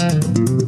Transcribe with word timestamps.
Hej 0.00 0.20
och 0.56 0.59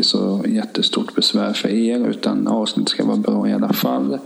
till 0.00 0.08
så 0.08 0.44
jättestort 0.48 1.14
besvär 1.14 1.52
för 1.52 1.68
er. 1.68 2.08
Utan 2.08 2.46
avsnittet 2.46 2.88
ska 2.88 3.04
vara 3.04 3.16
bra 3.16 3.48
i 3.48 3.52
alla 3.52 3.72
fall. 3.72 4.18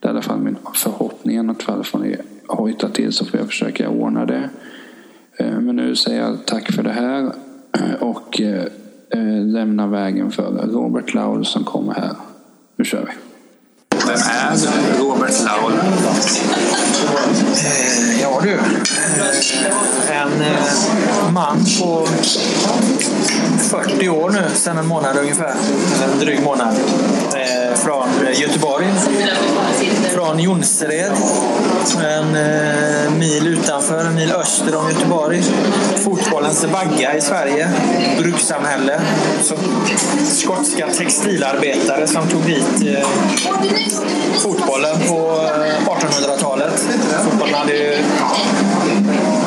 Det 0.00 0.08
är 0.08 0.08
i 0.08 0.10
alla 0.10 0.22
fall 0.22 0.40
min 0.40 0.56
förhoppning. 0.74 1.36
I 1.36 1.38
alla 1.38 1.54
fall 1.54 1.84
får 1.84 1.98
ni 1.98 2.16
hojta 2.46 2.88
till 2.88 3.12
så 3.12 3.24
får 3.24 3.40
jag 3.40 3.48
försöka 3.48 3.88
ordna 3.88 4.26
det. 4.26 4.50
Eh, 5.36 5.60
men 5.60 5.76
nu 5.76 5.96
säger 5.96 6.20
jag 6.20 6.46
tack 6.46 6.72
för 6.72 6.82
det 6.82 6.92
här. 6.92 7.32
Och 8.00 8.40
eh, 8.40 8.64
eh, 9.10 9.44
lämnar 9.44 9.86
vägen 9.86 10.30
för 10.30 10.66
Robert 10.66 11.14
Laul 11.14 11.44
som 11.44 11.64
kommer 11.64 11.94
här. 11.94 12.16
Nu 12.76 12.84
kör 12.84 13.06
vi. 13.06 13.29
Vem 14.10 14.18
är 14.18 14.56
Robert 14.98 15.34
Laul? 15.44 15.72
Eh, 17.54 18.20
Ja 18.22 18.40
du. 18.42 18.52
Eh, 18.52 18.60
En 20.22 20.42
eh, 20.42 21.32
man 21.32 21.64
på 21.80 22.08
40 23.58 24.08
år 24.08 24.30
nu, 24.30 24.42
sedan 24.54 24.78
en 24.78 24.86
månad 24.86 25.16
ungefär. 25.18 25.54
En 26.12 26.18
dryg 26.18 26.42
månad. 26.42 26.76
Eh, 27.34 27.78
Från 27.78 28.08
Göteborg. 28.34 28.86
Från 30.14 30.38
Jonsered. 30.38 31.12
En 32.04 32.34
eh, 32.36 33.12
mil 33.18 33.46
utanför, 33.46 34.04
en 34.04 34.14
mil 34.14 34.32
öster 34.32 34.76
om 34.76 34.88
Göteborg. 34.90 35.42
Fotbollens 36.04 36.64
vagga 36.64 37.16
i 37.16 37.20
Sverige. 37.20 37.68
Brukssamhälle. 38.18 39.00
Så, 39.42 39.54
skotska 40.24 40.86
textilarbetare 40.86 42.06
som 42.06 42.28
tog 42.28 42.42
dit 42.42 42.96
eh, 42.96 43.08
fotbollen 44.38 44.98
på 45.08 45.48
eh, 45.54 45.88
1800-talet. 45.88 46.84
Fotbollen 47.24 47.54
hade 47.54 47.72
ju 47.72 47.96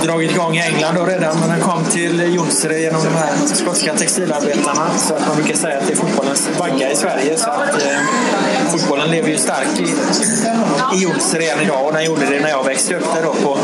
dragit 0.04 0.32
igång 0.32 0.56
i 0.58 0.62
England 0.62 0.96
då 0.96 1.06
redan, 1.06 1.40
men 1.40 1.50
den 1.50 1.60
kom 1.60 1.86
till 1.86 2.36
Jonsered 2.36 2.82
genom 2.82 3.04
de 3.04 3.10
här 3.10 3.34
skotska 3.54 3.94
textilarbetarna. 3.94 4.90
Så 4.98 5.14
att 5.14 5.28
man 5.28 5.36
brukar 5.36 5.56
säga 5.56 5.78
att 5.78 5.88
det 5.88 5.94
är 5.94 5.98
fotbollens 5.98 6.50
vagga 6.60 6.92
i 6.92 6.96
Sverige. 6.96 7.38
Så 7.38 7.50
att, 7.50 7.84
eh, 7.86 8.00
fotbollen 8.72 9.12
lever 9.12 9.30
ju 9.30 9.38
starkt 9.38 9.80
i, 9.80 9.84
i 10.98 11.04
Jonsered 11.04 11.58
än 11.58 11.64
idag 11.64 11.86
och 11.86 11.94
den 11.94 12.06
gjorde 12.06 12.26
det 12.26 12.40
när 12.40 12.50
jag 12.50 12.64
växte 12.64 12.96
upp 12.96 13.14
där 13.16 13.24
då 13.24 13.34
på 13.34 13.58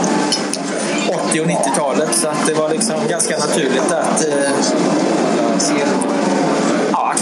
80 1.30 1.42
och 1.42 1.48
90-talet. 1.48 2.16
Så 2.16 2.28
att 2.28 2.48
det 2.48 2.54
var 2.54 2.70
liksom 2.70 2.96
ganska 3.10 3.38
naturligt 3.38 3.92
att 3.92 4.28
eh, 4.28 4.52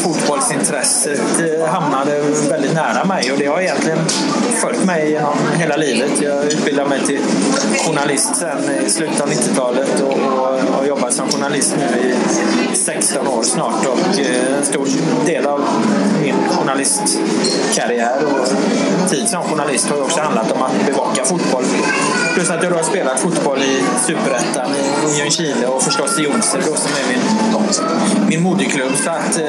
fotbollsintresset 0.04 1.40
eh, 1.40 1.66
hamnade 1.68 2.22
väldigt 2.50 2.74
nära 2.74 3.06
mig 3.06 3.32
och 3.32 3.38
det 3.38 3.46
har 3.46 3.62
egentligen 3.62 4.00
följt 4.62 4.86
mig 4.86 5.12
genom 5.12 5.38
hela 5.58 5.78
livet. 5.78 6.12
Jag 6.22 6.46
utbildade 6.46 6.90
mig 6.90 7.00
till 7.06 7.22
journalist 7.86 8.36
sen 8.36 8.86
i 8.86 8.90
slutet 8.90 9.22
av 9.22 9.30
90-talet 9.30 10.02
och, 10.02 10.14
och 10.14 10.60
har 10.74 10.86
jobbat 10.86 11.14
som 11.14 11.30
journalist 11.30 11.76
nu 11.78 12.00
i 12.72 12.76
16 12.76 13.28
år 13.28 13.44
snart 13.44 13.86
och 13.86 14.20
eh, 14.20 14.58
en 14.58 14.66
stor 14.66 14.88
del 15.26 15.46
av 15.46 15.66
min 16.22 16.36
journalistkarriär 16.50 18.26
och 18.26 18.48
tid 19.10 19.30
som 19.30 19.44
journalist 19.44 19.90
har 19.90 19.98
ju 19.98 20.04
också 20.04 20.22
handlat 20.22 20.52
om 20.52 20.62
att 20.62 20.86
bevaka 20.86 21.26
fotboll. 21.26 21.64
Plus 22.34 22.50
att 22.50 22.64
jag 22.64 22.72
då 22.72 22.78
har 22.78 22.84
spelat 22.84 23.20
fotboll 23.20 23.64
i 23.64 23.84
Superettan 24.06 24.70
i 24.76 25.20
Ljungskile 25.20 25.68
och 25.68 25.84
förstås 25.84 26.20
i 26.20 26.24
Jonsered 26.24 26.64
som 26.64 26.92
är 26.92 27.08
min, 27.10 27.22
min 28.30 28.42
moderklubb. 28.42 28.92
Så 29.04 29.10
att 29.10 29.40
eh, 29.40 29.48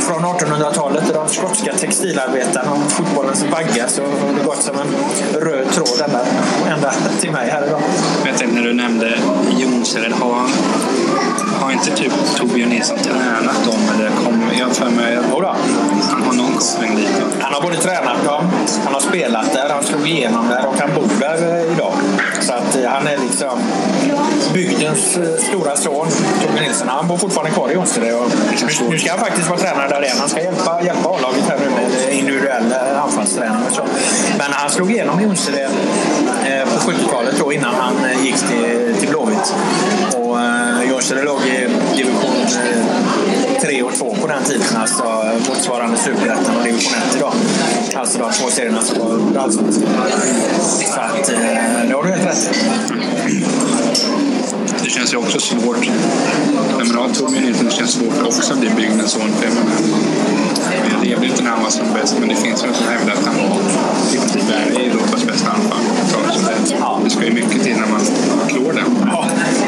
från 0.00 0.24
1800-talet 0.24 1.08
och 1.08 1.14
de 1.14 1.28
skotska 1.28 1.72
textilarbetarna 1.72 2.72
och 2.72 2.92
fotbollens 2.92 3.44
vagga 3.52 3.88
så 3.88 4.02
har 4.02 4.38
det 4.38 4.44
gått 4.44 4.62
som 4.62 4.76
en 4.78 5.40
röd 5.40 5.70
tråd 5.72 6.02
ända, 6.06 6.20
ända 6.68 6.92
till 7.20 7.30
mig 7.30 7.50
här 7.50 7.66
idag. 7.66 7.82
Jag 8.24 8.36
tänkte 8.38 8.56
när 8.56 8.66
du 8.66 8.72
nämnde 8.72 9.14
Jonsered, 9.58 10.12
har, 10.12 10.48
har 11.60 11.72
inte 11.72 11.90
typ 11.90 12.12
Torbjörn 12.36 12.68
Nilsson 12.68 12.98
tränat 12.98 13.64
dem? 13.64 13.80
Eller 13.94 14.10
kom, 14.24 14.42
jag 14.58 14.76
för 14.76 14.90
mig 14.90 15.18
han 16.10 16.22
har 16.22 16.32
någon 16.32 16.45
va? 16.45 16.45
Han 17.40 17.54
har 17.54 17.62
både 17.62 17.76
tränat 17.76 18.24
dem, 18.24 18.50
han 18.84 18.94
har 18.94 19.00
spelat 19.00 19.52
där, 19.52 19.68
han 19.68 19.84
slog 19.84 20.08
igenom 20.08 20.48
där 20.48 20.66
och 20.66 20.74
han 20.80 20.90
bor 20.94 21.08
där 21.20 21.58
eh, 21.58 21.72
idag. 21.72 21.92
Så 22.40 22.52
att 22.52 22.76
eh, 22.76 22.90
han 22.90 23.06
är 23.06 23.18
liksom 23.18 23.58
bygdens 24.54 25.16
eh, 25.16 25.42
stora 25.48 25.76
son, 25.76 26.06
Torbjörn 26.42 26.64
Nilsson. 26.64 26.88
Han 26.88 27.08
bor 27.08 27.16
fortfarande 27.16 27.50
kvar 27.52 27.70
i 27.70 27.72
Jonsered. 27.72 28.14
Nu, 28.50 28.88
nu 28.90 28.98
ska 28.98 29.10
han 29.10 29.20
faktiskt 29.20 29.48
vara 29.48 29.58
tränare 29.58 29.88
där 29.88 30.02
igen. 30.02 30.16
Han 30.20 30.28
ska 30.28 30.40
hjälpa, 30.42 30.82
hjälpa 30.84 31.08
A-laget 31.08 31.44
här 31.48 31.58
nu 31.58 31.70
med 31.70 32.18
individuell 32.18 32.74
anfallsträning 33.02 33.62
och 33.68 33.74
så. 33.74 33.82
Men 34.38 34.52
han 34.52 34.70
slog 34.70 34.90
igenom 34.90 35.20
i 35.20 35.22
Jonsered 35.22 35.70
på 36.64 36.90
70-talet 36.90 37.34
då 37.38 37.52
innan 37.52 37.74
han 37.74 38.24
gick 38.24 38.36
till, 38.36 38.94
till 39.00 39.08
Blåvitt. 39.08 39.54
Och 40.16 40.36
Jonsered 40.90 41.24
låg 41.24 41.40
i 41.40 41.68
division 41.96 42.46
3 43.62 43.82
och 43.82 43.94
2 43.94 44.14
på 44.20 44.26
den 44.26 44.42
tiden, 44.44 44.76
alltså 44.76 45.04
motsvarande 45.48 45.96
Superettan 45.96 46.45
och 46.58 46.64
division 46.64 46.92
1 47.10 47.16
idag. 47.16 47.32
Alltså 47.94 48.18
de 48.18 48.32
två 48.32 48.50
serierna 48.50 48.82
som 48.82 48.98
var 48.98 49.42
allsvenskan. 49.42 49.88
Så 50.60 51.00
att, 51.00 51.32
eh, 51.32 51.38
det 51.88 51.94
har 51.94 52.02
du 52.02 52.10
helt 52.10 52.26
rätt. 52.26 52.50
Det 54.84 54.90
känns 54.90 55.12
ju 55.12 55.16
också 55.16 55.40
svårt. 55.40 55.90
När 56.78 56.84
man 56.84 56.96
har 56.96 57.08
Torbjörn 57.08 57.44
Nilsson 57.44 57.70
känns 57.70 57.94
det 57.94 58.04
svårt 58.04 58.26
också 58.26 58.52
att 58.52 58.60
bli 58.60 58.70
bygdens 58.70 59.10
son. 59.10 59.30
Menar, 59.40 60.90
jag 60.92 61.04
levde 61.04 61.26
inte 61.26 61.42
när 61.42 61.50
han 61.50 61.62
var 61.62 61.70
som 61.70 61.86
bäst, 61.94 62.16
men 62.20 62.28
det 62.28 62.36
finns 62.36 62.64
väl 62.64 62.74
som 62.74 62.86
hävdar 62.86 63.12
att 63.12 63.26
han 63.26 63.36
i 64.14 64.18
princip 64.18 64.42
är 64.50 64.80
Europas 64.80 65.24
bästa 65.26 65.50
anfall. 65.50 65.80
Det, 66.68 67.04
det 67.04 67.10
ska 67.10 67.24
ju 67.24 67.32
mycket 67.32 67.62
till 67.62 67.76
när 67.76 67.86
man 67.86 68.00
klår 68.48 68.72
det. 68.72 68.84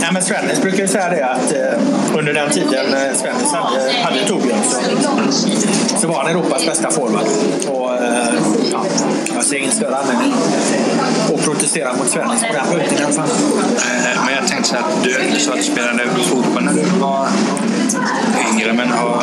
Nej, 0.09 0.13
men 0.15 0.23
Svennis 0.23 0.63
brukar 0.63 0.79
ju 0.79 0.89
säga 0.89 1.09
det 1.09 1.27
att 1.27 1.53
eh, 1.53 2.19
under 2.19 2.33
den 2.33 2.51
tiden 2.51 2.95
eh, 2.95 3.15
Svennis 3.15 3.53
hade, 3.53 3.93
hade 4.03 4.25
Torbjörn 4.29 4.59
så, 4.65 6.01
så 6.01 6.09
var 6.09 6.15
han 6.15 6.27
Europas 6.31 6.67
bästa 6.67 6.91
forward. 6.91 7.27
Och, 7.69 7.95
eh, 7.95 8.35
ja, 8.73 8.85
jag 9.35 9.45
ser 9.45 9.57
ingen 9.57 9.73
större 9.73 9.97
anledning 9.97 10.33
att 11.35 11.45
protestera 11.45 11.93
mot 11.97 12.09
Svennis 12.09 12.41
på 12.41 12.53
den 12.53 12.67
punkten 12.67 12.99
i 12.99 13.05
alla 13.05 13.13
fall. 13.15 13.29
Eh, 13.29 14.25
Men 14.25 14.35
jag 14.35 14.49
tänkte 14.49 14.69
så 14.69 14.75
här, 14.75 14.85
du, 15.03 15.17
du 15.35 15.41
sa 15.41 15.51
att 15.53 15.59
du 15.59 15.65
spelade 15.65 16.09
fotboll 16.09 16.65
när 16.65 16.73
du 16.73 16.83
var 17.01 17.29
yngre, 18.53 18.73
men 18.73 18.89
har, 18.89 19.23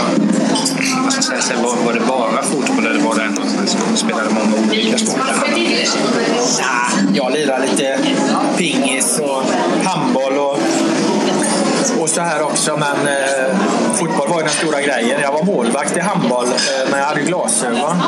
vad 1.31 1.43
sen 1.43 1.63
var, 1.63 1.85
var 1.85 1.93
det 1.93 1.99
bara 1.99 2.43
fotboll 2.43 2.85
eller 2.85 2.99
var 2.99 3.15
det 3.15 3.23
ändå 3.23 3.41
så 3.41 3.77
att 3.77 3.91
du 3.91 3.97
spelade 3.97 4.29
många 4.29 4.69
olika 4.71 4.97
sporter? 4.97 5.23
Ja, 6.59 6.99
jag 7.13 7.33
lirade 7.33 7.65
lite 7.65 7.99
pingis 8.57 9.19
och 9.19 9.43
handboll 9.83 10.37
och, 10.37 10.59
och 12.01 12.09
så 12.09 12.21
här 12.21 12.41
också. 12.41 12.77
Men 12.77 13.07
eh, 13.07 13.57
fotboll 13.93 14.29
var 14.29 14.37
ju 14.37 14.43
den 14.43 14.53
stora 14.53 14.81
grejen. 14.81 15.21
Jag 15.21 15.31
var 15.31 15.43
målvakt 15.43 15.97
i 15.97 15.99
handboll, 15.99 16.45
eh, 16.45 16.89
men 16.91 16.99
jag 16.99 17.05
hade 17.05 17.21
glasögon. 17.21 18.01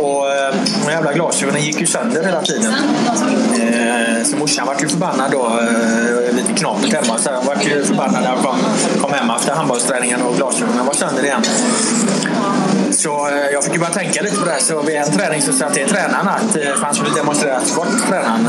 Och 0.00 0.32
eh, 0.32 0.54
de 0.84 0.92
jävla 0.92 1.12
glasögonen 1.12 1.62
gick 1.62 1.80
ju 1.80 1.86
sönder 1.86 2.24
hela 2.24 2.42
tiden. 2.42 2.74
Eh, 3.54 4.24
så 4.24 4.36
morsan 4.36 4.66
var 4.66 4.76
ju 4.80 4.88
förbannad 4.88 5.30
då. 5.30 5.46
Eh, 5.46 6.34
lite 6.36 6.52
knapert 6.52 6.92
hemma. 6.92 7.18
Så 7.18 7.30
hon 7.30 7.46
var 7.46 7.56
ju 7.62 7.84
förbannad 7.84 8.22
när 8.22 8.30
jag 8.30 8.38
kom, 8.38 8.58
kom 9.02 9.12
hem 9.12 9.30
efter 9.30 9.52
handbollsträningen 9.52 10.22
och 10.22 10.36
glasögonen 10.36 10.86
var 10.86 10.94
sönder 10.94 11.24
igen. 11.24 11.42
Så 13.02 13.28
eh, 13.28 13.52
jag 13.52 13.64
fick 13.64 13.72
ju 13.72 13.78
bara 13.78 13.90
tänka 13.90 14.22
lite 14.22 14.36
på 14.36 14.44
det 14.44 14.50
här. 14.50 14.60
Så 14.60 14.82
vid 14.82 14.96
en 14.96 15.12
träning 15.12 15.42
så 15.42 15.52
sa 15.52 15.64
jag 15.64 15.70
eh, 15.70 15.74
till 15.74 15.94
tränaren 15.94 16.28
att, 16.28 16.80
han 16.82 16.94
skulle 16.94 17.10
demonstrera 17.14 17.56
ett 17.56 17.66
skott, 17.66 18.08
tränaren. 18.08 18.48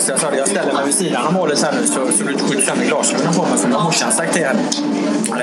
Så 0.00 0.10
jag 0.10 0.20
sa 0.20 0.30
det, 0.30 0.36
jag 0.36 0.48
ställer 0.48 0.72
mig 0.72 0.84
vid 0.86 0.94
sidan 0.94 1.26
av 1.26 1.32
målet 1.32 1.62
här 1.62 1.72
nu 1.80 1.86
så, 1.86 1.92
så 1.92 2.24
du 2.24 2.32
inte 2.32 2.44
skjuter 2.44 2.62
sönder 2.66 2.86
glasögonen 2.86 3.34
på 3.34 3.42
mig. 3.42 3.58
För 3.58 3.68
nu 3.68 3.74
har 3.74 3.84
morsan 3.84 4.12
sagt 4.12 4.34
det. 4.34 4.44
Här. 4.44 4.56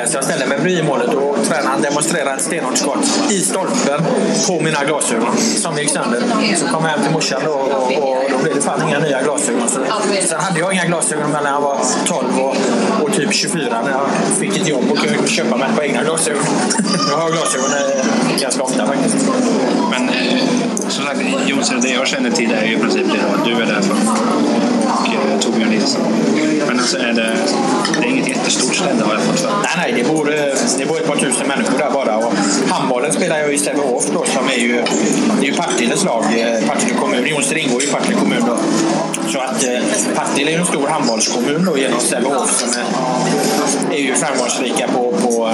Så 0.07 0.17
jag 0.17 0.23
ställer 0.23 0.47
mig 0.47 0.57
bredvid 0.57 0.85
målet 0.85 1.13
och 1.13 1.37
tränaren 1.47 1.81
demonstrerar 1.81 2.35
ett 2.35 2.41
stenhårt 2.41 2.77
skott 2.77 3.29
i 3.29 3.39
stolpen 3.39 4.01
på 4.47 4.59
mina 4.59 4.83
glasögon 4.83 5.37
som 5.37 5.77
gick 5.77 5.89
sönder. 5.89 6.21
Så 6.55 6.65
kom 6.65 6.83
jag 6.83 6.91
hem 6.91 7.01
till 7.03 7.11
morsan 7.11 7.41
då, 7.45 7.51
och, 7.51 7.83
och 7.83 8.23
då 8.31 8.37
blev 8.43 8.55
det 8.55 8.61
fan 8.61 8.87
inga 8.87 8.99
nya 8.99 9.21
glasögon. 9.21 9.69
Så, 9.69 9.79
sen 10.27 10.39
hade 10.39 10.59
jag 10.59 10.73
inga 10.73 10.85
glasögon 10.85 11.31
mellan 11.31 11.53
jag 11.53 11.61
var 11.61 11.77
12 12.05 12.39
och, 12.39 12.55
och 13.03 13.13
typ 13.13 13.33
24 13.33 13.81
när 13.81 13.91
jag 13.91 14.09
fick 14.39 14.57
ett 14.61 14.67
jobb 14.67 14.91
och 14.91 14.97
kunde 14.97 15.27
köpa 15.27 15.57
mig 15.57 15.69
ett 15.69 15.75
par 15.75 15.83
egna 15.83 16.03
glasögon. 16.03 16.43
Jag 17.11 17.17
har 17.17 17.31
glasögon 17.31 17.69
ganska 18.49 18.63
ofta 18.63 18.87
faktiskt. 18.87 19.29
Men 19.91 20.09
eh, 20.09 20.39
som 20.87 21.05
sagt, 21.05 21.19
Jonsson, 21.47 21.81
det 21.81 21.89
jag 21.89 22.07
känner 22.07 22.31
till 22.31 22.51
är 22.51 22.65
ju 22.65 22.73
i 22.73 22.79
princip 22.79 23.05
det 23.13 23.35
att 23.35 23.45
du 23.45 23.51
är 23.51 23.65
därifrån 23.65 23.97
och 24.85 25.07
eh, 25.07 25.39
Torbjörn 25.39 25.69
Nilsson. 25.69 26.01
Men 26.67 26.79
alltså 26.79 26.97
är 26.97 27.13
det, 27.13 27.35
det 27.99 28.07
är 28.07 28.09
inget 28.09 28.27
jättestort 28.27 28.75
ställe 28.75 29.03
har 29.03 29.13
jag 29.13 29.23
fått 29.23 29.39
för 29.39 29.49
mig. 29.49 29.57
Nej, 29.63 29.91
nej, 29.93 30.03
det 30.03 30.09
bor, 30.09 30.33
eh, 30.33 30.43
det 30.77 30.85
bor 30.85 30.97
ett 30.97 31.07
par 31.07 31.15
tusen 31.15 31.47
människor 31.47 31.77
där 31.77 31.91
bara. 31.91 32.17
Och 32.17 32.33
handbollen 32.69 33.13
spelar 33.13 33.39
jag 33.39 33.53
i 33.53 33.57
Sävehof 33.57 34.05
då, 34.13 34.25
som 34.25 34.47
är 34.47 34.59
ju, 34.59 34.83
det 35.41 35.47
är 35.47 35.51
ju 35.51 35.53
Partilles 35.53 36.03
lag, 36.03 36.23
Partille 36.67 36.93
kommun. 36.99 37.27
Jonsson 37.27 37.57
ingår 37.57 37.83
i 37.83 37.87
Partille 37.87 38.15
kommun 38.19 38.43
då. 38.47 38.57
Så 39.31 39.39
att 39.39 39.65
Partille 40.15 40.51
är 40.51 40.53
ju 40.53 40.59
en 40.59 40.65
stor 40.65 40.87
handbollskommun 40.87 41.65
då 41.65 41.77
genom 41.77 41.99
Sävehof 41.99 42.59
som 42.59 42.69
är, 42.69 43.95
är 43.95 44.01
ju 44.01 44.15
framgångsrika 44.15 44.87
på, 44.87 45.13
på 45.21 45.51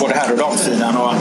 både 0.00 0.14
herr 0.14 0.32
och 0.32 0.38
damsidan. 0.38 0.96
Och 0.96 1.14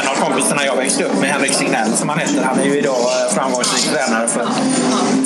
en 0.00 0.08
av 0.08 0.14
kompisarna 0.28 0.64
jag 0.64 0.76
växte 0.76 1.04
upp 1.04 1.20
med, 1.20 1.30
Henrik 1.30 1.52
Signell 1.54 1.92
som 1.96 2.08
han 2.08 2.18
heter, 2.18 2.42
han 2.44 2.58
är 2.60 2.64
ju 2.64 2.78
idag 2.78 2.96
eh, 3.00 3.34
framgångsrik 3.34 3.92
tränare 3.94 4.28
för, 4.28 4.46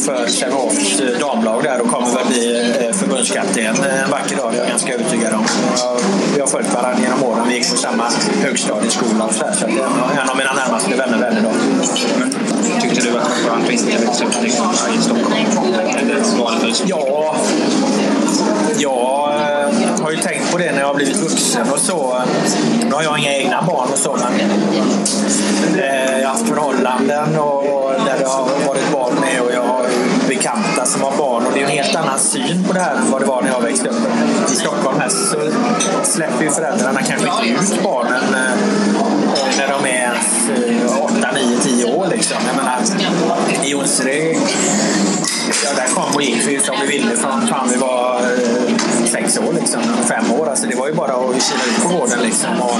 för 0.07 0.27
Sävehofs 0.27 1.01
eh, 1.01 1.19
damlag 1.21 1.63
där 1.63 1.81
och 1.81 1.89
kommer 1.91 2.15
väl 2.15 2.27
bli 2.27 2.73
eh, 2.87 2.93
förbundskapten 2.97 3.67
en 4.05 4.11
vacker 4.11 4.37
dag, 4.37 4.53
det 4.53 4.57
är 4.57 4.61
jag 4.61 4.69
ganska 4.69 4.95
övertygad 4.95 5.35
om. 5.35 5.45
Jag- 5.79 6.01
Vi 6.35 6.41
har 6.41 6.47
följt 6.47 6.75
varandra 6.75 7.03
genom 7.03 7.23
åren, 7.25 7.45
vi 7.49 7.55
gick 7.55 7.71
på 7.71 7.77
samma 7.77 8.05
högstadieskola 8.43 9.25
och 9.25 9.35
så, 9.35 9.45
där, 9.45 9.53
så 9.53 9.67
en 9.67 10.31
av 10.31 10.37
mina 10.37 10.53
närmaste 10.53 10.91
vänner 10.97 11.19
väl 11.19 11.39
idag. 11.39 11.53
Men 12.19 12.31
tyckte 12.81 13.01
du 13.01 13.09
att 13.09 13.15
det 13.15 13.21
var 13.21 13.21
skönt 13.51 13.65
att 13.65 13.71
inte 13.71 13.99
växa 14.07 14.25
upp 14.25 14.45
i 14.45 14.51
Stockholm? 14.51 15.35
Ja, 18.79 19.35
eh, 19.35 19.64
har 20.05 20.11
ju 20.11 20.17
tänkt 20.17 20.53
på 20.53 20.59
det 20.59 20.73
när 20.73 20.81
jag 20.81 20.87
har 20.87 20.95
blivit 20.95 21.17
vuxen 21.17 21.71
och 21.73 21.79
så. 21.79 22.23
Nu 22.85 22.93
har 22.93 23.03
jag 23.03 23.19
inga 23.19 23.33
egna 23.35 23.62
barn 23.62 23.89
och 23.93 23.99
så, 23.99 24.17
men 24.17 24.41
eh, 25.81 26.21
jag 26.21 26.29
har 26.29 26.35
haft 26.35 26.49
förhållanden 26.49 27.39
och, 27.39 27.59
och 27.59 27.91
där 28.06 28.19
det 28.19 28.27
har 28.27 28.67
varit 28.67 28.93
barn 28.93 29.15
med 29.21 29.41
och 29.41 29.53
jag 29.53 29.62
har 29.62 29.87
bekanta 30.29 30.85
som 30.85 31.03
har 31.03 31.17
barn 31.17 31.47
och 31.47 31.53
det 31.55 31.61
är 31.61 31.65
en 31.65 31.71
helt 31.71 31.97
annan 31.97 32.19
syn 32.19 32.65
på 32.65 32.73
det 32.73 32.81
här 32.81 32.97
än 32.97 33.11
vad 33.11 33.21
det 33.21 33.27
var 33.27 33.43
när 33.43 33.51
jag 33.51 33.61
växte 33.61 33.89
upp. 33.89 34.03
I 34.53 34.56
Stockholm 34.56 35.01
här 35.01 35.09
så 35.09 35.37
släpper 36.03 36.45
ju 36.45 36.51
föräldrarna 36.51 37.03
kanske 37.03 37.29
inte 37.29 37.62
ut 37.62 37.83
barnen 37.83 38.35
eh, 38.35 39.14
när 39.59 39.69
de 39.69 39.87
är 39.87 40.19
8, 41.01 41.29
9, 41.35 41.59
10 41.63 41.85
år. 41.85 42.07
Liksom. 42.11 42.37
Jag 42.47 42.57
menar, 42.57 42.79
I 43.65 43.71
Jonsered 43.71 44.37
Ja, 45.65 45.71
där 45.77 45.95
kom 45.95 46.15
och 46.15 46.23
gick 46.23 46.47
vi 46.47 46.61
som 46.61 46.77
vi 46.81 46.87
ville 46.87 47.17
från 47.17 47.47
fan 47.47 47.69
vi 47.69 47.77
var 47.77 48.21
eh, 48.21 49.07
sex 49.07 49.39
år, 49.39 49.53
liksom, 49.53 49.83
fem 50.09 50.33
år. 50.33 50.49
Alltså, 50.49 50.67
det 50.67 50.77
var 50.77 50.89
ju 50.89 50.95
bara 50.95 51.13
att 51.13 51.43
kila 51.43 51.65
ut 51.65 51.83
på 51.83 51.89
gården. 51.89 52.19
Liksom, 52.23 52.63
och, 52.63 52.79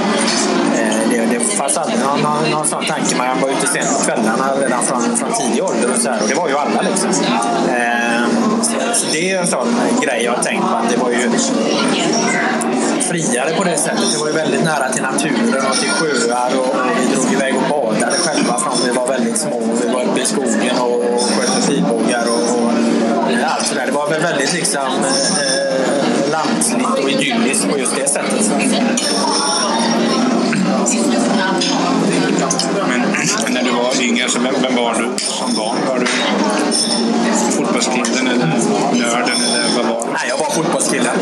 eh, 0.77 1.09
det, 1.11 1.25
det 1.25 1.39
fanns 1.39 1.77
aldrig 1.77 1.99
någon, 1.99 2.21
någon, 2.21 2.51
någon 2.51 2.67
sån 2.67 2.85
tanke. 2.85 3.15
Man 3.17 3.41
var 3.41 3.49
ute 3.49 3.67
sent 3.67 3.87
på 3.97 4.05
kvällarna 4.05 4.55
redan 4.61 4.83
från, 4.83 5.17
från 5.17 5.33
tidig 5.33 5.63
ålder. 5.63 5.91
Och, 5.93 6.01
så 6.01 6.09
här, 6.09 6.21
och 6.21 6.27
det 6.29 6.35
var 6.35 6.47
ju 6.49 6.57
alla. 6.57 6.81
Liksom. 6.81 7.09
Eh, 7.09 8.21
så, 8.61 8.73
så 8.93 9.05
det 9.11 9.31
är 9.31 9.39
en 9.39 9.47
sån 9.47 9.67
grej 10.01 10.23
jag 10.23 10.31
har 10.31 10.43
tänkt 10.43 10.61
på. 10.61 10.75
Att 10.75 10.89
det 10.89 10.97
var 10.97 11.09
ju 11.09 11.29
friare 13.09 13.55
på 13.57 13.63
det 13.63 13.77
sättet. 13.77 14.11
Det 14.13 14.19
var 14.19 14.27
ju 14.27 14.33
väldigt 14.33 14.63
nära 14.63 14.89
till 14.89 15.03
naturen 15.03 15.65
och 15.69 15.75
till 15.75 15.89
sjöar 15.89 16.51
och, 16.59 16.75
vi 16.99 17.15
drog 17.15 17.33
iväg 17.33 17.55
och 17.55 17.69
badade 17.69 18.17
själva 18.17 18.59
från 18.59 18.73
vi 18.85 18.91
var 18.91 19.07
väldigt 19.07 19.37
små. 19.37 19.61
Vi 19.81 19.93
var 19.93 20.03
uppe 20.03 20.21
i 20.21 20.25
skogen 20.25 20.77
och 20.79 21.21
sköt 21.21 21.55
med 21.55 21.67
pilbågar 21.67 22.25
och, 22.33 22.43
och 23.17 23.31
allt 23.45 23.67
sådär. 23.67 23.85
Det 23.85 23.91
var 23.91 24.09
väl 24.09 24.21
väldigt 24.21 24.53
liksom 24.53 24.81
eh, 24.81 26.31
lantligt 26.31 27.03
och 27.03 27.09
idylliskt 27.09 27.71
på 27.71 27.79
just 27.79 27.95
det 27.95 28.09
sättet. 28.09 28.51
Men 34.19 34.29
så 34.29 34.39
vem, 34.39 34.53
vem 34.61 34.75
var 34.75 34.93
du 34.93 35.23
som 35.23 35.55
barn? 35.55 35.77
Var 35.87 35.99
du 35.99 36.05
fotbollskillen 37.51 38.27
eller 38.27 38.45
nörden 38.45 39.39
eller 39.45 39.75
vad 39.77 39.85
var 39.85 40.01
du? 40.05 40.11
Nej, 40.13 40.25
jag 40.29 40.37
var 40.37 40.49
fotbollskillen. 40.49 41.15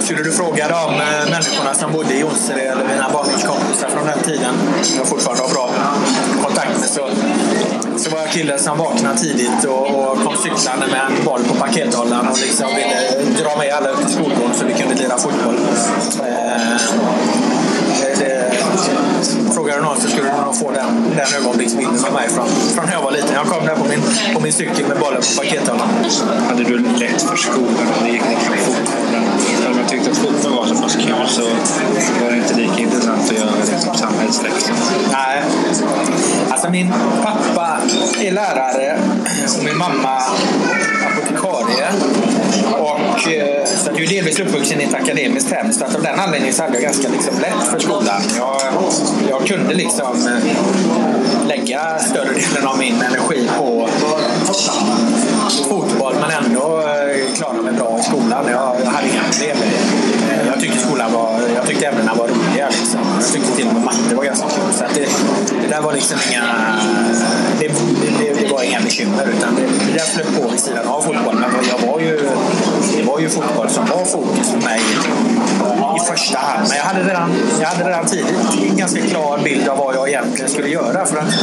Skulle 0.00 0.22
du 0.22 0.32
fråga 0.32 0.68
de 0.68 0.94
eh, 0.94 1.30
människorna 1.30 1.74
som 1.74 1.92
bodde 1.92 2.14
i 2.14 2.20
Jonsered 2.20 2.72
eller 2.72 2.84
mina 2.84 3.10
barndomskompisar 3.12 3.88
från 3.88 4.06
den 4.06 4.18
tiden, 4.22 4.54
som 4.82 4.98
jag 4.98 5.06
fortfarande 5.06 5.42
har 5.42 5.50
bra 5.50 5.70
kontakt 6.44 6.80
med, 6.80 6.88
så, 6.88 7.08
så 7.96 8.10
var 8.10 8.18
jag 8.18 8.30
killen 8.30 8.58
som 8.58 8.78
vaknade 8.78 9.18
tidigt 9.18 9.64
och, 9.64 10.10
och 10.10 10.18
kom 10.24 10.36
cyklande 10.36 10.86
med 10.86 11.00
en 11.00 11.24
boll 11.24 11.40
på 11.48 11.54
pakethållaren 11.54 12.28
och 12.28 12.38
liksom 12.40 12.66
ville 12.76 13.40
dra 13.42 13.56
med 13.58 13.72
alla 13.72 13.90
ut 13.90 13.98
till 13.98 14.14
skolgården 14.14 14.54
så 14.54 14.64
vi 14.64 14.74
kunde 14.74 14.94
lira 14.94 15.18
fotboll. 15.18 15.56
Eh, 16.20 17.55
det, 18.18 18.52
frågar 19.54 19.76
du 19.76 19.82
någon 19.82 20.00
så 20.00 20.08
skulle 20.08 20.30
du 20.30 20.40
nog 20.40 20.56
få 20.56 20.70
den, 20.70 20.86
den 21.16 21.42
ögonblicksbilden 21.42 22.04
av 22.04 22.12
mig 22.12 22.28
från, 22.28 22.48
från 22.48 22.84
när 22.86 22.92
jag 22.92 23.02
var 23.02 23.12
liten. 23.12 23.34
Jag 23.34 23.46
kom 23.46 23.66
där 23.66 23.74
på 23.74 23.84
min, 23.84 24.00
på 24.34 24.40
min 24.40 24.52
cykel 24.52 24.86
med 24.88 24.98
bollen 24.98 25.22
på 25.22 25.42
pakethållaren. 25.42 25.90
Hade 26.48 26.64
du 26.64 26.78
lätt 26.78 27.22
för 27.22 27.36
skolan 27.36 27.86
eller 27.98 28.08
gick 28.12 28.22
liksom 28.30 28.74
jag 29.86 29.90
tyckte 29.90 30.10
att 30.10 30.16
fotboll 30.16 30.52
var 30.52 30.66
så 30.66 30.82
pass 30.82 30.96
kul 30.96 31.28
så 31.28 31.42
var 32.22 32.30
det 32.30 32.36
inte 32.36 32.54
lika 32.54 32.78
intressant 32.78 33.30
att 33.30 33.36
göra 33.36 33.50
liksom 33.60 33.94
samhällsläxor. 33.94 34.74
Nej. 35.12 35.42
Alltså 36.50 36.70
min 36.70 36.92
pappa 37.22 37.78
är 38.20 38.32
lärare 38.32 38.98
och 39.58 39.64
min 39.64 39.78
mamma 39.78 40.22
apotekarie. 41.06 41.88
Och, 42.72 43.28
eh, 43.32 43.64
så 43.66 43.90
att 43.90 43.98
jag 43.98 44.06
är 44.06 44.08
delvis 44.08 44.40
uppvuxen 44.40 44.80
i 44.80 44.84
ett 44.84 44.94
akademiskt 44.94 45.50
hem. 45.50 45.72
Så 45.72 45.84
att 45.84 45.94
av 45.94 46.02
den 46.02 46.20
anledningen 46.20 46.54
så 46.54 46.62
hade 46.62 46.74
jag 46.74 46.82
ganska 46.82 47.08
liksom 47.08 47.40
lätt 47.40 47.70
för 47.70 47.78
skolan. 47.78 48.22
Jag, 48.36 48.60
jag 49.30 49.46
kunde 49.46 49.74
liksom 49.74 50.28
lägga 51.48 51.98
större 51.98 52.32
delen 52.32 52.66
av 52.66 52.78
min 52.78 53.02
energi 53.02 53.50
på 53.58 53.88
fotboll 55.68 56.14
men 56.20 56.44
ändå 56.44 56.80
eh, 56.80 57.34
klara 57.34 57.62
mig 57.62 57.72
bra 57.72 57.98
i 57.98 58.02
skolan. 58.02 58.44
Jag, 58.48 58.76
jag 58.84 58.90
hade 58.90 59.08
inga 59.08 59.22
problem 59.22 59.56
med 59.58 59.68
det 59.68 59.75
jag 61.66 61.74
tyckte 61.74 61.86
ämnena 61.86 62.14
var 62.14 62.28
roliga. 62.28 62.68
Liksom. 62.68 63.00
Jag 63.20 63.32
tyckte 63.32 63.56
till 63.56 63.66
och 63.66 63.74
med 63.74 63.82
matte 63.82 64.14
var 64.14 64.24
ganska 64.24 64.46
kul. 64.46 64.72
Så 64.72 64.84
att 64.84 64.94
det, 64.94 65.08
det 65.62 65.68
där 65.68 65.80
var 65.80 65.92
liksom 65.92 66.18
inga, 66.30 66.44
det, 67.58 67.68
det, 68.18 68.40
det 68.40 68.52
var 68.52 68.62
inga 68.62 68.80
bekymmer. 68.80 69.26
Utan 69.36 69.54
det, 69.54 69.62
det 69.62 69.92
där 69.92 70.04
flöt 70.04 70.42
på 70.42 70.48
vid 70.48 70.60
sidan 70.60 70.86
av 70.86 71.02
fotbollen. 71.02 71.50
Men 71.56 71.64
jag 71.68 71.92
var 71.92 72.00
ju, 72.00 72.20
det 72.96 73.02
var 73.02 73.20
ju 73.20 73.28
fotboll 73.28 73.70
som 73.70 73.86
var 73.86 74.04
fokus 74.04 74.50
för 74.50 74.60
mig 74.60 74.80
i 75.96 76.00
första 76.10 76.38
hand. 76.38 76.68
Men 76.68 76.76
jag 76.76 76.84
hade 76.84 77.02
redan, 77.02 77.32
jag 77.60 77.68
hade 77.68 77.90
redan 77.90 78.06
tidigt 78.06 78.70
en 78.70 78.76
ganska 78.76 79.00
klar 79.00 79.38
bild 79.44 79.68
av 79.68 79.78
vad 79.78 79.94
jag 79.94 80.08
egentligen 80.08 80.50
skulle 80.50 80.68
göra. 80.68 81.06
För 81.06 81.16
att 81.16 81.34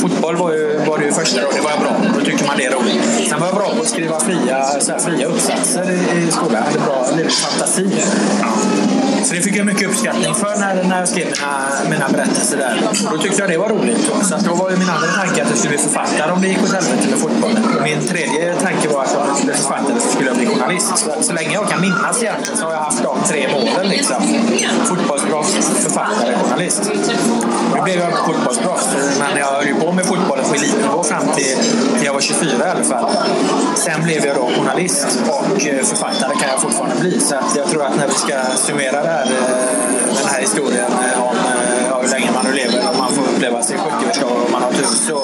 fotboll 0.00 0.36
var 0.36 0.52
ju, 0.52 0.78
var 0.86 0.98
det 0.98 1.04
ju 1.04 1.12
första 1.12 1.46
och 1.46 1.54
det 1.54 1.60
var 1.60 1.70
jag 1.70 1.80
bra 1.80 1.90
på. 1.90 2.18
Då 2.18 2.24
tycker 2.24 2.46
man 2.46 2.56
det 2.56 2.64
är 2.64 2.70
roligt. 2.70 3.28
Sen 3.28 3.40
var 3.40 3.46
jag 3.46 3.56
bra 3.56 3.74
på 3.74 3.82
att 3.82 3.88
skriva 3.88 4.20
fria, 4.20 4.80
så 4.80 4.92
här, 4.92 4.98
fria 4.98 5.26
uppsatser 5.26 5.90
i, 5.90 6.18
i 6.18 6.30
skolan. 6.30 6.54
Jag 6.54 6.62
hade 6.62 6.78
bra 6.78 7.16
lite 7.16 7.30
fantasi. 7.30 7.90
Så 9.24 9.34
det 9.34 9.40
fick 9.40 9.56
jag 9.56 9.66
mycket 9.66 9.88
uppskattning 9.88 10.34
för 10.34 10.56
när, 10.60 10.84
när 10.84 10.98
jag 10.98 11.08
skrev 11.08 11.26
mina, 11.26 11.90
mina 11.90 12.08
berättelser 12.08 12.56
där. 12.56 12.88
Och 12.88 13.12
då 13.12 13.18
tyckte 13.22 13.42
jag 13.42 13.50
det 13.50 13.58
var 13.58 13.68
roligt. 13.68 14.10
Så 14.22 14.34
att 14.34 14.44
då 14.44 14.54
var 14.54 14.70
ju 14.70 14.76
min 14.76 14.88
andra 14.88 15.08
tanke 15.08 15.42
att 15.42 15.48
jag 15.48 15.58
skulle 15.58 15.76
bli 15.76 15.78
författare 15.78 16.32
om 16.32 16.40
det 16.42 16.48
gick 16.48 16.62
åt 16.62 16.72
helvete 16.72 17.08
med 17.10 17.18
fotbollen. 17.18 17.64
Och 17.76 17.82
min 17.82 18.06
tredje 18.06 18.54
tanke 18.54 18.88
var 18.88 19.04
att 19.04 19.16
om 19.16 19.26
jag 19.28 19.36
skulle 19.36 19.52
bli 19.52 19.62
författare 19.62 20.00
så 20.00 20.08
skulle 20.08 20.28
jag 20.28 20.36
bli 20.36 20.46
journalist. 20.46 20.98
Så, 20.98 21.22
så 21.22 21.32
länge 21.32 21.52
jag 21.54 21.68
kan 21.68 21.80
minnas 21.80 22.22
egentligen 22.22 22.58
så 22.58 22.64
har 22.64 22.72
jag 22.72 22.80
haft 22.80 23.02
de 23.02 23.16
tre 23.28 23.48
målen. 23.52 23.88
Liksom. 23.88 24.22
Fotbollsproffs, 24.84 25.54
författare, 25.84 26.34
journalist. 26.42 26.90
Nu 27.92 27.98
blev 27.98 28.10
jag 28.10 28.26
fotbollsproffs, 28.26 28.86
men 29.18 29.38
jag 29.38 29.46
höll 29.46 29.66
ju 29.66 29.74
på 29.74 29.92
med 29.92 30.04
fotbollen 30.04 30.44
på 30.44 30.54
elitnivå 30.54 31.02
fram 31.02 31.26
till, 31.36 31.56
till 31.98 32.06
jag 32.06 32.12
var 32.12 32.20
24 32.20 32.66
i 32.66 32.70
alla 32.70 32.84
fall. 32.84 33.10
Sen 33.76 34.02
blev 34.04 34.26
jag 34.26 34.36
då 34.36 34.50
journalist 34.56 35.06
och 35.28 35.66
eh, 35.66 35.84
författare 35.84 36.34
kan 36.40 36.48
jag 36.48 36.60
fortfarande 36.60 36.96
bli. 37.00 37.20
Så 37.20 37.34
att 37.34 37.56
jag 37.56 37.66
tror 37.70 37.84
att 37.84 37.96
när 37.96 38.06
vi 38.06 38.12
ska 38.12 38.34
summera 38.56 39.02
det 39.02 39.08
här, 39.08 39.24
eh, 39.24 40.14
den 40.22 40.26
här 40.26 40.40
historien 40.40 40.90
om 41.16 41.36
eh, 41.36 42.00
hur 42.02 42.08
länge 42.08 42.30
man 42.34 42.44
nu 42.44 42.52
lever, 42.52 42.90
om 42.90 42.98
man 42.98 43.12
får 43.12 43.22
uppleva 43.22 43.62
sin 43.62 43.76
70-årsdag 43.78 44.30
och 44.44 44.50
man 44.50 44.62
har 44.62 44.72
tur, 44.72 44.84
så, 45.08 45.18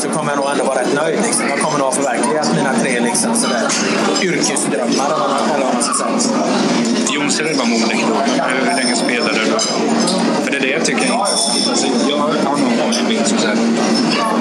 så 0.00 0.08
kommer 0.08 0.30
jag 0.32 0.38
nog 0.40 0.50
ändå 0.52 0.64
vara 0.64 0.80
rätt 0.80 0.94
nöjd. 0.94 1.18
Liksom. 1.26 1.48
Jag 1.48 1.58
kommer 1.60 1.78
nog 1.78 1.86
ha 1.86 1.92
förverkligat 1.92 2.48
mina 2.56 2.72
tre 2.82 3.00
liksom, 3.00 3.34
sådär 3.36 3.64
yrkesdrömmar 4.22 5.10
eller 5.54 5.64
vad 5.64 5.74
man 5.74 5.82
ska 5.82 5.94
säga. 5.94 6.44
Jonsered 7.14 7.56
var 7.56 7.66
modig 7.66 8.04
då. 8.08 8.14
Hur 8.44 8.76
länge 8.76 8.96
spelade 8.96 9.40
du? 9.40 9.46
För 10.44 10.50
det 10.50 10.56
är 10.56 10.60
det 10.60 10.72
jag 10.78 10.84
tycker 10.84 11.06
är. 11.06 11.18
Alltså, 11.18 11.86
jag 12.08 12.16
har 12.16 12.28
någon 12.44 12.76
gång 12.80 12.92
som 12.92 13.06
säger 13.06 13.56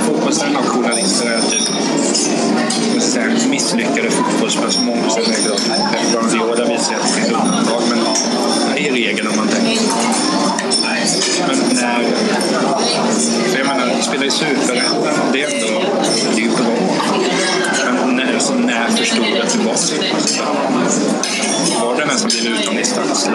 fotbollstränare 0.08 0.64
och 0.64 0.70
journalister 0.70 1.26
är 1.30 1.42
typ 1.42 3.02
säga, 3.02 3.30
misslyckade 3.50 4.12
fotbollsspelare 4.12 4.72
som 4.72 4.86
många 4.86 5.10
säger 5.10 5.52
att 5.52 5.92
Pep 5.92 6.12
Guardiola 6.12 6.66
visar 6.66 6.96
att 6.96 7.02
det 7.02 7.14
finns 7.14 7.28
undantag, 7.28 7.82
men 7.90 8.00
det 8.76 8.88
är 8.88 8.92
regel 8.92 9.28
om 9.28 9.36
man 9.38 9.48
tänker. 9.48 10.39
Men 11.48 11.58
när... 11.76 12.04
För 13.52 13.58
jag 13.58 13.68
menar, 13.68 14.02
spela 14.02 14.26
i 14.26 14.32
Superettan, 14.32 15.32
det 15.34 15.44
är 15.44 15.56
ändå 15.56 15.82
det 16.36 16.42
är 16.42 16.46
ju 16.46 16.50
bra. 16.50 16.66
Men 17.86 18.16
när, 18.16 18.34
alltså, 18.34 18.54
när 18.54 18.88
förstod 18.88 19.26
du 19.26 19.42
att 19.42 19.54
du 19.54 19.60
var 19.60 19.76
Var 21.86 21.96
det 21.96 22.06
den 22.06 22.20
som 22.20 22.30
blev 22.30 22.54
utomlistans? 22.54 23.30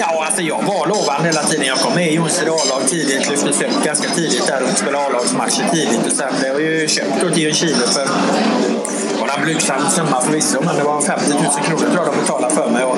Ja, 0.00 0.24
alltså 0.26 0.42
jag 0.42 0.62
var 0.62 0.86
lovande 0.86 1.28
hela 1.28 1.42
tiden. 1.42 1.66
Jag 1.66 1.78
kom 1.78 1.94
med 1.94 2.12
i 2.12 2.14
Jonsered 2.14 2.48
A-lag 2.48 2.88
tidigt, 2.88 3.30
lyftes 3.30 3.60
upp 3.60 3.84
ganska 3.84 4.08
tidigt 4.08 4.46
där 4.46 4.62
och 4.62 4.78
spelade 4.78 5.06
A-lagsmatcher 5.06 5.64
tidigt. 5.72 6.06
Och 6.06 6.12
sen 6.12 6.32
blev 6.40 6.52
jag 6.52 6.62
ju 6.62 6.88
köpt 6.88 7.20
då 7.20 7.30
till 7.30 7.42
Ljungskile 7.42 7.86
för 7.94 8.08
blygsam 9.42 9.90
summa 9.90 10.20
förvisso, 10.20 10.58
men 10.64 10.76
det 10.76 10.82
var 10.82 11.00
50 11.00 11.32
000 11.32 11.42
kronor 11.42 11.78
tror 11.78 11.96
jag 11.96 12.14
de 12.14 12.20
betalade 12.20 12.54
för 12.54 12.70
mig. 12.70 12.84
Och 12.84 12.96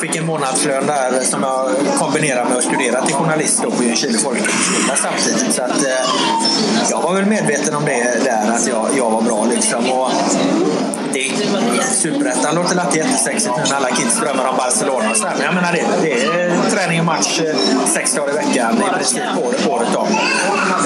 fick 0.00 0.16
en 0.16 0.26
månadslön 0.26 0.86
där 0.86 1.20
som 1.24 1.42
jag 1.42 1.70
kombinerade 1.98 2.48
med 2.48 2.58
att 2.58 2.64
studera 2.64 3.02
till 3.06 3.14
journalist 3.14 3.62
då 3.62 3.70
på 3.70 3.82
Ljungskile 3.84 4.18
folkhögskola 4.18 4.96
samtidigt. 4.96 5.54
Så 5.54 5.62
att, 5.62 5.82
eh, 5.82 6.90
jag 6.90 7.02
var 7.02 7.14
väl 7.14 7.26
medveten 7.26 7.74
om 7.74 7.84
det 7.84 8.24
där, 8.24 8.52
att 8.54 8.66
jag, 8.66 8.86
jag 8.96 9.10
var 9.10 9.22
bra 9.22 9.46
liksom. 9.54 9.92
Och 9.92 10.10
det, 11.14 11.84
Superettan 11.84 12.54
låter 12.54 12.80
alltid 12.80 13.02
jättesexigt 13.02 13.56
nu 13.56 13.62
när 13.70 13.76
alla 13.76 13.88
kids 13.88 14.20
drömmer 14.20 14.46
om 14.46 14.56
Barcelona 14.56 15.10
och 15.10 15.16
så 15.16 15.26
här. 15.26 15.34
Men 15.36 15.44
jag 15.44 15.54
menar 15.54 15.72
det, 15.72 15.84
det 16.02 16.24
är 16.24 16.70
träning 16.70 17.00
och 17.00 17.06
match 17.06 17.40
eh, 17.40 17.56
sex 17.86 18.14
dagar 18.14 18.32
i 18.32 18.36
veckan 18.36 18.78
i 18.78 18.98
princip 18.98 19.22
året, 19.44 19.66
året 19.66 19.96
om. 19.96 20.06
Eh, 20.06 20.84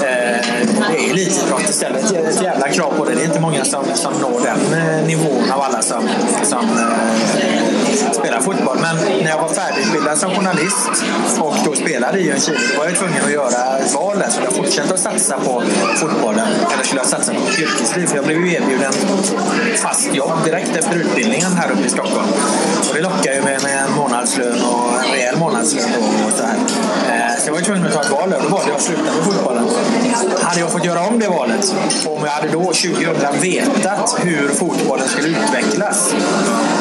det 0.91 1.05
är 1.05 1.11
elitidrott 1.11 1.69
istället. 1.69 2.09
Det 2.09 2.17
är 2.17 2.29
ett 2.29 2.43
jävla 2.43 2.69
krav 2.69 2.93
på 2.97 3.05
det. 3.05 3.15
Det 3.15 3.21
är 3.21 3.25
inte 3.25 3.39
många 3.39 3.65
som, 3.65 3.85
som 3.95 4.13
når 4.13 4.41
den 4.43 4.79
eh, 4.79 5.05
nivån 5.07 5.51
av 5.51 5.61
alla 5.61 5.81
som, 5.81 6.09
som 6.43 6.65
eh, 6.77 7.78
spela 8.19 8.41
fotboll. 8.41 8.77
Men 8.81 8.95
när 9.23 9.29
jag 9.29 9.41
var 9.41 9.49
färdigutbildad 9.49 10.17
som 10.17 10.29
journalist 10.35 10.89
och 11.39 11.55
då 11.65 11.75
spelade 11.75 12.19
i 12.19 12.25
Ljungskile, 12.25 12.59
då 12.73 12.79
var 12.79 12.85
jag 12.85 12.95
tvungen 12.95 13.23
att 13.25 13.31
göra 13.31 13.77
ett 13.77 13.93
val 13.95 14.19
där. 14.19 14.29
Skulle 14.29 14.45
jag 14.45 14.55
fortsätta 14.55 14.93
att 14.93 14.99
satsa 14.99 15.37
på 15.37 15.63
fotbollen 15.95 16.47
eller 16.73 16.83
skulle 16.83 17.01
jag 17.01 17.07
satsa 17.07 17.33
på 17.33 17.39
mitt 17.39 17.59
yrkesliv? 17.59 18.07
För 18.07 18.15
jag 18.15 18.25
blev 18.25 18.45
ju 18.45 18.53
erbjuden 18.53 18.93
fast 19.75 20.15
jobb 20.15 20.31
direkt 20.45 20.75
efter 20.75 20.95
utbildningen 20.95 21.51
här 21.53 21.71
uppe 21.71 21.85
i 21.85 21.89
Stockholm. 21.89 22.27
Och 22.89 22.95
det 22.95 23.01
lockar 23.01 23.33
ju 23.33 23.41
med, 23.41 23.63
med 23.63 23.83
en 23.83 23.93
månadslön 23.93 24.61
och 24.63 25.03
en 25.05 25.11
rejäl 25.11 25.37
månadslön 25.37 25.89
då 25.95 26.27
och 26.27 26.33
så 26.37 26.43
här. 26.43 26.55
Eh, 27.09 27.41
så 27.41 27.47
jag 27.47 27.53
var 27.53 27.61
tvungen 27.61 27.85
att 27.85 27.93
ta 27.93 28.01
ett 28.01 28.11
val 28.11 28.33
och 28.33 28.43
då 28.43 28.49
valde 28.49 28.69
jag 28.69 28.75
att 28.75 28.81
sluta 28.81 29.03
med 29.03 29.23
fotbollen. 29.23 29.69
Hade 30.41 30.59
jag 30.59 30.71
fått 30.71 30.85
göra 30.85 31.01
om 31.01 31.19
det 31.19 31.27
valet, 31.27 31.75
om 32.05 32.23
jag 32.23 32.31
hade 32.31 32.47
då 32.47 32.59
2000 32.59 33.41
vetat 33.41 34.15
hur 34.19 34.49
fotbollen 34.49 35.07
skulle 35.07 35.27
utvecklas, 35.27 36.15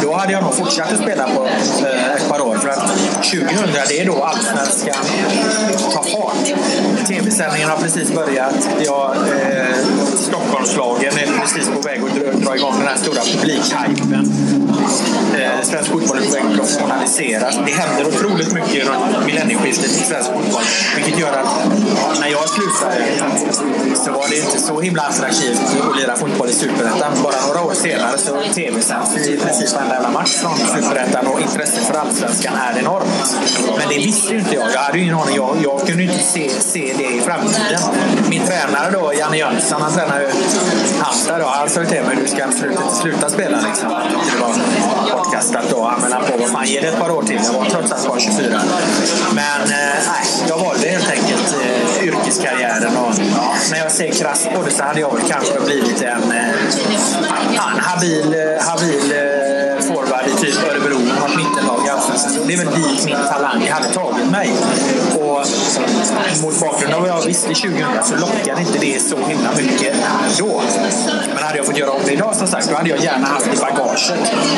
då 0.03 0.13
hade 0.13 0.33
jag 0.33 0.43
nog 0.43 0.55
fortsatt 0.55 0.93
att 0.93 1.03
spela 1.03 1.28
på 1.35 1.47
eh, 1.87 2.15
ett 2.15 2.29
par 2.29 2.41
år. 2.41 2.57
För 2.57 2.69
att 2.69 2.89
2000, 3.23 3.49
det 3.89 4.01
är 4.01 4.07
då 4.07 4.25
allsvenskan. 4.25 5.05
Sändningen 7.39 7.69
har 7.71 7.77
precis 7.77 8.13
börjat. 8.13 8.69
Ja, 8.85 9.15
eh, 9.15 9.77
Stockholmslagen 10.17 11.13
är 11.19 11.41
precis 11.41 11.69
på 11.69 11.81
väg 11.81 12.01
att 12.05 12.15
dra, 12.15 12.33
dra 12.33 12.57
igång 12.57 12.75
den 12.79 12.89
här 12.89 12.97
stora 12.97 13.21
publikhypen. 13.23 14.33
Eh, 15.39 15.63
svensk 15.63 15.91
fotboll 15.91 16.19
är 16.19 16.23
på 16.23 16.33
väg 16.33 16.43
att 16.47 16.57
professionaliseras. 16.57 17.59
Det 17.67 17.73
händer 17.73 18.07
otroligt 18.09 18.53
mycket 18.53 18.89
runt 18.89 19.27
millennieskiftet 19.27 19.91
i 19.91 20.05
svensk 20.05 20.31
fotboll. 20.33 20.63
Vilket 20.97 21.19
gör 21.21 21.33
att 21.33 21.69
när 22.21 22.29
jag 22.29 22.49
slutade 22.49 23.05
så 24.05 24.13
var 24.13 24.29
det 24.29 24.37
inte 24.37 24.61
så 24.61 24.81
himla 24.81 25.03
attraktivt 25.03 25.61
att 25.91 26.01
lira 26.01 26.17
fotboll 26.17 26.49
i 26.49 26.53
Superettan. 26.53 27.13
Bara 27.23 27.47
några 27.47 27.63
år 27.63 27.75
senare 27.75 28.19
så 28.19 28.41
tv-sänds 28.55 29.17
i 29.17 29.37
princip 29.37 29.75
varenda 29.75 29.95
jävla 29.95 30.11
match 30.11 30.35
från 30.35 30.57
Superettan 30.59 31.27
och 31.27 31.41
intresset 31.41 31.85
för 31.87 31.95
Allsvenskan 31.95 32.55
är 32.57 32.79
enormt. 32.79 33.37
Men 33.79 33.89
det 33.89 33.97
visste 33.97 34.33
ju 34.33 34.39
inte 34.39 34.55
jag. 34.55 34.73
Jag 34.73 34.81
hade 34.81 34.99
ju 34.99 35.05
ingen 35.05 35.17
aning. 35.17 35.37
Jag, 35.37 35.57
jag 35.63 35.87
kunde 35.87 36.03
ju 36.03 36.13
inte 36.13 36.25
se, 36.25 36.51
se 36.61 36.95
det 36.99 37.05
i 37.05 37.21
framtiden. 37.29 37.81
Min 38.29 38.43
tränare 38.47 38.91
då, 38.91 39.13
Janne 39.15 39.37
Jönsson, 39.37 39.83
han 39.83 39.93
tränar 39.93 40.21
ju 40.21 40.29
Halmstad. 41.01 41.43
Han 41.43 41.71
sa 41.71 41.81
ju 41.81 41.87
till 41.87 42.03
mig 42.03 42.17
du 42.23 42.29
ska 42.29 42.53
sluta, 42.53 42.91
sluta 42.91 43.31
spela. 43.31 43.61
Liksom. 43.69 43.89
Det 43.89 44.41
var 44.41 45.17
bortkastat 45.17 45.65
då. 45.71 45.85
Han 45.85 46.01
menade 46.01 46.27
på 46.27 46.39
vad 46.39 46.51
fan, 46.51 46.67
ge 46.67 46.81
det 46.81 46.89
ett 46.89 46.99
par 46.99 47.11
år 47.11 47.23
till. 47.23 47.41
Jag 47.45 47.53
var 47.53 47.65
trots 47.65 47.93
allt 47.93 48.09
bara 48.09 48.21
24. 48.21 48.61
Men 49.35 49.61
eh, 49.63 49.69
nej, 49.71 50.25
jag 50.49 50.59
valde 50.59 50.89
helt 50.89 51.11
enkelt 51.11 51.57
eh, 51.63 52.05
yrkeskarriären. 52.05 52.97
Och, 52.97 53.15
när 53.71 53.79
jag 53.79 53.93
ser 53.93 54.13
krasst 54.13 54.51
på 54.55 54.63
det 54.63 54.71
så 54.71 54.83
hade 54.83 55.01
jag 55.01 55.15
väl 55.15 55.23
kanske 55.29 55.61
blivit 55.67 56.03
en, 56.03 56.33
eh, 56.33 56.49
en 57.73 57.81
habil, 57.81 58.35
eh, 58.35 58.67
habil 58.67 59.13
eh, 59.13 59.85
forward 59.87 60.27
i 60.27 60.41
typ 60.41 60.57
Örebro, 60.71 60.99
något 60.99 61.37
mittenlag 61.37 61.87
i 61.87 61.89
Allsvenskan. 61.89 62.47
Det 62.47 62.53
är 62.53 62.59
väl 62.59 62.75
dit 62.75 63.05
min 63.05 63.17
talang 63.17 63.69
hade 63.69 63.89
tagit 63.95 64.31
mig. 64.31 64.53
Mot 66.43 66.61
bakgrund 66.61 66.95
av 66.95 67.01
vad 67.01 67.11
jag 67.11 67.27
visste 67.27 67.49
2000 67.49 67.79
så 68.05 68.17
lockade 68.17 68.61
inte 68.61 68.79
det 68.79 69.03
så 69.03 69.17
himla 69.17 69.51
mycket 69.57 69.95
då. 70.39 70.63
Men 71.35 71.45
hade 71.45 71.57
jag 71.57 71.67
fått 71.67 71.79
göra 71.79 71.91
om 71.91 72.01
det 72.07 72.13
idag 72.13 72.37
som 72.37 72.47
sagt, 72.47 72.69
då 72.69 72.75
hade 72.75 72.89
jag 72.89 73.05
gärna 73.05 73.27
haft 73.27 73.47
i 73.47 73.57
bagaget 73.57 73.89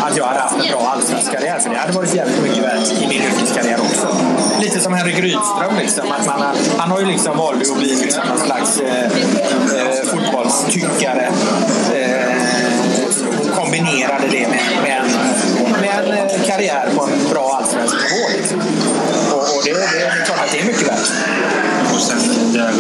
att 0.03 0.17
jag 0.17 0.25
hade 0.25 0.41
haft 0.41 0.55
en 0.55 0.71
bra 0.73 0.93
allsvensk 0.95 1.33
karriär. 1.33 1.59
För 1.59 1.71
det 1.71 1.77
hade 1.77 1.93
varit 1.93 2.15
jävligt 2.15 2.43
mycket 2.43 2.65
värt 2.65 2.93
i 3.03 3.07
min 3.09 3.23
yrkeskarriär 3.23 3.81
också. 3.81 4.17
Lite 4.61 4.81
som 4.81 4.93
Henrik 4.93 5.19
Rydström. 5.19 5.77
Liksom, 5.79 6.13
att 6.13 6.27
man, 6.27 6.43
han 6.79 6.91
har 6.91 7.01
ju 7.01 7.07
liksom 7.07 7.37
valt 7.37 7.71
att 7.71 7.79
bli 7.79 7.97
liksom 7.97 8.23
någon 8.29 8.39
slags 8.39 8.81
eh, 8.81 9.05
eh, 9.05 10.05
fotbollstyckare. 10.05 11.29
Eh, 11.95 12.31
kombinerade 13.55 14.27
det 14.31 14.49
med, 14.49 14.63
med, 14.83 15.03
en, 15.03 15.81
med 15.81 15.91
en 15.99 16.13
eh, 16.13 16.47
karriär 16.47 16.89
på 16.97 17.03
en 17.03 17.31
bra 17.31 17.59
allsvensk 17.61 17.95
nivå. 17.95 18.29
Liksom. 18.37 18.61
Och, 19.33 19.39
och 19.39 19.63
det, 19.65 19.73
det, 19.73 20.20
det 20.71 20.77
är 20.77 20.79
klart 20.79 20.99
att 20.99 21.09
det 21.09 21.27
är 21.27 21.39
mycket 21.39 21.69
värt. 21.83 21.95
Och 21.95 22.01
sen 22.01 22.53
där 22.53 22.73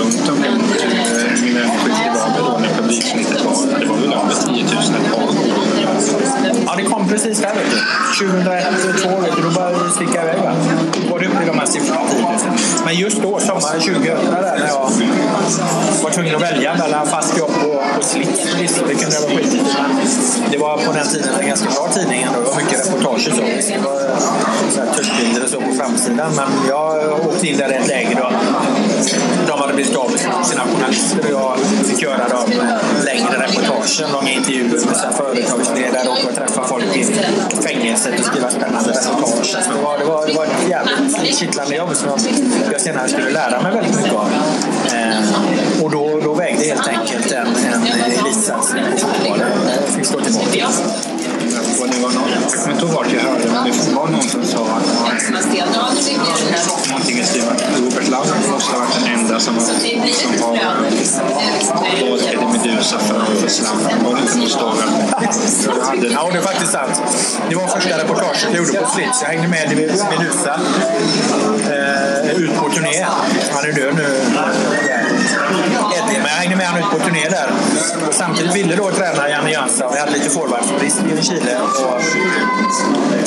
runt 2.90 3.04
som 3.04 3.18
inte 3.18 3.32
var 3.44 3.80
det 3.80 3.86
var, 3.86 3.96
väl 3.96 4.12
över 4.12 4.54
10 4.54 4.64
000 4.64 4.72
ett 4.72 5.12
par 5.14 5.30
Ja, 6.66 6.74
det 6.76 6.82
kom 6.82 7.08
precis 7.08 7.40
där 7.40 7.54
2001, 8.18 8.64
2002 9.02 9.42
då 9.42 9.50
började 9.50 9.84
det 9.84 9.90
sticka 9.90 10.22
iväg. 10.22 10.38
Va? 10.42 10.52
Var 11.10 11.18
det 11.18 11.26
uppe 11.26 11.42
i 11.42 11.46
de 11.46 11.58
här 11.58 11.66
siffrorna? 11.66 12.00
10 12.10 12.22
000. 12.22 12.32
Men 12.84 12.94
just 12.94 13.22
då, 13.22 13.40
sommaren 13.40 13.80
2000, 13.80 14.02
där, 14.02 14.58
när 14.58 14.66
jag 14.66 14.90
var 16.02 16.10
tvungen 16.10 16.36
att 16.36 16.42
välja 16.42 16.74
mellan 16.74 17.06
fast 17.06 17.38
jobb 17.38 17.50
och, 17.64 17.98
och 17.98 18.04
slitt. 18.04 18.46
Det 18.88 18.94
kunde 18.94 19.20
vara 19.20 19.30
skitigt. 19.30 19.76
Det 20.50 20.58
var 20.58 20.76
på 20.78 20.92
den 20.92 21.06
tiden 21.06 21.28
en 21.40 21.48
ganska 21.48 21.70
bra 21.70 21.88
tidning 21.88 22.22
ändå. 22.22 22.40
Det 22.40 22.48
var 22.48 22.56
mycket 22.56 22.86
reportage 22.86 23.28
och 23.28 23.36
så. 23.36 23.42
Det 23.42 23.80
var 23.84 24.00
eh, 24.84 24.92
tuschbilder 24.96 25.44
och 25.44 25.50
så 25.50 25.60
på 25.60 25.72
framsidan. 25.72 26.32
Men 26.36 26.48
jag 26.68 27.12
åkte 27.26 27.48
in 27.48 27.56
där 27.56 27.72
i 27.72 27.74
ett 27.74 27.88
läge 27.88 28.16
då 28.16 28.30
de 29.46 29.58
hade 29.60 29.74
blivit 29.74 29.96
av 29.96 30.10
med 30.10 30.46
sina 30.46 30.62
journalister 30.64 31.18
och 31.18 31.30
jag 31.30 31.58
fick 31.86 32.02
göra 32.02 32.28
dem 32.28 32.50
längre 33.04 33.42
reportagen, 33.42 34.12
långa 34.12 34.30
intervjuer 34.30 34.86
med 34.86 35.14
företagsledare 35.16 36.08
och 36.08 36.34
träffa 36.34 36.64
folk 36.64 36.96
i 36.96 37.04
fängelset 37.62 38.20
och 38.20 38.24
skriva 38.24 38.50
spännande 38.50 38.90
reportage. 38.90 39.56
Så 39.64 39.72
det, 39.76 39.82
var, 39.82 39.98
det, 39.98 40.04
var, 40.04 40.26
det 40.26 40.32
var 40.32 40.44
ett 40.44 40.68
jävligt 40.68 41.38
kittlande 41.38 41.76
jobb 41.76 41.96
som 41.96 42.08
jag 42.72 42.80
senare 42.80 43.08
skulle 43.08 43.30
lära 43.30 43.62
mig 43.62 43.72
väldigt 43.72 43.96
mycket 43.96 44.14
av. 44.14 44.28
Eh, 44.86 45.39
intressant. 66.70 67.40
det 67.48 67.54
var 67.54 67.66
första 67.66 67.98
reportaget 67.98 68.42
jag 68.42 68.56
gjorde 68.56 68.80
på 68.80 68.86
Slits. 68.86 69.22
Jag 69.22 69.28
hängde 69.28 69.48
med 69.48 69.72
i 69.72 69.74
Medusa 69.74 70.60
eh, 71.70 72.36
ut 72.36 72.56
på 72.56 72.68
turné. 72.70 73.06
Han 73.52 73.64
är 73.64 73.72
död 73.72 73.94
nu. 73.94 74.06
Eddie, 75.96 76.18
men 76.18 76.26
jag 76.26 76.38
hängde 76.42 76.49
med 76.60 76.68
honom 76.68 76.82
ut 76.82 76.98
på 76.98 77.04
turné 77.06 77.28
där. 77.28 77.48
Och 78.08 78.14
samtidigt 78.14 78.54
ville 78.54 78.76
då 78.76 78.90
tränare 78.90 79.30
Janne 79.30 79.50
Jönsson. 79.50 79.88
Vi 79.92 79.98
hade 79.98 80.12
lite 80.12 80.30
forwardsbrist 80.30 81.00
i 81.20 81.22
Chile. 81.22 81.56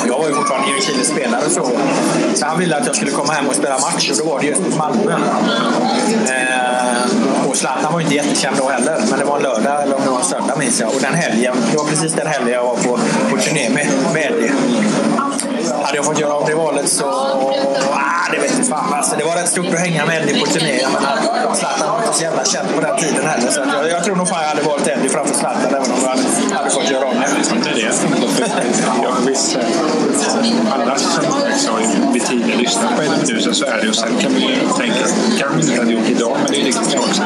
Och 0.01 0.07
jag 0.07 0.19
var 0.19 0.27
ju 0.27 0.33
fortfarande 0.33 0.77
i 0.77 0.81
Chile 0.81 1.03
spelare 1.03 1.49
så. 1.49 1.69
Så 2.35 2.45
han 2.45 2.59
ville 2.59 2.77
att 2.77 2.85
jag 2.85 2.95
skulle 2.95 3.11
komma 3.11 3.33
hem 3.33 3.47
och 3.47 3.55
spela 3.55 3.79
match 3.79 4.09
och 4.11 4.17
då 4.17 4.25
var 4.31 4.39
det 4.39 4.45
just 4.45 4.61
mot 4.61 4.77
Malmö. 4.77 5.13
Eh, 6.33 7.47
och 7.47 7.57
Zlatan 7.57 7.93
var 7.93 7.99
ju 7.99 8.05
inte 8.05 8.15
jättekänd 8.15 8.57
då 8.57 8.69
heller, 8.69 8.97
men 9.09 9.19
det 9.19 9.25
var 9.25 9.37
en 9.37 9.43
lördag 9.43 9.83
eller 9.83 9.95
om 9.95 10.01
det 10.03 10.09
var 10.09 10.19
en 10.19 10.25
söndag 10.25 10.55
minns 10.55 10.79
jag. 10.79 10.89
Och 10.89 11.01
den 11.01 11.13
helgen, 11.13 11.55
det 11.71 11.77
var 11.77 11.85
precis 11.85 12.13
den 12.13 12.27
helgen 12.27 12.53
jag 12.53 12.63
var 12.63 12.75
på, 12.75 12.99
på 13.29 13.37
turné 13.37 13.69
med, 13.69 13.87
med 14.13 14.31
Eddie. 14.31 14.51
Hade 15.93 16.05
jag 16.05 16.05
fått 16.05 16.19
göra 16.19 16.33
om 16.33 16.45
det 16.45 16.55
valet 16.55 16.89
så... 16.89 17.05
Ah, 17.05 18.31
det 18.31 18.39
vet 18.39 18.51
inte 18.51 18.69
fan. 18.69 18.93
Alltså, 18.93 19.15
det 19.15 19.23
var 19.23 19.35
rätt 19.35 19.49
stort 19.49 19.73
att 19.73 19.79
hänga 19.79 20.05
med 20.05 20.23
Eddie 20.23 20.39
på 20.39 20.45
turné. 20.45 20.79
Jag 20.81 20.91
menar, 20.93 21.55
Zlatan 21.55 21.89
var 21.91 21.99
inte 22.03 22.17
så 22.17 22.23
jävla 22.23 22.45
känd 22.45 22.67
på 22.75 22.81
den 22.81 22.97
tiden 22.97 23.25
heller. 23.25 23.51
Så 23.51 23.59
jag, 23.59 23.89
jag 23.89 24.03
tror 24.03 24.15
nog 24.15 24.27
fan 24.27 24.41
jag 24.41 24.49
hade 24.49 24.61
valt 24.61 24.87
Eddie 24.87 25.09
framför 25.09 25.35
Zlatan 25.35 25.61
även 25.69 25.91
om 25.91 25.97
jag 26.01 26.09
hade, 26.09 26.23
hade 26.57 26.69
fått 26.69 26.89
göra 26.91 27.05
om 27.05 27.15
det. 27.15 27.27
Det 27.63 27.69
är 27.69 27.75
det. 27.75 27.91
Ja, 29.03 29.11
visst. 29.27 29.57
Alla 30.71 30.97
som 30.97 32.13
vid 32.13 32.25
tiden 32.25 32.57
lyssnat 32.57 32.95
på 32.95 33.03
Eddie 33.03 33.17
Meduza 33.17 33.53
så 33.53 33.65
är 33.65 33.77
det 33.77 33.85
ju. 33.87 33.93
Sen 33.93 34.17
kan 34.21 34.31
man 34.31 34.41
ju 34.41 34.55
tänka 34.77 35.05
att 35.05 35.15
kanske 35.39 35.59
inte 35.61 35.81
hade 35.81 35.93
gjort 35.93 36.09
idag, 36.09 36.37
men 36.43 36.51
det 36.51 36.61
är 36.61 36.65
riktigt 36.65 36.91
klart. 36.91 37.21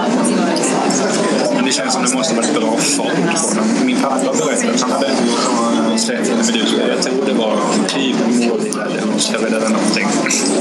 Men 1.55 1.65
det 1.65 1.71
känns 1.71 1.93
som 1.93 2.03
det 2.03 2.13
måste 2.13 2.35
varit 2.35 2.53
bra 2.53 2.77
fart 2.77 3.15
på 3.15 3.53
den. 3.55 3.85
Min 3.85 3.97
pappa 4.01 4.33
berättade 4.33 4.73
att 4.73 4.81
han 4.81 4.91
hade 5.85 5.97
sett 5.97 6.19
Eddie 6.19 6.35
Meduza. 6.35 6.87
Jag 6.87 7.01
tror 7.01 7.25
det 7.25 7.33
var 7.33 7.57
typ 7.87 8.15
målbil 8.29 8.79
eller 8.79 9.69
någonting. 9.69 10.07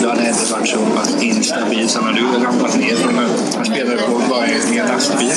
Då 0.02 0.08
hade 0.08 0.22
Eddie 0.22 0.52
varit 0.52 0.68
så 0.68 0.78
pass 0.96 1.22
instabil 1.22 1.88
så 1.88 1.98
han 1.98 2.08
hade 2.08 2.20
ju 2.20 2.44
ramlat 2.44 2.76
ner 2.76 2.96
från. 2.96 3.14
Han 3.56 3.64
spelade 3.66 3.96
på 4.02 4.22
bara 4.28 4.46
en 4.46 4.88
lastbil. 4.88 5.32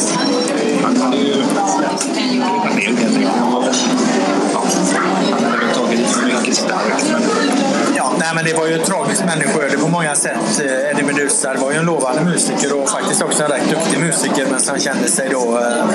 Han 0.84 0.98
hade 1.02 1.18
ju 1.18 1.34
ramlat 1.34 2.76
ner 2.76 2.98
helt 2.98 3.19
Ja, 7.96 8.12
nej, 8.20 8.28
men 8.36 8.46
det 8.46 8.54
var 8.54 8.68
ju 8.68 8.76
ett 8.76 8.86
tragiskt 8.86 9.26
människoöde 9.26 9.78
på 9.78 9.88
många 9.88 10.16
sätt. 10.16 10.62
Eh, 10.66 10.90
Eddie 10.90 11.04
Meduza 11.04 11.54
det 11.54 11.60
var 11.60 11.72
ju 11.72 11.78
en 11.78 11.86
lovande 11.86 12.22
musiker 12.22 12.82
och 12.82 12.90
faktiskt 12.90 13.22
också 13.22 13.44
en 13.44 13.50
rätt 13.50 13.70
duktig 13.70 14.00
musiker 14.00 14.48
men 14.52 14.60
som 14.60 14.80
kände 14.80 15.08
sig 15.08 15.30
då 15.32 15.58
eh, 15.58 15.86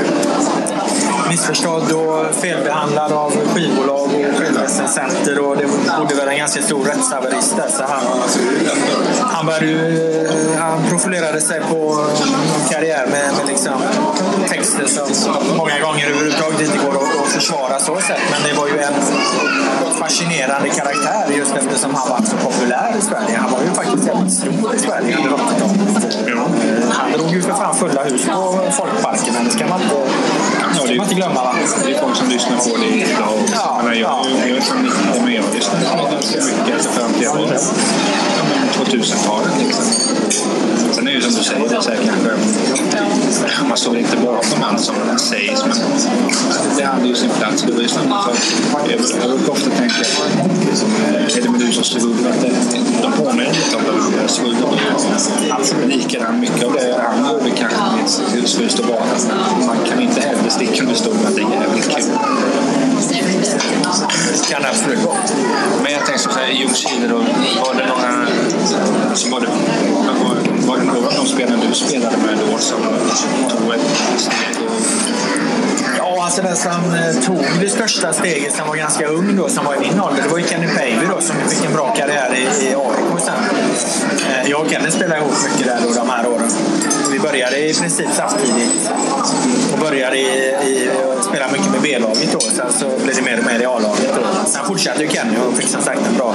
missförstådd 1.29 1.93
och 1.93 2.35
felbehandlad 2.35 3.13
av 3.13 3.33
skivbolag 3.55 4.05
och 4.05 4.39
skivrecensenter 4.39 5.39
och 5.39 5.57
det 5.57 5.67
bodde 5.99 6.15
väl 6.15 6.29
en 6.29 6.39
ganska 6.39 6.63
stor 6.63 6.85
rättshaverist 6.85 7.57
där. 7.57 7.69
Så 7.69 7.83
han, 7.83 8.03
han, 9.21 9.47
började 9.47 10.25
eh, 10.29 10.59
han 10.59 10.89
profilerade 10.91 11.41
sig 11.41 11.61
på 11.61 12.07
karriär 12.71 13.07
med, 13.07 13.35
med 13.37 13.47
liksom 13.47 13.73
texter 14.49 14.87
som 14.87 15.57
många 15.57 15.81
gånger 15.81 16.07
överhuvudtaget 16.07 16.61
inte 16.61 16.79
går 16.79 16.93
att, 16.93 17.21
att 17.21 17.33
försvara 17.33 17.79
så 17.79 18.01
sett. 18.01 18.21
Men 18.31 18.43
det 18.49 18.61
var 18.61 18.69
ju 18.69 18.79
en 18.79 18.95
fascinerande 19.99 20.69
karaktär 20.69 21.27
just 21.37 21.57
eftersom 21.57 21.95
han 21.95 22.09
var 22.09 22.21
så 22.23 22.37
populär 22.37 22.95
i 22.99 23.03
Sverige. 23.03 23.37
Han 23.37 23.53
var 23.53 23.61
ju 23.61 23.71
faktiskt 23.71 24.07
jävligt 24.07 24.33
stor 24.33 24.75
i 24.75 24.79
Sverige 24.79 25.17
under 25.17 25.31
80-talet. 25.31 26.25
Eh, 26.27 26.91
Han 26.91 27.13
drog 27.13 27.31
ju 27.31 27.43
för 27.43 27.53
fan 27.53 27.75
fulla 27.75 28.03
hus 28.05 28.27
på 28.27 28.59
folkparkerna. 28.71 29.39
Det 29.45 29.51
ska 29.51 29.67
man 29.67 29.83
inte, 29.83 29.97
Det, 30.95 30.99
man 30.99 31.07
inte 31.07 31.15
glömma. 31.15 31.43
Va? 31.45 31.55
det 31.85 31.93
är 31.95 32.01
folk 32.01 32.17
som 32.17 32.29
lyssnar 32.29 32.57
på 32.57 32.77
det 32.77 32.87
idag 32.87 33.35
också. 33.43 33.55
Ja, 33.55 33.81
Men 33.85 33.99
jag, 33.99 34.11
ja. 34.11 34.27
jag, 34.41 34.57
är 34.57 34.61
från 34.61 34.83
90 34.83 34.97
men 35.25 35.35
jag 35.35 35.45
lyssnar 35.55 35.81
på 35.81 36.05
det 36.07 36.13
ganska 36.15 36.37
mycket. 36.37 36.75
Alltså 36.75 36.91
fram 36.91 37.13
till 37.13 37.23
ja, 37.23 37.35
men 37.35 38.69
2000-talet. 38.87 39.53
Liksom. 39.59 39.85
Sen 40.95 41.09
är 41.09 41.11
det 41.11 41.17
ju 41.17 41.23
som 41.23 41.33
du 41.33 41.43
säger, 41.43 41.69
det 41.69 41.77
är 41.77 41.81
så 41.81 41.91
här 41.91 41.99
kanske... 42.05 42.31
Man 43.69 43.77
står 43.77 43.97
inte 43.99 44.17
bakom 44.17 44.63
allt 44.63 44.81
som 44.81 44.95
sägs, 45.19 45.65
men 45.67 45.77
det 46.77 46.85
hade 46.85 47.09
ju 47.09 47.15
sin 47.15 47.31
plats. 47.31 47.63
Det 47.63 47.73
var 47.73 47.83
ju 47.83 47.89
snabbt 47.89 48.37
för, 48.71 48.91
jag, 48.91 49.01
brukar 49.31 49.53
ofta 49.53 49.71
tänka 49.71 49.95
att 50.01 51.37
Eddie 51.37 51.49
Meduza 51.49 51.81
och 51.81 51.87
Svullo, 51.87 52.29
att 52.29 52.41
det- 52.41 52.51
de 53.03 53.13
påminner 53.13 53.53
lite 53.53 53.77
om 53.77 53.85
varandra. 53.85 54.29
Svullo 54.29 54.67
var 54.67 54.79
ju 55.83 55.89
likadan. 55.89 56.41
Mycket 56.41 56.65
av 56.65 56.73
det 56.73 57.03
han 57.07 57.33
gjorde 57.33 57.51
kanske 57.51 58.23
hur 58.33 58.47
skulle 58.47 58.69
stå 58.69 58.83
bakom. 58.83 59.67
Man 59.67 59.77
kan 59.89 60.01
inte 60.01 60.21
heller 60.21 60.51
sticka 60.51 60.83
under 60.83 60.95
stol 60.95 61.15
med 61.15 61.27
att 61.27 61.35
det 61.37 61.43
är 61.43 61.51
jävligt 61.61 61.89
kul. 61.97 62.05
Kan 64.51 64.63
det 64.63 64.69
absolut 64.69 65.05
vara. 65.05 65.17
Men 65.83 65.93
jag 65.93 66.07
tänkte 66.07 66.23
så 66.23 66.31
här, 66.31 66.47
i 66.51 66.59
Ljungskile 66.61 67.07
då, 67.09 67.17
var 67.17 67.75
det 67.75 67.87
några... 67.89 68.27
Alltså 69.11 69.31
var, 69.31 69.41
det, 69.41 69.47
var, 70.25 70.37
var 70.67 70.77
det 70.79 70.85
några 70.85 71.07
av 71.07 71.15
de 71.15 71.27
spelarna 71.27 71.63
du 71.69 71.75
spelade 71.75 72.17
med 72.17 72.39
då 72.39 72.59
som 72.59 72.79
tog 73.51 73.75
ett 73.75 73.81
steg? 74.21 74.69
Ja, 75.99 76.25
alltså 76.25 76.43
den 76.43 76.57
som 76.57 76.71
eh, 76.71 77.25
tog 77.27 77.61
det 77.61 77.69
största 77.69 78.13
steget, 78.13 78.55
som 78.55 78.69
var 78.69 78.77
ganska 78.77 79.07
ung 79.07 79.37
då, 79.37 79.49
som 79.49 79.65
var 79.65 79.75
i 79.75 79.79
min 79.81 80.01
ålder, 80.01 80.23
det 80.23 80.29
var 80.29 80.39
ju 80.39 80.45
Kenny 80.45 80.67
Pavey 80.67 81.07
då, 81.15 81.21
som 81.21 81.37
fick 81.49 81.65
en 81.65 81.73
bra 81.73 81.95
karriär 81.95 82.35
i, 82.35 82.67
i 82.67 82.75
AIK 82.75 83.21
sen. 83.25 83.35
Eh, 84.29 84.51
jag 84.51 84.61
och 84.61 84.71
Kenny 84.71 84.91
spelade 84.91 85.21
ihop 85.21 85.35
mycket 85.53 85.67
där 85.67 85.79
då, 85.83 85.95
de 85.95 86.11
här 86.11 86.27
åren. 86.27 86.51
Vi 87.13 87.19
började 87.19 87.59
i 87.59 87.75
princip 87.75 88.09
samtidigt 88.13 88.91
och 89.73 89.79
började 89.79 90.17
i, 90.17 90.27
i, 90.67 90.91
spelade 91.35 91.53
mycket 91.53 91.71
med 91.71 91.81
B-laget 91.83 92.33
då. 92.33 92.41
Sen 92.41 92.73
så 92.73 92.87
blev 93.05 93.17
det 93.17 93.23
mer 93.23 93.39
och 93.39 93.45
mer 93.47 93.61
i 93.61 93.65
A-laget 93.67 94.15
då. 94.15 94.49
Sen 94.51 94.65
fortsatte 94.67 95.03
ju 95.03 95.09
Kenny 95.09 95.37
och 95.49 95.55
fick 95.57 95.69
som 95.69 95.83
sagt 95.83 96.01
en 96.09 96.17
bra, 96.17 96.35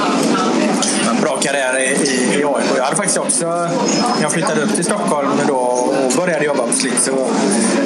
en 1.09 1.21
bra 1.21 1.37
karriär 1.37 1.77
i, 1.79 1.83
i, 1.83 2.39
i 2.39 2.43
AIK. 2.45 2.65
Jag 2.77 2.83
hade 2.83 2.95
faktiskt 2.95 3.17
också, 3.17 3.45
när 3.47 4.21
jag 4.21 4.31
flyttade 4.31 4.61
upp 4.61 4.75
till 4.75 4.85
Stockholm 4.85 5.29
då 5.47 5.55
och 5.55 5.93
började 6.17 6.45
jobba 6.45 6.63
på 6.67 6.73
Slitz 6.73 7.05
så 7.05 7.27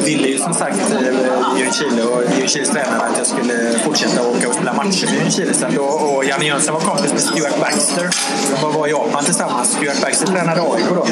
ville 0.04 0.28
ju 0.28 0.38
som 0.38 0.54
sagt 0.54 0.78
eh, 0.92 1.60
Ljungskile 1.60 2.04
och 2.04 2.22
Ljungskiles 2.40 2.70
tränare 2.70 3.02
att 3.12 3.18
jag 3.18 3.28
skulle 3.28 3.80
fortsätta 3.86 4.22
åka 4.28 4.48
och 4.50 4.54
spela 4.56 4.74
matcher 4.74 5.06
med 5.06 5.16
Ljungskile. 5.22 5.54
sen 5.54 5.76
då- 5.76 5.84
Och 5.84 6.26
Janne 6.26 6.46
Jönsson 6.46 6.74
var 6.74 6.82
kompis 6.82 7.12
med 7.14 7.22
Stuart 7.22 7.60
Baxter. 7.60 8.10
De 8.62 8.74
var 8.74 8.88
i 8.88 8.92
Japan 8.92 9.24
tillsammans. 9.26 9.72
Stuart 9.72 10.02
Baxter 10.02 10.28
tränade 10.28 10.62
AIK 10.62 10.86
då. 10.96 11.06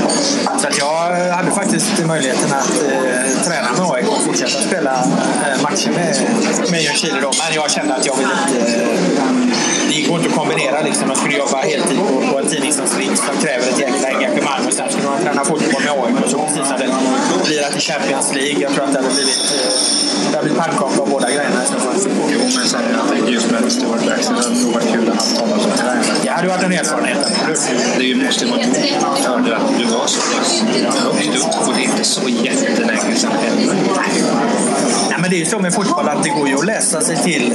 Så 0.61 0.67
att 0.67 0.77
jag 0.77 1.31
hade 1.31 1.51
faktiskt 1.51 2.05
möjligheten 2.05 2.53
att 2.53 2.83
eh, 2.91 3.43
träna 3.45 3.67
med 3.77 3.91
AIK 3.91 4.07
och 4.07 4.21
fortsätta 4.21 4.61
spela 4.61 4.91
eh, 4.93 5.61
matcher 5.63 5.90
med, 5.91 6.71
med 6.71 6.81
Ljungskile 6.81 7.19
då. 7.21 7.31
Men 7.41 7.55
jag 7.55 7.71
kände 7.71 7.95
att 7.95 8.05
jag 8.05 8.15
ville 8.17 8.33
inte... 8.47 8.71
Eh, 8.71 9.61
det 9.91 10.01
går 10.07 10.17
inte 10.17 10.29
att 10.29 10.35
kombinera 10.35 10.81
liksom. 10.81 11.07
Man 11.07 11.17
skulle 11.17 11.37
jobba 11.37 11.57
heltid 11.57 11.97
på, 11.97 12.31
på 12.31 12.39
en 12.39 12.47
tidning 12.47 12.73
som 12.73 12.87
Strix 12.87 13.19
som 13.27 13.35
kräver 13.43 13.65
ett 13.71 13.79
jäkla 13.79 14.07
engagemang 14.15 14.61
och 14.67 14.73
sen 14.73 14.89
skulle 14.91 15.07
man 15.09 15.23
träna 15.23 15.45
fotboll 15.45 15.83
med 15.87 15.93
AIK 16.03 16.31
så 16.31 16.37
precis 16.37 16.67
hade 16.71 16.87
lirat 17.49 17.75
i 17.77 17.79
Champions 17.79 18.33
League. 18.35 18.61
Jag 18.65 18.71
tror 18.73 18.83
att 18.85 18.93
det 18.93 18.99
hade 19.01 19.13
blivit, 19.15 19.43
eh, 19.57 20.31
det 20.31 20.37
hade 20.37 20.43
blivit 20.47 20.63
pannkaka 20.63 21.01
av 21.01 21.09
båda 21.09 21.27
grejerna 21.35 21.63
i 21.63 21.67
så 21.67 21.79
fall. 21.85 21.95
jo, 22.33 22.39
men 22.57 22.65
sen 22.73 22.81
jag 22.97 23.07
tänker 23.11 23.31
just 23.33 23.51
med 23.51 23.71
Stuart 23.71 24.05
Baxter, 24.05 24.33
det 24.33 24.41
hade 24.41 24.59
nog 24.63 24.73
varit 24.73 24.91
kul 24.93 25.09
att 25.09 25.21
ha 25.21 25.39
honom 25.41 25.59
som 25.59 25.71
tränare. 25.71 26.15
Det 26.23 26.29
hade 26.29 26.47
varit 26.47 26.63
en 26.63 26.73
erfarenhet. 26.73 27.21
Det 27.99 28.15
måste 28.15 28.45
vara 28.45 28.61
en 28.61 28.73
fördel 29.23 29.53
att 29.53 29.79
du 29.79 29.85
var 29.85 30.07
så 30.07 30.21
pass 30.33 30.63
högt 31.13 31.35
upp 31.41 31.67
och 31.67 31.73
det 31.75 31.81
är 31.81 31.89
inte 31.91 32.03
så 32.03 32.29
jättelänge 32.29 33.15
sedan 33.15 33.31
heller. 33.43 33.75
Men 35.21 35.29
det 35.29 35.35
är 35.35 35.39
ju 35.39 35.45
så 35.45 35.59
med 35.59 35.73
fotboll 35.73 36.09
att 36.09 36.23
det 36.23 36.29
går 36.29 36.47
ju 36.47 36.55
att 36.55 36.65
läsa 36.65 37.01
sig 37.01 37.17
till 37.17 37.53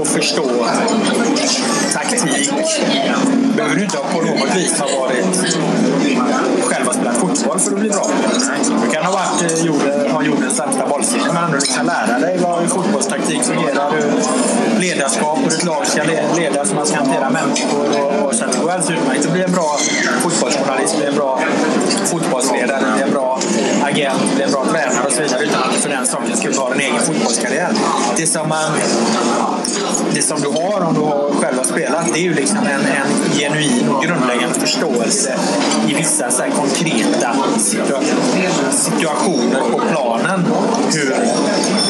och 0.00 0.06
förstå 0.06 0.66
taktik. 1.92 2.50
behöver 3.56 3.76
du 3.76 3.84
inte 3.84 3.96
på 3.96 4.20
något 4.20 4.56
vis 4.56 4.78
ha 4.80 5.00
varit 5.00 5.56
själv 6.62 6.86
har 6.86 6.92
spelat 6.92 7.16
fotboll 7.16 7.58
för 7.58 7.72
att 7.72 7.80
bli 7.80 7.90
bra. 7.90 8.06
Du 8.84 8.90
kan 8.90 9.04
ha 9.04 9.12
varit 9.12 9.52
eh, 9.52 9.66
jorden, 9.66 10.10
ha 10.10 10.22
jordens 10.22 10.56
sämsta 10.56 10.88
bollsinne 10.88 11.32
men 11.32 11.44
ändå 11.44 11.58
kan 11.76 11.86
lära 11.86 12.18
dig 12.18 12.38
vad 12.38 12.60
hur 12.60 12.68
fotbollstaktik 12.68 13.42
fungerar, 13.42 13.90
hur 13.92 14.80
ledarskap, 14.80 15.38
hur 15.38 15.46
ett 15.46 15.64
lag 15.64 15.86
ska 15.86 16.02
ledas, 16.36 16.70
hur 16.70 16.74
man 16.74 16.86
ska 16.86 16.96
hantera 16.96 17.30
människor. 17.30 17.86
Och, 18.00 18.26
och 18.26 18.34
så 18.34 18.44
det 18.46 18.58
går 18.62 18.70
alldeles 18.70 18.90
utmärkt 18.90 19.26
att 19.26 19.32
bli 19.32 19.42
en 19.42 19.52
bra 19.52 19.76
fotbollsjournalist, 20.22 20.96
bli 20.96 21.06
en 21.06 21.14
bra 21.14 21.40
fotbollsledare, 22.04 22.84
bli 22.94 23.02
en 23.02 23.10
bra 23.10 23.40
agent, 23.84 24.34
bli 24.34 24.44
en 24.44 24.50
bra 24.50 24.64
tränare 24.64 25.06
och 25.06 25.12
så 25.12 25.22
vidare 25.22 25.42
utan 25.44 25.62
att 25.62 25.74
du 25.74 25.80
för 25.80 25.88
den 25.88 26.06
sakens 26.06 26.38
skull 26.40 26.54
har 26.58 26.72
en 26.72 26.80
egen 26.80 27.00
fotbollskarriär. 27.00 27.72
Det 28.16 28.26
som, 28.26 28.48
man, 28.48 28.72
det 30.14 30.22
som 30.22 30.40
du 30.40 30.48
har 30.48 30.80
om 30.80 30.94
du 30.94 31.00
har 31.00 31.30
själv 31.40 31.56
har 31.56 31.64
spelat 31.64 32.12
det 32.12 32.18
är 32.18 32.22
ju 32.22 32.34
liksom 32.34 32.58
en, 32.58 32.80
en 32.80 33.38
genuin 33.38 33.88
och 33.88 34.02
grundläggande 34.02 34.60
förståelse 34.60 35.34
i 35.88 35.94
vissa 35.94 36.30
så 36.30 36.42
här 36.42 36.50
konkreta 36.50 37.36
situationer 38.70 39.60
på 39.72 39.80
planen. 39.90 40.46
Hur, 40.94 41.14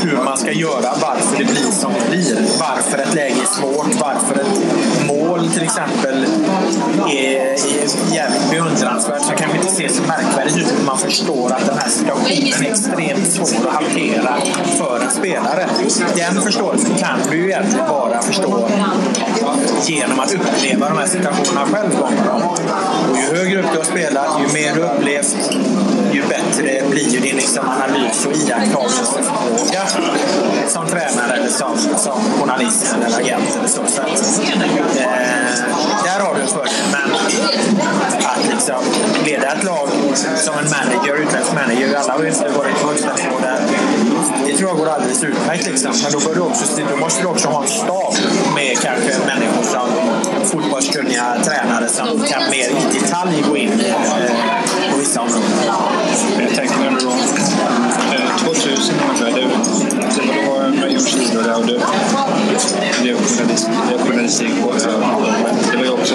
hur 0.02 0.16
man 0.24 0.38
ska 0.38 0.52
göra, 0.52 0.94
varför 1.02 1.38
det 1.38 1.44
blir 1.44 1.72
som 1.72 1.92
det 1.92 2.10
blir. 2.10 2.36
Varför 2.60 2.98
ett 2.98 3.14
läge 3.14 3.34
är 3.42 3.60
svårt, 3.60 4.00
varför 4.00 4.34
ett 4.34 4.58
mål 5.44 5.52
till 5.52 5.62
exempel 5.62 6.26
är, 7.08 7.40
är 7.40 8.14
jävligt 8.14 8.50
beundransvärt. 8.50 9.22
Så 9.22 9.32
kanske 9.36 9.58
inte 9.58 9.72
ser 9.72 9.88
så 9.88 10.02
märkvärdigt 10.02 10.56
ut, 10.56 10.72
men 10.76 10.86
man 10.86 10.98
förstår 10.98 11.52
att 11.52 11.66
den 11.66 11.78
här 11.78 11.88
situationen 11.88 12.26
är 12.26 12.70
extremt 12.70 13.32
svår 13.32 13.68
att 13.68 13.74
hantera 13.74 14.36
för 14.78 15.00
en 15.04 15.10
spelare. 15.10 15.66
Den 16.16 16.42
förståelsen 16.42 16.94
kan 16.94 17.18
du 17.30 17.36
ju 17.36 17.44
egentligen 17.44 17.88
bara 17.88 18.22
förstå 18.22 18.68
genom 19.86 20.20
att 20.20 20.34
uppleva 20.34 20.88
de 20.88 20.98
här 20.98 21.06
situationerna 21.06 21.66
själv. 21.66 21.92
Och 22.44 22.58
ju 23.16 23.36
högre 23.36 23.60
upp 23.60 23.66
du 23.72 23.78
har 23.78 23.84
spelat, 23.84 24.40
ju 24.40 24.52
mer 24.52 24.74
du 24.74 24.82
har 24.82 24.94
upplevt, 24.94 25.36
ju 26.12 26.22
bättre 26.22 26.82
blir 26.90 27.08
ju 27.08 27.20
din 27.20 27.36
liksom 27.36 27.68
analys 27.68 28.26
och 28.26 28.32
iakttagelseförmåga 28.32 29.82
som 30.68 30.86
tränare 30.86 31.36
eller 31.36 31.48
som, 31.48 31.78
som 31.96 32.20
journalist 32.40 32.94
eller 32.94 33.20
agent. 33.20 33.56
Eller 33.58 33.68
så. 33.68 33.82
Så 33.86 34.02
att, 34.02 34.08
eh, 34.96 35.33
där 36.04 36.20
har 36.20 36.34
du 36.34 36.40
en 36.40 36.48
fördel. 36.48 36.72
Men 36.92 37.14
att 38.24 38.46
liksom 38.50 38.80
leda 39.24 39.46
ett 39.52 39.64
lag 39.64 39.88
som 40.36 40.54
en 40.58 40.70
manager, 40.70 41.14
utländsk 41.14 41.52
manager, 41.54 41.96
alla 41.96 42.12
har 42.12 42.22
ju 42.22 42.28
inte 42.28 42.48
varit 42.48 42.80
på 42.80 42.88
högsta 42.88 43.10
där. 43.42 43.60
Det 44.46 44.56
tror 44.56 44.68
jag 44.70 44.78
går 44.78 44.88
alldeles 44.88 45.24
utmärkt. 45.24 45.66
Liksom. 45.66 45.92
Men 46.02 46.12
då, 46.12 46.20
bör 46.20 46.34
du 46.34 46.40
också, 46.40 46.64
då 46.90 46.96
måste 46.96 47.22
du 47.22 47.28
också 47.28 47.48
ha 47.48 47.62
en 47.62 47.68
stab 47.68 48.14
med 48.54 48.78
kanske 48.82 49.12
människor 49.26 49.62
som 49.62 49.88
fotbollskunniga 50.44 51.36
tränare 51.44 51.88
som 51.88 52.06
kan 52.06 52.50
mer 52.50 52.68
i 52.68 53.00
detalj 53.00 53.44
gå 53.48 53.56
in 53.56 53.80
eh, 53.80 54.92
på 54.92 54.98
vissa 54.98 55.20
områden. 55.20 55.44
2000 58.54 58.94
ungefär, 59.08 59.32
det, 59.32 59.40
det 59.40 60.48
var 60.48 60.64
då 60.64 60.68
med 60.68 60.92
Jon 60.92 61.44
där 61.44 61.58
och 61.58 61.66
du 61.66 61.80
blev 63.02 63.16
journalistik 64.06 64.62
på 64.62 64.72
Det 65.72 65.76
var 65.76 65.84
ju 65.84 65.90
också 65.90 66.14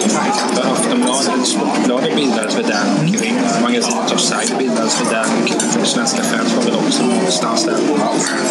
Aftonbladet, 0.71 1.47
Sportbladet 1.47 2.15
bildades 2.15 2.55
för 2.55 2.63
den 2.63 3.13
kring. 3.13 3.35
Magasinet 3.61 4.11
Offside 4.11 4.57
bildades 4.57 4.95
för 4.95 5.15
den 5.15 5.45
kring. 5.45 5.85
Svenska 5.85 6.23
fans 6.23 6.53
var 6.55 6.63
väl 6.63 6.75
också 6.75 7.03
någonstans 7.03 7.65
där. 7.65 7.77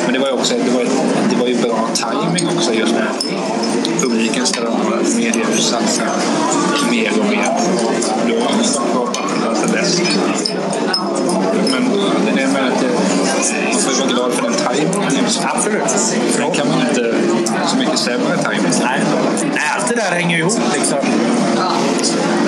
Men 0.04 0.12
det 0.12 0.18
var 0.18 0.28
ju 0.28 0.34
också 0.34 0.54
det 0.54 0.70
var, 0.70 0.84
det 1.30 1.36
var 1.36 1.46
ju 1.46 1.54
bra 1.54 1.88
timing 1.94 2.48
också 2.56 2.74
just 2.74 2.92
med 2.92 3.08
publiken 4.00 4.46
ställer 4.46 4.68
om 4.68 4.92
att 4.92 5.16
medier 5.16 5.56
satsar 5.56 6.08
mer 6.90 7.12
och 7.20 7.26
mer. 7.30 7.50
Då 8.28 8.34
var 8.34 8.50
det 9.66 9.72
bäst. 9.72 10.02
Men 12.26 12.36
det 12.36 12.42
är 12.42 12.48
med 12.48 12.72
att 12.72 13.07
man 13.38 13.80
får 13.82 14.00
vara 14.00 14.08
glad 14.08 14.32
för 14.32 14.42
den 14.42 14.52
tajmingen. 14.52 15.24
Absolut. 15.44 15.90
För 16.32 16.42
den 16.42 16.50
kan 16.50 16.68
man 16.68 16.80
inte 16.80 17.14
så 17.66 17.76
mycket 17.76 17.98
sämre 17.98 18.36
tajming. 18.36 18.72
Nej, 18.82 19.00
allt 19.76 19.88
det 19.88 19.94
där 19.94 20.10
hänger 20.10 20.38
ihop. 20.38 20.60
Liksom. 20.74 20.98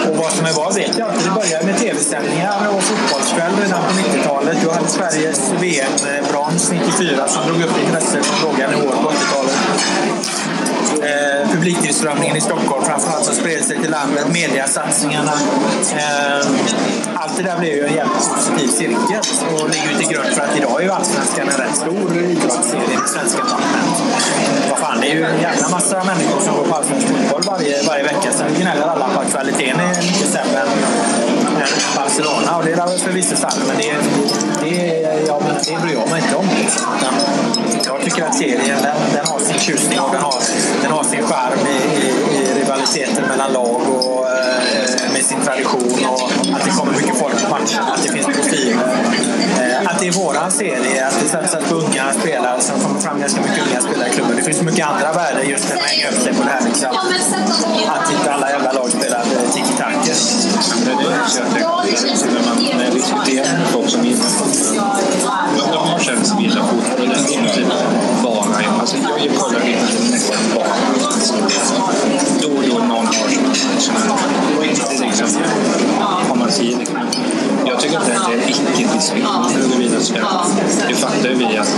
Och 0.09 0.17
vad 0.17 0.33
som 0.33 0.47
är 0.47 0.53
vad 0.53 0.75
vet 0.75 0.99
jag 0.99 1.09
inte. 1.09 1.25
Det 1.25 1.35
började 1.41 1.67
med 1.67 1.79
tv-sändningar 1.79 2.69
och 2.77 2.83
fotbollskväll 2.83 3.53
redan 3.63 3.83
på 3.83 3.93
90-talet. 3.93 4.57
Du 4.63 4.71
hade 4.71 4.89
Sveriges 4.89 5.53
VM-brons 5.61 6.73
94 6.73 7.29
som 7.29 7.47
drog 7.47 7.63
upp 7.63 7.77
intresset 7.87 8.27
från 8.27 8.51
låga 8.51 8.71
nivåer 8.71 8.97
på 9.03 9.09
80-talet. 9.09 9.57
Eh, 11.03 11.49
publiktillströmningen 11.53 12.37
i 12.37 12.41
Stockholm 12.41 12.85
framförallt 12.85 13.25
som 13.25 13.35
spred 13.35 13.65
sig 13.65 13.79
till 13.79 13.91
landet, 13.91 14.27
mediasatsningarna. 14.33 15.33
Eh, 15.97 16.47
allt 17.15 17.37
det 17.37 17.43
där 17.43 17.59
blev 17.59 17.75
ju 17.75 17.87
en 17.87 17.95
jävligt 17.95 18.29
positiv 18.29 18.69
cirkel 18.69 19.21
och 19.55 19.71
ligger 19.71 19.91
ju 19.91 19.97
till 19.99 20.09
grund 20.09 20.29
för 20.29 20.43
att 20.43 20.57
idag 20.57 20.80
är 20.81 20.85
ju 20.85 20.91
Allsvenskan 20.91 21.49
en 21.49 21.57
rätt 21.57 21.77
stor 21.77 22.17
idrottsserie 22.19 22.99
med 22.99 23.09
svenska 23.09 23.43
parlament. 23.43 23.97
Vad 24.71 24.79
fan, 24.79 25.01
det 25.01 25.07
är 25.11 25.15
ju 25.15 25.25
en 25.25 25.41
jävla 25.41 25.69
massa 25.69 26.05
människor 26.05 26.41
som 26.41 26.57
går 26.57 26.65
på 26.65 26.75
allsvensk 26.75 27.07
fotboll 27.07 27.43
varje, 27.47 27.83
varje 27.89 28.03
vecka. 28.03 28.33
Sen 28.33 28.55
gnäller 28.61 28.87
alla 28.87 29.09
på 29.15 29.21
att 29.21 29.31
kvaliteten 29.31 29.81
är 29.81 30.03
mycket 30.03 30.29
sämre 30.37 30.61
än, 30.61 30.69
Barcelona 31.97 32.57
och 32.57 32.65
det 32.65 32.73
är 32.73 32.77
väl 32.77 32.99
förvisso 32.99 33.37
sant, 33.37 33.63
men 33.69 33.77
det, 33.77 33.93
det, 34.63 34.77
ja, 35.27 35.41
men 35.47 35.55
det 35.55 35.83
bryr 35.83 35.95
jag 35.95 36.11
mig 36.11 36.23
inte 36.23 36.37
om. 36.37 36.49
Jag 37.85 38.01
tycker 38.05 38.23
att 38.25 38.35
serien 38.35 38.83
den, 38.83 38.97
den 39.13 39.27
har 39.27 39.39
sin 39.39 39.59
tjusning 39.59 40.01
och 40.01 40.13
den 40.13 40.23
har, 40.23 40.35
den 40.83 40.91
har 40.93 41.05
sin 41.05 41.23
charm 41.23 41.59
i, 41.67 42.07
i, 42.07 42.11
i 42.37 42.61
rivaliteten 42.61 43.25
mellan 43.29 43.53
lag 43.53 43.81
och 43.97 44.27
eh, 44.29 45.13
med 45.13 45.23
sin 45.23 45.41
tradition 45.41 46.07
och 46.11 46.23
att 46.55 46.65
det 46.65 46.71
kommer 46.71 46.93
mycket 46.93 47.19
folk 47.19 47.45
på 47.45 47.51
matchen, 47.51 47.83
att 47.95 48.03
det 48.03 48.13
finns 48.13 48.27
profiler. 48.27 49.20
Det 50.01 50.09
är 50.09 50.13
våran 50.13 50.51
serie, 50.51 51.07
att 51.07 51.21
det 51.23 51.29
satsas 51.29 51.69
på 51.69 51.75
unga 51.75 52.13
spelare 52.13 52.61
som 52.61 52.81
kommer 52.81 53.01
fram 53.01 53.21
ganska 53.21 53.41
mycket 53.41 53.67
unga 53.69 53.81
spelare 53.81 54.09
i 54.09 54.13
klubben. 54.13 54.37
Det 54.37 54.43
finns 54.43 54.59
så 54.59 54.65
mycket 54.65 54.87
andra 54.87 55.13
värden 55.13 55.49
just 55.49 55.73
att 55.73 55.81
hänga 55.81 56.09
upp 56.09 56.23
sig 56.23 56.35
på 56.35 56.43
det 56.43 56.51
här. 56.51 56.65
Liksom. 56.65 56.89
Att 57.89 58.13
inte 58.13 58.33
alla 58.33 58.51
jävla 58.51 58.73
lag 58.73 58.91
tic-tac. 59.55 60.07
Det 60.85 60.93
är 60.93 60.97
det 60.97 61.61
jag 61.61 61.97
tänker 61.97 62.33
när 62.33 62.45
man 62.47 62.57
när 62.79 62.85
jag 62.85 62.95
diskuterar 62.95 63.59
med 63.59 63.69
folk 63.73 63.91
som 63.91 64.05
gillar 64.05 64.25
fotboll, 64.25 65.73
de 65.73 65.89
har 65.89 65.99
känt 65.99 66.27
sig 66.27 66.43
gillar 66.43 66.63
fotboll. 66.63 67.09
Det 67.09 67.35
är 67.35 67.39
inte 67.39 67.73
bara 68.23 68.63
jag. 68.63 68.81
Alltså, 68.81 68.97
jag 68.97 69.37
kollar 69.37 69.69
inte 69.69 70.11
nästan 70.11 70.37
bara. 70.55 70.67
Då 72.43 72.49
och 72.49 72.63
då 72.69 72.79
någon 72.79 73.07
har 73.07 73.13
sådana 73.79 74.17
Det 74.61 74.67
är 74.67 75.07
liksom, 75.07 75.29
man. 76.39 76.49
Liksom. 76.59 76.97
Jag 77.67 77.81
tycker 77.81 77.97
inte 77.97 78.21
att 78.21 78.27
det 78.27 78.35
är 78.35 78.43
en 78.43 78.49
icke-diskussion 78.49 79.45
huruvida 79.55 80.01
ska. 80.01 80.15
Det 80.89 80.95
fattar 80.95 81.29
ju 81.29 81.35
vi 81.35 81.59
att 81.59 81.77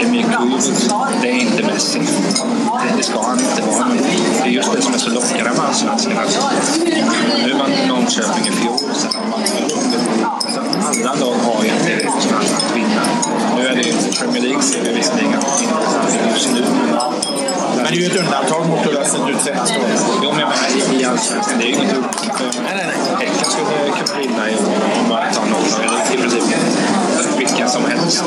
Emil 0.00 0.24
Kujovic, 0.24 0.88
det 1.22 1.28
är 1.28 1.32
inte 1.32 1.62
Messi. 1.62 1.98
Det, 1.98 2.96
det 2.96 3.02
ska 3.02 3.22
han 3.22 3.38
inte 3.38 3.62
vara. 3.62 3.86
Men 3.88 3.96
det 4.42 4.48
är 4.48 4.52
just 4.52 4.72
det 4.72 4.82
som 4.82 4.94
är 4.94 4.98
så 4.98 5.10
lockande 5.10 5.44
med 5.44 5.60
allsvenskan. 5.60 6.12
Nu 7.46 7.52
vann 7.52 7.70
Norrköping 7.88 8.46
i 8.46 8.50
fjol. 8.50 8.78
Sen 8.94 9.10
man 9.30 9.42
alla 11.12 11.14
lag 11.14 11.34
har 11.34 11.64
ju 11.64 11.70
en 11.70 12.10
chans 12.20 12.52
att 12.52 12.76
vinna. 12.76 13.02
Nu 13.56 13.66
är 13.66 13.76
det 13.76 13.82
ju 13.82 13.92
Premier 14.18 14.42
League 14.42 14.62
ser 14.62 14.82
vi 14.82 14.92
visserligen 14.92 15.32
intressant 15.32 16.32
just 16.34 16.52
nu. 16.54 16.64
Men 17.76 17.84
det 17.84 17.90
är 17.90 18.00
ju 18.00 18.06
ett 18.06 18.16
undantag 18.16 18.68
mot 18.68 18.86
hur 18.86 18.92
det 18.92 18.98
har 18.98 19.04
sett 19.04 19.28
ut 19.28 19.40
senaste 19.40 19.78
året. 19.78 20.04
Jo, 20.22 20.30
men 20.30 20.40
jag 20.40 20.48
menar 20.48 21.00
i 21.00 21.04
allsvenskan. 21.04 21.58
Det 21.58 21.64
är 21.64 21.68
ju 21.68 21.74
inget 21.74 21.96
undantag. 21.96 22.30
Nej, 22.40 22.74
nej, 22.76 22.86
nej. 22.86 23.26
Häcken 23.26 23.44
skulle 23.50 24.04
kunna 24.04 24.18
vinna 24.18 24.50
i 24.50 24.54
år 24.54 24.74
om 25.00 25.08
man 25.08 25.32
tar 25.32 25.46
någon 25.46 25.84
eller 25.84 26.14
i 26.14 26.16
princip 26.22 26.42
vilka 27.38 27.68
som 27.68 27.84
helst. 27.84 28.24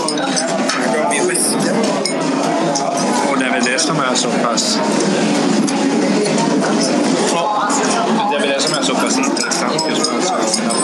Och 3.29 3.39
det 3.39 3.45
är 3.45 3.51
väl 3.51 3.63
det 3.63 3.79
som 3.79 3.99
är 3.99 4.15
så 4.15 4.29
pass... 4.29 4.79
Det 8.55 8.61
som 8.61 8.73
är 8.77 8.81
så 8.81 8.95
pass 8.95 9.17
intressant 9.17 9.81
just 9.89 10.11
med 10.11 10.19
allsvenskan. 10.19 10.75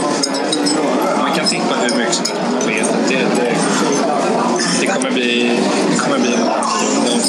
Man 1.20 1.34
kan 1.36 1.48
tippa 1.48 1.76
hur 1.76 1.98
mycket 1.98 2.14
som 2.14 2.26
helst 2.26 2.52
man 2.54 2.68
vet. 2.68 3.10
Det, 3.10 3.16
det, 3.16 3.56
det 4.80 4.88
kommer 4.88 5.12
bli... 5.12 5.60
Det 5.92 5.98
kommer 5.98 6.20
bli 6.20 6.38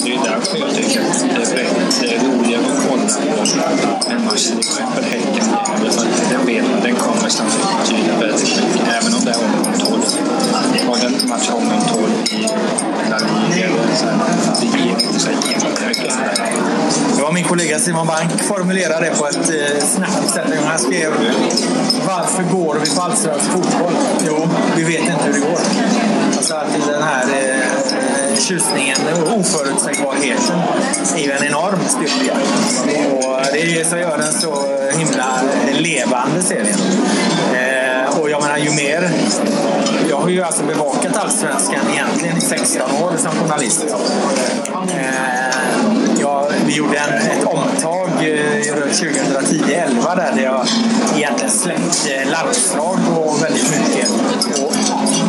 det 0.04 0.14
är 0.14 0.18
därför 0.24 0.58
jag 0.58 0.74
tycker 0.74 1.00
att 1.00 1.20
det 1.20 1.42
är 1.42 1.54
bättre, 1.54 2.26
roligare 2.26 2.64
att 2.64 2.88
kolla 2.88 3.64
än 4.10 4.24
matchen 4.24 4.24
match 4.24 4.46
till 4.46 4.58
exempel 4.58 5.04
Häcken 5.04 5.44
Den 6.30 6.46
vet 6.46 6.82
den 6.82 6.94
kommer 6.94 7.28
sannolikt 7.28 7.78
betyda 7.80 8.16
väldigt 8.20 8.56
mycket. 8.56 8.88
Även 8.88 9.14
om 9.14 9.24
det 9.24 9.30
är 9.30 9.38
omgång 9.44 9.74
12. 9.78 10.02
Har 10.86 10.96
den 10.96 11.28
matchen 11.28 11.54
omgång 11.54 11.82
12 11.88 12.02
i 12.30 12.46
La 13.10 13.18
Liga, 13.18 13.68
det 14.60 14.78
ger 14.78 14.90
inte 14.90 15.20
så 15.20 15.30
jättemycket. 15.30 16.14
Det 17.16 17.22
var 17.22 17.32
min 17.32 17.44
kollega 17.44 17.78
Simon 17.78 18.06
Bank 18.06 18.42
formulerade 18.42 19.04
det 19.04 19.16
på 19.18 19.26
ett 19.26 19.50
eh, 19.50 19.84
snabbt 19.86 20.30
sätt. 20.30 20.46
Han 20.64 20.78
skrev 20.78 21.12
Varför 22.06 22.42
går 22.42 22.78
vi 22.84 22.96
på 22.96 23.02
allsvensk 23.02 23.50
fotboll? 23.50 23.92
Jo, 24.26 24.48
vi 24.76 24.82
vet 24.82 25.00
inte 25.00 25.24
hur 25.24 25.32
det 25.32 25.40
går. 25.40 26.21
Alltså 26.42 26.54
alltid 26.54 26.80
den 26.80 27.02
här 27.02 27.24
eh, 27.24 28.36
tjusningen 28.38 28.98
och 29.22 29.38
oförutsägbarheten 29.38 30.58
är 31.16 31.22
ju 31.24 31.30
en 31.30 31.44
enorm 31.44 31.80
styrka. 31.88 32.34
Och 33.12 33.40
det 33.52 33.62
är 33.62 33.78
det 33.78 33.84
som 33.84 33.98
gör 33.98 34.18
den 34.18 34.32
så 34.32 34.54
himla 34.98 35.40
levande 35.72 36.42
serien. 36.42 36.78
Eh, 37.54 38.20
och 38.20 38.30
jag 38.30 38.42
menar, 38.42 38.58
ju 38.58 38.70
mer... 38.70 39.10
Jag 40.10 40.16
har 40.16 40.28
ju 40.28 40.42
alltså 40.42 40.64
bevakat 40.64 41.16
Allsvenskan 41.16 41.80
egentligen 41.92 42.36
i 42.36 42.40
16 42.40 42.82
år 43.02 43.12
som 43.16 43.30
journalist. 43.30 43.84
Eh, 44.88 45.56
jag, 46.20 46.51
vi 46.66 46.76
gjorde 46.76 46.98
en, 46.98 47.14
ett 47.14 47.44
omtag 47.44 48.08
eh, 48.08 48.74
runt 48.74 48.92
2010-11 48.92 50.16
där, 50.16 50.32
där 50.36 50.42
jag 50.42 50.66
egentligen 51.16 51.50
släppte 51.50 52.14
eh, 52.14 52.30
landslag 52.30 52.98
och 53.16 53.42
väldigt 53.42 53.70
mycket 53.70 54.10
och 54.62 54.74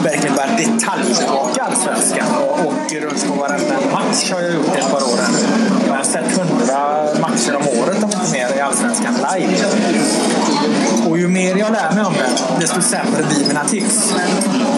verkligen 0.06 0.36
började 0.36 0.58
detaljbevaka 0.58 1.64
Allsvenskan 1.64 2.28
och 2.38 2.66
åker 2.66 3.02
runt 3.02 3.28
på 3.28 3.34
varenda 3.34 3.76
match 3.92 4.32
har 4.32 4.42
jag 4.42 4.54
gjort 4.54 4.76
ett 4.76 4.92
par 4.92 5.04
år 5.04 5.18
nu. 5.32 5.48
Jag 5.88 5.96
har 5.96 6.04
sett 6.04 6.38
hundra 6.38 7.04
matcher 7.22 7.56
om 7.56 7.80
året 7.80 8.04
om 8.04 8.12
inte 8.12 8.32
mer 8.32 8.58
i 8.58 8.60
Allsvenskan 8.60 9.14
live. 9.14 9.66
Och 11.08 11.18
ju 11.18 11.28
mer 11.28 11.56
jag 11.56 11.72
lär 11.72 11.92
mig 11.96 12.06
om 12.06 12.14
det, 12.14 12.60
desto 12.60 12.82
sämre 12.82 13.24
blir 13.30 13.48
mina 13.48 13.64
tips. 13.64 14.14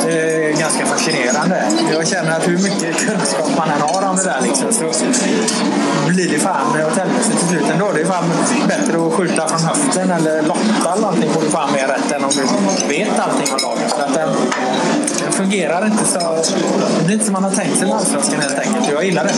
Det 0.06 0.50
är 0.50 0.60
ganska 0.60 0.86
fascinerande. 0.86 1.64
Jag 1.92 2.08
känner 2.08 2.32
att 2.32 2.48
hur 2.48 2.58
mycket 2.58 2.98
kunskap 2.98 3.52
man 3.58 3.70
än 3.70 3.82
har 3.82 4.10
om 4.10 4.16
det 4.16 4.24
där 4.24 4.42
liksom, 4.42 4.74
så 4.74 5.06
blir 6.08 6.30
det 6.30 6.40
fan 6.46 6.68
åt 6.88 6.98
helvete 6.98 7.30
till 7.40 7.48
slut 7.48 7.70
ändå. 7.74 7.92
Det 7.94 8.02
är 8.02 8.06
fan 8.06 8.26
bättre 8.68 9.08
att 9.08 9.14
skjuta 9.14 9.48
från 9.48 9.64
höften 9.70 10.12
eller 10.12 10.42
lotta 10.42 10.92
eller 10.92 11.02
någonting 11.02 11.30
får 11.34 11.42
du 11.42 11.50
fan 11.50 11.72
mer 11.74 11.88
rätt 11.88 12.12
än 12.12 12.24
om 12.24 12.32
du 12.36 12.88
vet 12.88 13.20
allting 13.20 13.54
om 13.54 13.60
laget. 13.68 13.92
För 13.94 14.04
att 14.04 14.14
den, 14.14 14.30
den 15.24 15.32
fungerar 15.32 15.86
inte 15.86 16.06
så... 16.06 16.20
Det 17.00 17.06
blir 17.06 17.14
inte 17.14 17.26
som 17.26 17.34
man 17.34 17.44
har 17.44 17.52
tänkt 17.52 17.78
sig 17.78 17.88
med 17.88 18.42
helt 18.42 18.60
enkelt. 18.60 18.92
Jag 18.92 19.06
gillar 19.06 19.24
det. 19.24 19.34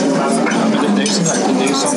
Men 0.70 0.82
det, 0.82 0.88
det 0.96 1.02
är 1.02 1.06
ju 1.06 1.12
som 1.12 1.24
sagt, 1.24 1.40
det 1.58 1.64
är 1.64 1.68
ju 1.68 1.74
som, 1.74 1.94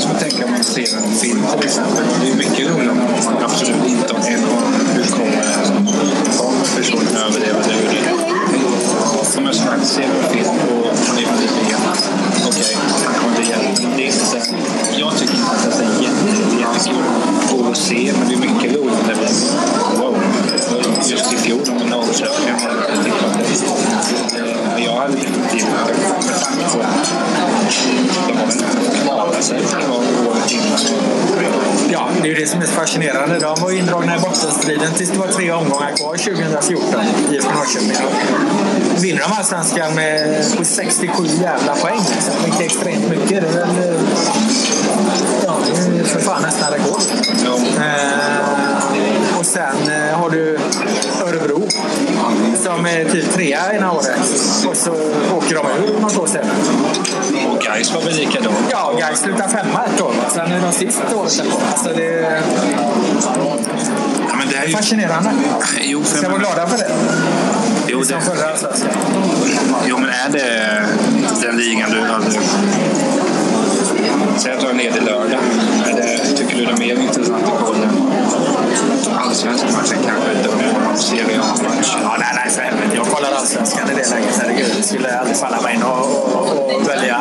som 0.00 0.10
att 0.10 0.20
tänka 0.20 0.44
om 0.44 0.50
man 0.50 0.64
ser 0.64 0.96
en 0.96 1.12
film 1.22 1.46
till 1.56 1.66
exempel. 1.66 2.04
Det 2.20 2.30
är 2.30 2.36
mycket 2.36 2.70
roligare 2.70 2.90
om 2.90 2.98
man 3.24 3.44
absolut 3.44 3.86
inte 3.86 4.14
har 4.14 4.20
en 4.20 4.44
aning 4.44 4.44
eh, 4.44 4.56
om 4.56 4.94
hur 4.94 5.04
kommer 5.04 5.30
det 5.30 5.48
här 5.48 5.64
Kommer 6.38 6.76
personen 6.76 7.16
överleva 7.26 7.58
det 7.68 7.86
och 7.86 7.92
det? 7.94 8.31
Om 9.36 9.46
jag 9.46 9.56
faktiskt 9.56 9.92
ser 9.92 10.02
en 10.02 10.28
film 10.30 10.48
och 10.48 10.86
man 11.08 11.18
är. 11.18 11.26
Okej, 12.46 12.76
han 13.04 13.14
kommer 13.14 13.38
inte 13.38 13.50
hjälpa. 13.50 13.96
Det 13.96 14.02
är 14.02 14.06
inte 14.06 14.26
så 14.26 14.36
jag 14.98 15.18
tycker 15.18 15.34
inte 15.34 15.50
att 15.50 15.78
det 15.78 15.84
är 15.84 16.02
jätte, 16.02 16.60
jättekul 16.60 17.70
att 17.70 17.76
se, 17.76 18.12
men 18.18 18.28
det 18.28 18.34
är 18.34 18.38
mycket 18.38 18.76
roligt 18.76 19.06
när 19.06 19.14
vi... 19.14 19.26
wow. 20.00 20.16
Just 21.10 21.32
i 21.32 21.36
fjol 21.36 21.60
om 21.70 21.74
med 21.74 21.88
Norrköping, 21.90 22.48
jag 22.48 22.60
hade 22.60 23.04
tippat 23.04 23.38
det. 23.38 24.82
Jag 24.84 24.96
hade 24.96 25.12
definitivt 25.12 25.68
med 25.68 25.78
tanke 25.86 26.72
på 26.72 26.78
de 28.26 28.36
har 28.36 28.46
väl 28.46 28.58
klarat 29.04 29.44
sig 29.44 29.60
året 30.28 30.52
innan. 30.52 30.78
Ja, 31.90 32.08
det 32.22 32.28
är 32.28 32.34
ju 32.34 32.34
det 32.34 32.46
som 32.46 32.60
är 32.62 32.66
så 32.66 32.72
fascinerande. 32.72 33.38
De 33.38 33.60
var 33.60 33.70
indragna 33.70 34.16
i 34.16 34.18
bottenstriden 34.18 34.92
tills 34.92 35.10
det 35.10 35.18
var 35.18 35.26
tre 35.26 35.52
omgångar 35.52 35.96
kvar 35.96 36.16
2014 36.16 37.00
IFK 37.30 37.50
Norrköping. 37.50 37.96
Vinner 39.00 39.20
de 39.20 39.32
allsvenskan 39.32 39.94
med 39.94 40.44
67 40.62 41.24
jävla 41.42 41.74
poäng. 41.74 42.00
Liksom. 42.14 42.34
Vilket 42.44 42.60
är 42.60 42.64
extremt 42.64 43.08
mycket. 43.08 43.28
Det 43.28 43.36
är 43.36 43.66
väl 43.66 43.96
ja, 45.46 45.56
det 45.92 46.00
är 46.00 46.04
för 46.04 46.20
fan 46.20 46.42
nästan 46.42 46.72
rekord. 46.72 47.02
Eh, 47.78 49.38
och 49.38 49.46
sen 49.46 49.76
eh, 49.88 50.18
har 50.18 50.30
du 50.30 50.58
Örebro 51.22 51.68
som 52.62 52.86
är 52.86 53.04
typ 53.04 53.32
trea 53.32 53.72
ena 53.72 53.92
året. 53.92 54.20
Och 54.68 54.76
så 54.76 54.92
åker 55.36 55.54
de 55.54 55.66
ur 55.86 56.00
något 56.00 56.18
år 56.18 56.26
senare. 56.26 56.52
Gais 57.74 57.94
var 57.94 58.02
väl 58.02 58.14
likadant? 58.14 58.56
Ja, 58.70 58.92
Gais 59.00 59.20
slutar 59.20 59.48
femma 59.48 59.84
ett 59.86 60.00
år. 60.00 60.14
Sen 60.28 60.52
är 60.52 60.60
de 60.60 60.72
sist 60.72 61.02
året 61.14 61.32
efter. 61.32 61.52
Alltså 61.72 61.88
det 61.96 62.42
Ja, 64.28 64.34
men 64.38 64.48
det 64.48 64.56
är 64.56 64.66
ju... 64.66 64.72
fascinerande. 64.76 65.30
Jo, 65.80 66.02
för 66.04 66.18
Ska 66.18 66.28
vara 66.28 66.38
glada 66.38 66.66
för 66.66 66.78
det. 66.78 66.90
Jo, 67.88 68.04
Som 68.04 68.16
det, 68.18 68.24
förra 68.24 68.50
allsvenskan. 68.50 68.90
jo, 69.86 69.98
men 69.98 70.08
är 70.08 70.28
det 70.32 70.82
den 71.42 71.56
ligan 71.56 71.90
du 71.90 72.00
hade... 72.00 72.26
Säg 74.38 74.52
att 74.52 74.60
du 74.60 74.66
har 74.66 74.72
en 74.72 74.78
ledig 74.78 75.02
lördag. 75.02 75.40
Är 75.86 75.92
det, 75.96 76.36
tycker 76.36 76.56
du 76.56 76.64
det 76.64 76.72
är 76.72 76.76
mer 76.76 77.02
intressant 77.02 77.44
att 77.44 77.64
kolla 77.64 77.88
allsvenska 79.16 79.66
matchen 79.66 79.98
kanske? 80.06 80.30
Då 80.44 80.50
någon 80.84 80.98
Serie 80.98 81.38
match? 81.38 81.96
Ja, 82.02 82.16
nej, 82.18 82.28
nej, 82.34 82.50
för 82.50 82.62
helvete. 82.62 82.92
Jag 82.94 83.06
kollar 83.06 83.32
allsvenskan 83.32 83.90
i 83.90 83.94
det 83.94 84.10
läget. 84.10 84.38
Herregud, 84.40 84.72
det 84.76 84.82
skulle 84.82 85.18
aldrig 85.18 85.36
falla 85.36 85.60
mig 85.60 85.74
in 85.74 85.82
att 85.82 86.88
välja 86.88 87.18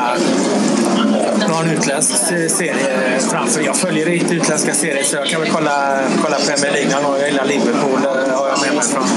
någon 1.49 1.69
utländsk 1.69 2.15
serie 2.49 3.19
framför. 3.19 3.61
Jag 3.61 3.75
följer 3.75 4.09
inte 4.09 4.35
utländska 4.35 4.73
serier 4.73 5.03
så 5.03 5.15
jag 5.15 5.27
kan 5.27 5.41
väl 5.41 5.49
kolla, 5.49 5.99
kolla 6.23 6.37
Premier 6.37 6.71
League 6.71 6.95
någon 6.95 7.03
gång. 7.03 7.19
Jag 7.19 7.29
gillar 7.29 7.45
Liverpool. 7.45 7.99
Det 8.01 8.35
har 8.35 8.47
jag 8.47 8.61
med 8.61 8.73
mig 8.75 8.83
från, 8.83 9.07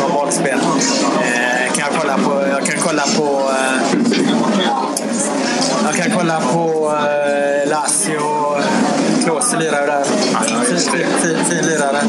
från 0.00 0.12
bollspel. 0.12 0.58
Eh, 0.58 1.72
kan 1.72 1.84
jag, 1.90 2.00
kolla 2.00 2.18
på, 2.18 2.46
jag 2.50 2.66
kan 2.66 2.78
kolla 2.80 3.02
på... 3.16 3.50
Eh, 3.50 4.83
kan 5.96 6.10
kolla 6.10 6.40
på 6.40 6.92
eh, 6.96 7.70
Lazio. 7.70 8.56
Klose 9.24 9.56
lirar 9.56 9.80
ju 9.80 9.86
där. 9.86 10.04
Fin, 10.04 10.78
fin, 10.78 11.06
fin, 11.22 11.44
fin 11.44 11.66
lirare. 11.66 12.00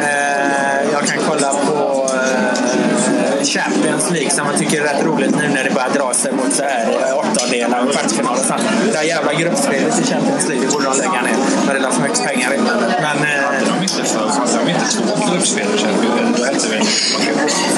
Eh, 0.00 0.92
jag 0.92 1.06
kan 1.06 1.18
kolla 1.28 1.52
på 1.66 2.06
eh, 2.14 3.44
Champions 3.44 4.10
League 4.10 4.30
som 4.30 4.46
jag 4.46 4.58
tycker 4.58 4.80
är 4.80 4.84
rätt 4.84 5.04
roligt 5.04 5.36
nu 5.36 5.48
när 5.48 5.64
det 5.64 5.70
börjar 5.70 5.90
dra 5.90 6.14
sig 6.14 6.32
mot 6.32 6.52
så 6.52 6.62
här 6.62 6.80
eh, 7.08 7.18
åttondelsfinal 7.18 7.86
och 7.88 7.92
kvartsfinal 7.92 8.32
och 8.32 8.44
sånt. 8.44 8.62
Det 8.86 8.92
där 8.92 9.02
jävla 9.02 9.34
gruppspelet 9.34 10.00
i 10.00 10.04
Champions 10.04 10.48
League 10.48 10.66
det 10.66 10.72
borde 10.72 10.84
de 10.84 10.96
lägga 10.98 11.22
ner. 11.22 11.36
Men 11.66 11.82
det 11.82 11.88
är 11.88 11.90
för 11.90 12.02
mycket 12.02 12.24
pengar 12.24 12.54
inblandat. 12.54 12.92
Men 13.02 13.16
eh, 13.16 13.42
De 13.66 13.82
inte 13.82 14.04
för... 14.04 14.20
De 14.58 14.70
är 14.70 14.74
inte 14.74 14.90
två 14.96 15.32
gruppspel 15.32 15.66
i 15.74 15.78
Champions 15.78 16.16
League. 16.16 16.34
Då 16.38 16.44
hette 16.44 16.68
det 16.68 16.82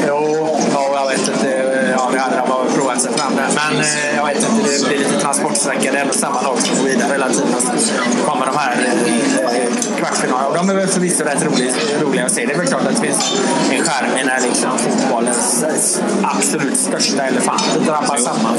Jo, 0.09 0.59
ja, 0.75 0.91
jag 0.95 1.09
vet 1.09 1.29
inte. 1.29 1.64
Ja, 1.97 2.11
det 2.13 2.19
hade 2.19 2.37
de 2.37 2.49
bara 2.49 2.65
provat 2.65 3.01
sig 3.03 3.13
fram 3.13 3.37
där. 3.37 3.49
Men 3.61 3.81
eh, 3.81 4.17
jag 4.17 4.27
vet 4.27 4.37
inte, 4.37 4.71
det 4.73 4.89
blir 4.89 4.99
lite 4.99 5.21
transportsträcka. 5.21 5.93
Det 5.93 5.99
är 5.99 6.03
ändå 6.03 6.15
samma 6.15 6.43
lag 6.43 6.59
som 6.59 6.77
går 6.79 6.85
vidare 6.85 7.13
hela 7.13 7.29
tiden. 7.29 7.55
Och 7.55 7.63
så 7.63 7.93
kommer 8.27 8.47
de 8.47 8.57
här 8.57 8.73
eh, 9.43 9.97
kvartsfinalerna. 9.99 10.49
Och 10.49 10.55
de 10.55 10.71
är 10.71 10.75
väl 10.75 10.89
förvisso 10.89 11.25
rätt 11.25 11.45
roliga, 11.45 11.73
roliga 12.03 12.25
att 12.25 12.33
se. 12.33 12.47
Det 12.47 12.53
är 12.53 12.59
väl 12.59 12.67
klart 12.67 12.83
att 12.83 12.97
det 12.97 13.07
finns 13.07 13.43
en 13.71 13.85
skärm 13.85 14.17
i 14.21 14.25
när 14.25 14.41
liksom 14.41 14.79
fotbollens 14.79 15.65
absolut 16.23 16.79
största 16.79 17.23
elefanter 17.23 17.81
drabbar 17.87 18.17
samman. 18.17 18.59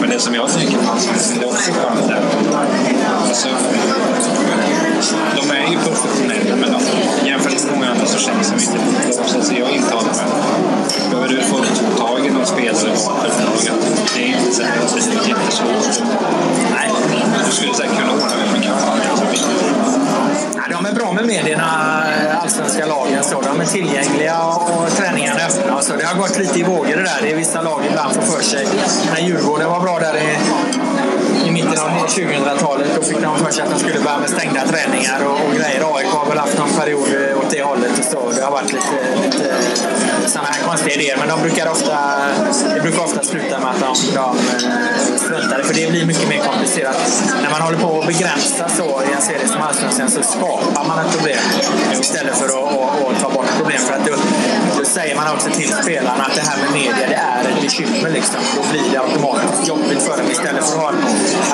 Men 0.00 0.10
det 0.10 0.18
som 0.20 0.34
jag 0.34 0.52
tycker 0.52 0.76
med 0.76 0.86
det 1.38 1.44
är 1.44 1.48
också 1.48 1.72
skönt. 1.72 2.12
Alltså, 3.28 3.48
de 5.12 5.50
är 5.50 5.70
ju 5.72 5.78
professionella, 5.78 6.56
men 6.56 6.74
alltså, 6.74 6.96
jämfört 7.26 7.64
med 7.64 7.72
många 7.74 7.90
andra 7.90 8.06
så 8.06 8.18
känns 8.18 8.50
de 8.50 8.54
inte 8.54 9.12
så 9.12 9.42
så 9.42 9.54
jag 9.54 9.70
intalar 9.70 10.02
mig. 10.02 10.26
Behöver 11.10 11.28
du 11.28 11.42
få 11.42 11.56
tag 11.98 12.26
i 12.26 12.30
någon 12.30 12.46
spelare 12.46 12.96
för 12.96 13.26
ett 13.26 13.54
det 14.14 14.22
är 14.22 14.28
inte 14.28 14.52
så 14.54 14.62
här, 14.62 14.76
det 15.10 15.16
är 15.16 15.28
jättesvårt. 15.28 16.06
Nej. 16.74 16.90
Du 17.46 17.52
skulle 17.52 17.74
säkert 17.74 17.98
kunna 17.98 18.12
ordna 18.12 18.36
med 18.36 18.56
en 18.56 18.62
kampanj. 18.62 19.00
Ja, 20.56 20.62
de 20.76 20.86
är 20.86 20.92
bra 20.92 21.12
med 21.12 21.26
medierna, 21.26 22.04
allsvenska 22.42 22.86
lagen. 22.86 23.24
Så 23.24 23.40
de 23.40 23.60
är 23.60 23.64
tillgängliga 23.64 24.42
och 24.44 24.90
träningarna 24.96 25.40
är 25.40 25.46
öppna. 25.46 25.82
Så 25.82 25.96
det 25.96 26.04
har 26.04 26.14
gått 26.14 26.38
lite 26.38 26.58
i 26.58 26.62
vågor 26.62 26.96
det 26.96 27.02
där. 27.02 27.18
Det 27.22 27.32
är 27.32 27.36
vissa 27.36 27.62
lag 27.62 27.80
ibland 27.90 28.14
får 28.14 28.22
för 28.22 28.42
sig. 28.42 28.66
När 29.12 29.20
Djurgården 29.20 29.70
var 29.70 29.80
bra 29.80 29.98
där 29.98 30.14
i, 30.16 30.38
i 31.74 31.78
av 31.78 32.06
2000-talet 32.06 32.88
då 32.96 33.02
fick 33.02 33.22
de 33.22 33.38
för 33.38 33.50
sig 33.50 33.62
att 33.64 33.70
de 33.70 33.78
skulle 33.78 34.00
börja 34.00 34.18
med 34.18 34.30
stängda 34.30 34.60
träningar 34.66 35.24
och, 35.24 35.46
och 35.46 35.52
grejer. 35.52 35.96
AIK 35.96 36.06
har 36.06 36.26
väl 36.28 36.38
haft 36.38 36.58
någon 36.58 36.72
period 36.80 37.08
eh, 37.08 37.38
åt 37.38 37.50
det 37.50 37.62
hållet. 37.62 37.98
Och 37.98 38.04
så. 38.04 38.30
Det 38.36 38.42
har 38.42 38.50
varit 38.50 38.72
lite, 38.72 38.96
lite 39.24 39.44
sådana 40.28 40.48
här 40.48 40.62
konstiga 40.68 40.94
idéer. 40.94 41.16
Men 41.18 41.28
de 41.28 41.40
brukar 41.40 41.66
ofta, 41.70 41.98
det 42.74 42.80
brukar 42.80 43.00
ofta 43.04 43.22
sluta 43.22 43.58
med 43.58 43.70
att 43.70 43.80
de, 43.80 43.92
de 44.14 44.38
eh, 44.38 45.16
struntar 45.16 45.58
i 45.58 45.62
det. 45.62 45.64
För 45.64 45.74
det 45.74 45.90
blir 45.90 46.06
mycket 46.06 46.28
mer 46.28 46.38
komplicerat. 46.38 46.96
När 47.42 47.50
man 47.50 47.60
håller 47.60 47.78
på 47.78 48.00
att 48.00 48.06
begränsa 48.06 48.68
så 48.68 49.02
i 49.08 49.12
en 49.16 49.22
serie 49.22 49.48
som 49.48 49.62
Allsvenskan 49.62 50.10
så 50.10 50.22
skapar 50.22 50.84
man 50.88 51.06
ett 51.06 51.12
problem 51.12 51.38
istället 52.00 52.36
för 52.38 52.46
att, 52.46 52.52
att, 52.54 53.08
att 53.08 53.20
ta 53.22 53.30
bort 53.30 53.50
problem. 53.58 53.78
För 53.78 53.94
att 53.94 54.06
då, 54.06 54.14
då 54.78 54.84
säger 54.84 55.16
man 55.16 55.34
också 55.34 55.50
till 55.50 55.72
spelarna 55.82 56.24
att 56.24 56.34
det 56.34 56.44
här 56.50 56.58
med 56.62 56.72
media 56.72 57.06
det 57.08 57.14
är 57.14 57.40
ett 57.50 57.62
bekymmer. 57.62 58.10
Liksom. 58.10 58.40
Då 58.56 58.62
blir 58.70 58.82
det 58.92 58.98
automatiskt 59.00 59.68
jobbigt 59.68 60.02
för 60.02 60.16
dem 60.18 60.26
istället 60.30 60.64
för 60.64 60.76
att, 60.76 60.82
ha, 60.82 60.92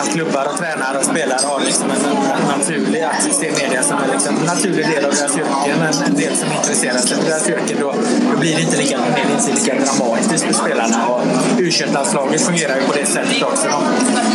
att 0.01 0.09
klubbar 0.15 0.45
och 0.51 0.57
tränare 0.59 0.99
och 0.99 1.05
spelare 1.05 1.41
har 1.45 1.61
liksom 1.61 1.91
en, 1.91 2.05
en 2.37 2.59
naturlig 2.59 3.03
access 3.03 3.39
till 3.39 3.53
media 3.63 3.83
som 3.83 3.99
en 4.05 4.11
liksom, 4.11 4.35
naturlig 4.35 4.87
del 4.87 5.05
av 5.05 5.15
deras 5.15 5.37
yrke. 5.37 5.71
Men 5.79 5.95
en 6.09 6.15
del 6.15 6.37
som 6.37 6.49
intresserar 6.53 6.99
sig 6.99 7.17
för 7.17 7.25
deras 7.25 7.49
yrke. 7.49 7.75
Då, 7.81 7.95
då 8.33 8.37
blir 8.41 8.57
det 8.57 8.60
inte 8.61 8.77
lika, 8.77 8.99
det 9.15 9.21
är 9.21 9.39
inte 9.39 9.53
lika 9.53 9.75
dramatiskt 9.75 10.45
för 10.45 10.55
spelarna. 10.55 11.07
Och 11.09 11.23
U21-landslaget 11.59 12.41
fungerar 12.41 12.77
ju 12.77 12.83
på 12.83 12.93
det 12.93 13.07
sättet 13.07 13.43
också. 13.43 13.69
De, 13.69 13.83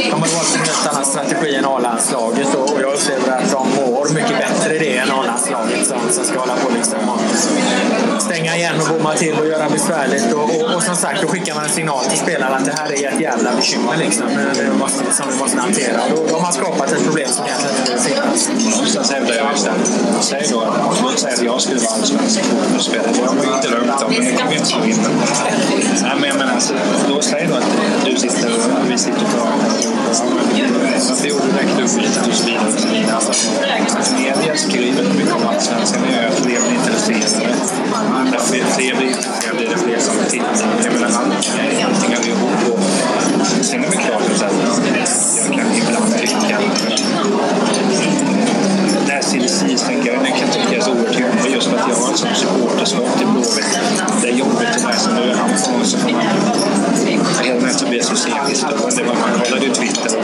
de 0.10 0.12
har 0.12 0.20
valt 0.20 0.56
en 0.56 0.62
helt 0.62 0.88
annan 0.88 1.06
strategi 1.06 1.56
än 1.56 1.66
A-landslaget 1.66 2.56
och 2.56 2.66
och 2.76 2.82
jag 2.82 2.94
upplever 2.94 3.32
att 3.32 3.52
de 3.52 3.68
mår 3.76 4.14
mycket 4.14 4.38
bättre 4.38 4.76
i 4.76 4.80
det 4.80 4.98
än 4.98 5.12
A-landslaget 5.12 5.88
som, 5.88 6.00
som 6.10 6.24
ska 6.26 6.40
hålla 6.40 6.56
på 6.56 6.70
liksom 6.76 7.10
och 7.10 8.15
stänga 8.26 8.56
igen 8.56 8.76
och 8.82 8.88
bomma 8.94 9.14
till 9.14 9.36
och 9.40 9.48
göra 9.48 9.70
besvärligt. 9.70 10.34
Och, 10.34 10.44
och, 10.44 10.76
och 10.76 10.84
som 10.84 10.96
sagt, 10.96 11.22
då 11.22 11.28
skickar 11.28 11.56
man 11.56 11.64
en 11.64 11.70
signal 11.70 12.04
till 12.06 12.20
spelarna 12.20 12.56
att 12.56 12.66
det 12.66 12.76
här 12.82 12.92
är 13.04 13.08
ett 13.14 13.22
jävla 13.22 13.56
bekymmer 13.56 13.98
liksom, 13.98 14.26
måste, 14.80 15.14
som 15.14 15.26
vi 15.32 15.36
måste 15.38 15.58
hantera. 15.58 16.00
Då, 16.16 16.38
har 16.38 16.46
har 16.46 16.52
skapat 16.52 16.92
ett 16.92 17.04
problem 17.04 17.30
som 17.30 17.46
egentligen 17.46 17.76
inte 17.78 17.92
borde 17.92 18.02
finnas. 18.02 18.76
Någonstans 18.76 19.12
hävdar 19.12 19.36
jag 19.36 19.52
just. 19.52 19.68
Säg 20.22 20.48
då 20.52 20.62
att 20.62 21.20
säger 21.20 21.36
att 21.36 21.44
jag 21.44 21.62
skulle 21.62 21.80
vara 21.80 21.94
allsvensk 21.94 22.40
fotbollsspelare. 22.40 23.12
Det 23.14 23.22
har 23.28 23.36
man 23.36 23.46
ju 23.46 23.54
inte 23.56 23.70
lugnt 23.70 24.02
om, 24.04 24.12
det 24.12 24.32
kommer 24.38 24.54
inte 24.54 24.66
slå 24.66 24.84
in. 24.84 24.98
Nej, 26.02 26.16
men 26.20 26.30
jag 26.30 26.38
menar, 26.38 26.54
alltså, 26.54 26.74
då 27.10 27.22
säg 27.22 27.48
då 27.50 27.56
att 27.56 27.70
du 28.06 28.16
sitter 28.18 28.48
och 28.48 28.92
vi 28.92 28.98
sitter 28.98 29.24
och 29.26 29.32
pratar. 29.34 29.96
Varför 31.10 31.28
gjorde 31.28 31.46
du 31.46 31.52
det 31.52 31.68
klubbytet 31.76 32.28
och 32.28 32.34
så 32.34 32.46
vidare? 32.46 32.68
Och 32.68 32.80
så 32.80 32.88
vidare. 32.88 33.16
Alltså, 33.16 34.16
media 34.16 34.56
skriver 34.56 35.04
mycket 35.04 35.36
om 35.36 35.48
allsvenskan. 35.48 36.02
Det 36.08 36.16
gör 36.16 36.28
att 36.28 36.40
fler 36.40 36.60
blir 36.62 36.74
intresserade 36.74 37.56
andra 38.16 38.40
fler 38.40 38.66
fler 38.66 38.96
blir 38.96 39.08
intresserade 39.08 39.58
blir 39.58 39.70
det 39.70 39.78
fler 39.78 40.00
som 40.00 40.16
tittar. 40.30 40.68
Jag 40.84 40.94
menar, 40.94 41.10
allting 41.86 42.16
har 42.16 42.24
vi 42.24 42.30
ihop. 42.30 42.80
Och 43.60 43.66
sen 43.66 43.84
är 43.84 43.90
det 43.90 43.98
klart 43.98 44.22
att 44.22 44.42
jag 44.42 45.56
kan 45.56 45.76
ibland 45.76 46.18
tycka 46.18 46.60
det 49.06 49.12
här 49.12 49.88
tänker 49.88 50.14
jag, 50.14 50.24
grejen 50.24 50.38
kan 50.40 50.50
tyckas 50.50 50.88
oerhört 50.88 51.20
jobbig 51.20 51.54
just 51.54 51.68
för 51.68 51.78
att 51.78 51.90
jag 51.90 51.96
har 51.96 52.12
ett 52.12 52.20
sånt 52.20 52.38
supporterskap 52.38 53.18
till 53.18 53.28
Blåvitt. 53.28 53.80
Det 54.22 54.28
är 54.30 54.34
jobbigt 54.34 54.74
det 54.74 54.88
där 54.88 54.98
som 54.98 55.16
nu 55.16 55.22
är 55.22 55.36
han 55.36 55.50
på 55.50 55.72
gång 55.72 55.86
så 55.86 55.98
får 55.98 56.10
man 56.12 56.22
helt 57.44 57.62
med 57.62 57.78
Tobias 57.78 58.12
Hysén 58.12 58.36
det 58.96 59.04
var 59.04 59.14
Man 59.14 59.40
kollade 59.40 59.66
ju 59.66 59.74
Twitter 59.74 60.18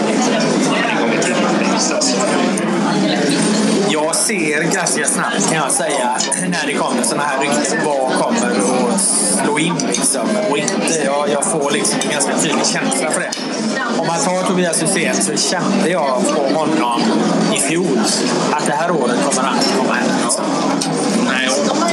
en 0.91 1.01
gång 1.01 1.13
i 1.13 1.23
timmen. 1.23 1.73
Alltså. 1.73 1.95
Jag 4.11 4.17
ser 4.17 4.63
ganska 4.63 5.05
snabbt 5.05 5.49
kan 5.49 5.57
jag 5.57 5.71
säga 5.71 6.17
när 6.47 6.67
det 6.67 6.73
kommer 6.73 7.03
sådana 7.03 7.23
här 7.23 7.39
rykten 7.39 7.77
vad 7.85 8.13
kommer 8.13 8.51
att 8.51 9.01
slå 9.43 9.59
in 9.59 9.75
liksom 9.87 10.27
och 10.49 10.57
inte. 10.57 11.01
Jag, 11.05 11.29
jag 11.29 11.45
får 11.45 11.71
liksom 11.71 11.99
en 12.03 12.09
ganska 12.11 12.37
tydlig 12.37 12.65
känsla 12.65 13.11
för 13.11 13.19
det. 13.19 13.31
Om 13.99 14.07
man 14.07 14.19
tar 14.19 14.43
Tobias 14.43 14.83
Hysén 14.83 15.15
så 15.15 15.37
kände 15.37 15.89
jag 15.89 16.23
på 16.35 16.59
honom 16.59 17.01
i 17.55 17.59
fjol 17.59 17.99
att 18.51 18.65
det 18.65 18.73
här 18.73 18.91
året 18.91 19.23
kommer 19.23 19.47
han 19.49 19.57
inte 19.57 19.69
komma 19.77 19.93
hem. 19.93 20.09
Liksom. 20.23 20.45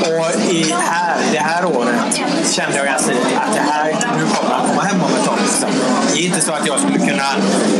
Och 0.00 0.52
i 0.52 0.74
här, 0.78 1.16
det 1.32 1.38
här 1.38 1.64
året 1.64 2.20
kände 2.50 2.76
jag 2.76 2.86
ganska 2.86 3.08
tydligt 3.08 3.38
att 3.38 3.54
det 3.54 3.60
här, 3.60 3.86
nu 4.18 4.26
kommer 4.26 4.54
han 4.54 4.68
komma 4.68 4.82
hem 4.82 5.00
om 5.00 5.14
ett. 5.14 5.27
Liksom. 5.48 5.70
Det 6.12 6.18
är 6.20 6.26
inte 6.26 6.40
så 6.40 6.52
att 6.52 6.66
jag 6.66 6.78
skulle 6.80 6.98
kunna 6.98 7.28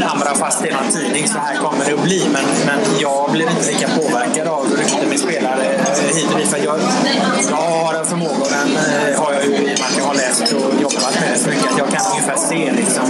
hamra 0.09 0.35
fast 0.35 0.65
i 0.65 0.71
någon 0.71 0.91
tidning, 0.93 1.29
så 1.29 1.39
här 1.39 1.57
kommer 1.57 1.85
det 1.85 1.93
att 1.93 2.03
bli. 2.03 2.29
Men, 2.33 2.45
men 2.67 2.81
jag 3.01 3.33
blir 3.33 3.51
inte 3.51 3.67
lika 3.73 3.89
påverkad 3.89 4.47
av 4.49 4.63
rykten 4.79 5.09
med 5.09 5.21
spelare 5.21 5.65
eh, 5.65 6.17
hit 6.17 6.29
och 6.33 6.39
dit. 6.39 6.49
För 6.49 6.59
jag, 6.59 6.79
jag 7.51 7.57
har 7.57 7.95
en 7.95 8.07
förmåga, 8.07 8.43
och 8.45 8.51
den 8.51 8.71
eh, 8.77 9.21
har 9.21 9.33
jag 9.33 9.45
ju 9.45 9.55
i 9.55 9.59
och 9.59 9.79
med 9.81 9.87
att 9.91 9.97
jag 9.99 10.05
har 10.05 10.15
läst 10.15 10.53
och 10.53 10.83
jobbat 10.83 11.15
med 11.21 11.29
det 11.33 11.39
så 11.39 11.49
mycket, 11.49 11.73
att 11.73 11.79
jag 11.79 11.89
kan 11.89 12.05
ungefär 12.13 12.37
se 12.37 12.73
liksom, 12.73 13.07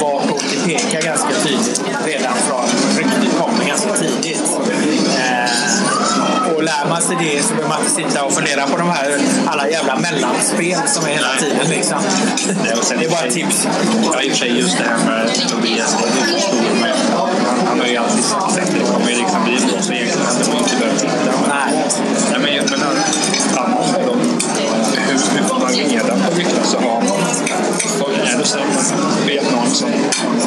vartåt 0.00 0.44
det 0.50 0.60
pekar 0.66 1.02
ganska 1.02 1.34
tydligt 1.44 1.82
redan 2.04 2.34
från 2.46 2.64
ryktet 2.98 3.32
kommer 3.40 3.64
ganska 3.64 3.92
tidigt. 3.92 4.42
Lär 6.64 6.88
man 6.88 7.02
sig 7.02 7.16
det 7.20 7.42
så 7.42 7.48
behöver 7.48 7.68
man 7.68 7.80
inte 7.80 7.92
sitta 7.92 8.24
och 8.24 8.32
fundera 8.32 8.66
på 8.66 8.76
de 8.76 8.88
här 8.90 9.18
alla 9.46 9.68
jävla 9.68 9.96
mellanspel 9.98 10.78
som 10.86 11.04
är 11.04 11.08
hela 11.08 11.34
tiden. 11.38 11.68
Liksom. 11.68 11.98
Det 12.98 13.04
är 13.04 13.10
bara 13.10 13.26
ett 13.26 13.34
tips. 13.34 13.68
Ja, 14.12 14.22
i 14.22 14.28
och 14.28 14.30
för 14.30 14.38
sig 14.38 14.58
just 14.58 14.78
det 14.78 14.84
här 14.84 14.98
med 15.06 15.48
Tobias, 15.48 15.96
det 16.02 16.20
är 16.20 16.26
ju. 16.26 16.92
Han, 17.16 17.28
han 17.68 17.80
har 17.80 17.86
ju 17.86 17.96
alltid 17.96 18.24
sagt 18.24 18.44
att 18.44 18.54
det 18.56 18.80
kommer 18.92 19.06
liksom 19.06 19.44
bli 19.44 19.58
så 19.58 19.92
egentligen 19.92 20.26
hade 20.26 20.48
man 20.48 20.58
inte 20.58 20.76
behövt 20.76 21.00
titta. 21.00 21.14
Nej. 21.48 21.84
Nej, 22.30 22.40
men, 22.40 22.80
men 22.80 22.88
annars 23.56 23.94
är 23.96 24.06
de, 24.06 24.18
hur, 25.08 25.36
hur 25.36 25.48
får 25.48 25.58
man 25.58 25.72
reda 25.72 26.14
på 26.14 26.34
rykten 26.36 26.64
så 26.64 26.78
har 26.78 27.02
man... 27.02 27.18
Är 28.34 28.38
det 28.38 28.44
så 28.44 28.58
att 28.58 28.94
man 29.02 29.26
vet 29.26 29.52
någon 29.52 29.70
som 29.70 29.90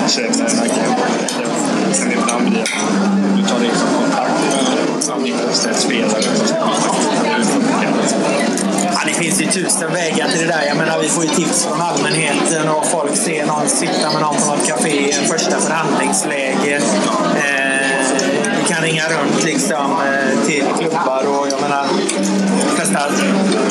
känner 0.07 0.66
spelare 5.53 6.21
det? 6.21 6.57
Ja, 8.93 8.99
det 9.05 9.13
finns 9.13 9.41
ju 9.41 9.45
tusen 9.45 9.93
vägar 9.93 10.27
till 10.27 10.39
det 10.39 10.47
där. 10.47 10.63
Jag 10.67 10.77
menar, 10.77 10.99
vi 11.01 11.09
får 11.09 11.23
ju 11.23 11.29
tips 11.29 11.65
från 11.65 11.81
allmänheten 11.81 12.69
och 12.69 12.85
folk 12.85 13.15
ser 13.15 13.45
någon 13.45 13.67
sitta 13.69 14.11
med 14.13 14.21
någon 14.21 14.35
på 14.35 14.45
något 14.45 14.67
café 14.67 15.09
i 15.09 15.13
första 15.13 15.59
förhandlingsläge. 15.59 16.75
Eh, 17.35 17.56
ringa 18.87 19.03
runt 19.15 19.43
liksom, 19.43 19.91
eh, 20.07 20.45
till 20.47 20.65
klubbar 20.79 21.23
och 21.27 21.47
jag 21.51 21.61
menar, 21.61 21.85
de 22.63 22.75
flesta 22.75 22.99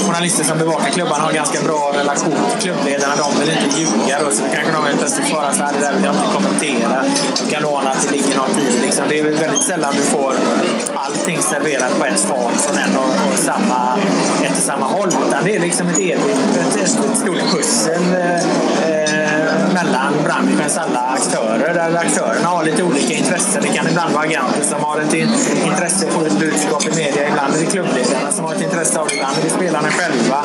journalister 0.07 0.44
som 0.44 0.59
bevakar 0.59 0.90
klubbarna 0.90 1.24
har 1.24 1.33
ganska 1.33 1.61
bra 1.62 1.92
relation 1.94 2.35
till 2.50 2.61
klubbledarna. 2.62 3.14
De 3.16 3.40
vill 3.40 3.50
inte 3.50 3.81
ljuga 3.81 4.16
då, 4.24 4.31
så 4.31 4.42
kanske 4.55 4.72
de 4.72 4.85
helt 4.85 4.98
plötsligt 4.98 5.29
får 5.29 5.52
så 5.52 5.62
här, 5.64 5.72
det 5.72 5.81
där 5.81 5.92
vill 5.94 6.05
jag 6.05 6.14
inte 6.14 6.29
kommentera. 6.35 7.05
Du 7.44 7.50
kan 7.52 7.64
ana 7.64 7.90
att 7.90 8.02
det 8.07 8.11
ligger 8.16 8.37
något 8.37 8.59
i. 8.59 8.81
Liksom. 8.83 9.05
Det 9.09 9.18
är 9.18 9.24
väl 9.24 9.35
väldigt 9.35 9.62
sällan 9.62 9.92
du 9.96 10.02
får 10.02 10.35
allting 10.94 11.38
serverat 11.42 11.98
på 11.98 12.05
ett 12.05 12.20
fat 12.20 12.57
från 12.64 12.79
en 12.79 12.96
och, 12.96 13.33
och 13.33 13.38
samma, 13.38 13.98
ett 14.44 14.57
och 14.61 14.66
samma 14.70 14.87
håll. 14.87 15.09
Utan 15.29 15.44
det 15.44 15.57
är 15.57 15.61
liksom 15.61 15.88
ett 15.88 15.98
evigt, 15.98 16.40
ett, 16.61 16.76
ett 16.83 16.90
stort 16.90 17.52
pussel 17.52 18.02
eh, 18.14 18.37
eh 18.90 19.06
mellan 19.74 20.12
branschens 20.24 20.78
alla 20.78 21.00
aktörer. 21.00 21.74
Där 21.74 21.96
aktörerna 21.96 22.48
har 22.48 22.64
lite 22.64 22.82
olika 22.82 23.14
intressen. 23.14 23.62
Det 23.62 23.68
kan 23.68 23.88
ibland 23.88 24.14
vara 24.14 24.24
agenter 24.24 24.62
som 24.62 24.80
har 24.85 25.00
ett 25.00 25.14
intresse 25.14 26.06
för 26.11 26.26
ett 26.26 26.38
budskap 26.38 26.85
i 26.87 26.90
media. 26.96 27.28
Ibland 27.28 27.54
är 27.54 27.59
det 27.59 27.66
klubbledarna 27.66 28.32
som 28.32 28.44
har 28.44 28.54
ett 28.54 28.62
intresse 28.62 28.98
av 29.00 29.06
det. 29.09 29.14
Ibland 29.14 29.38
är 29.38 29.42
det 29.42 29.50
spelarna 29.50 29.88
själva. 29.88 30.38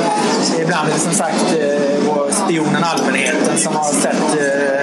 Ibland 0.61 0.89
är 0.89 0.93
det 0.93 0.99
som 0.99 1.13
sagt 1.13 1.45
eh, 1.59 2.03
vår 2.07 2.31
spionen 2.31 2.83
allmänheten 2.83 3.57
som 3.57 3.75
har 3.75 3.93
sett 3.93 4.35
eh, 4.39 4.81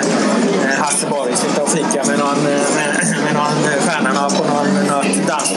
eh, 0.71 0.79
Hasse 0.79 1.07
Borg 1.11 1.37
sitta 1.37 1.63
och 1.63 1.69
fika 1.69 2.05
med 2.07 2.19
någon, 2.19 2.39
med, 2.45 2.61
med 3.29 3.37
någon 3.37 3.73
eh, 3.73 3.81
stjärna 3.87 4.31
på 4.31 4.45
någon, 4.45 4.87
något 4.87 5.27
dans, 5.27 5.53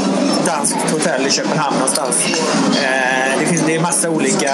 danskt 0.45 0.91
hotell 0.91 1.27
i 1.27 1.31
Köpenhamn 1.31 1.75
någonstans. 1.75 2.25
Eh, 2.83 3.39
det, 3.39 3.45
finns, 3.45 3.61
det 3.65 3.75
är 3.75 3.79
massa 3.79 4.09
olika 4.09 4.51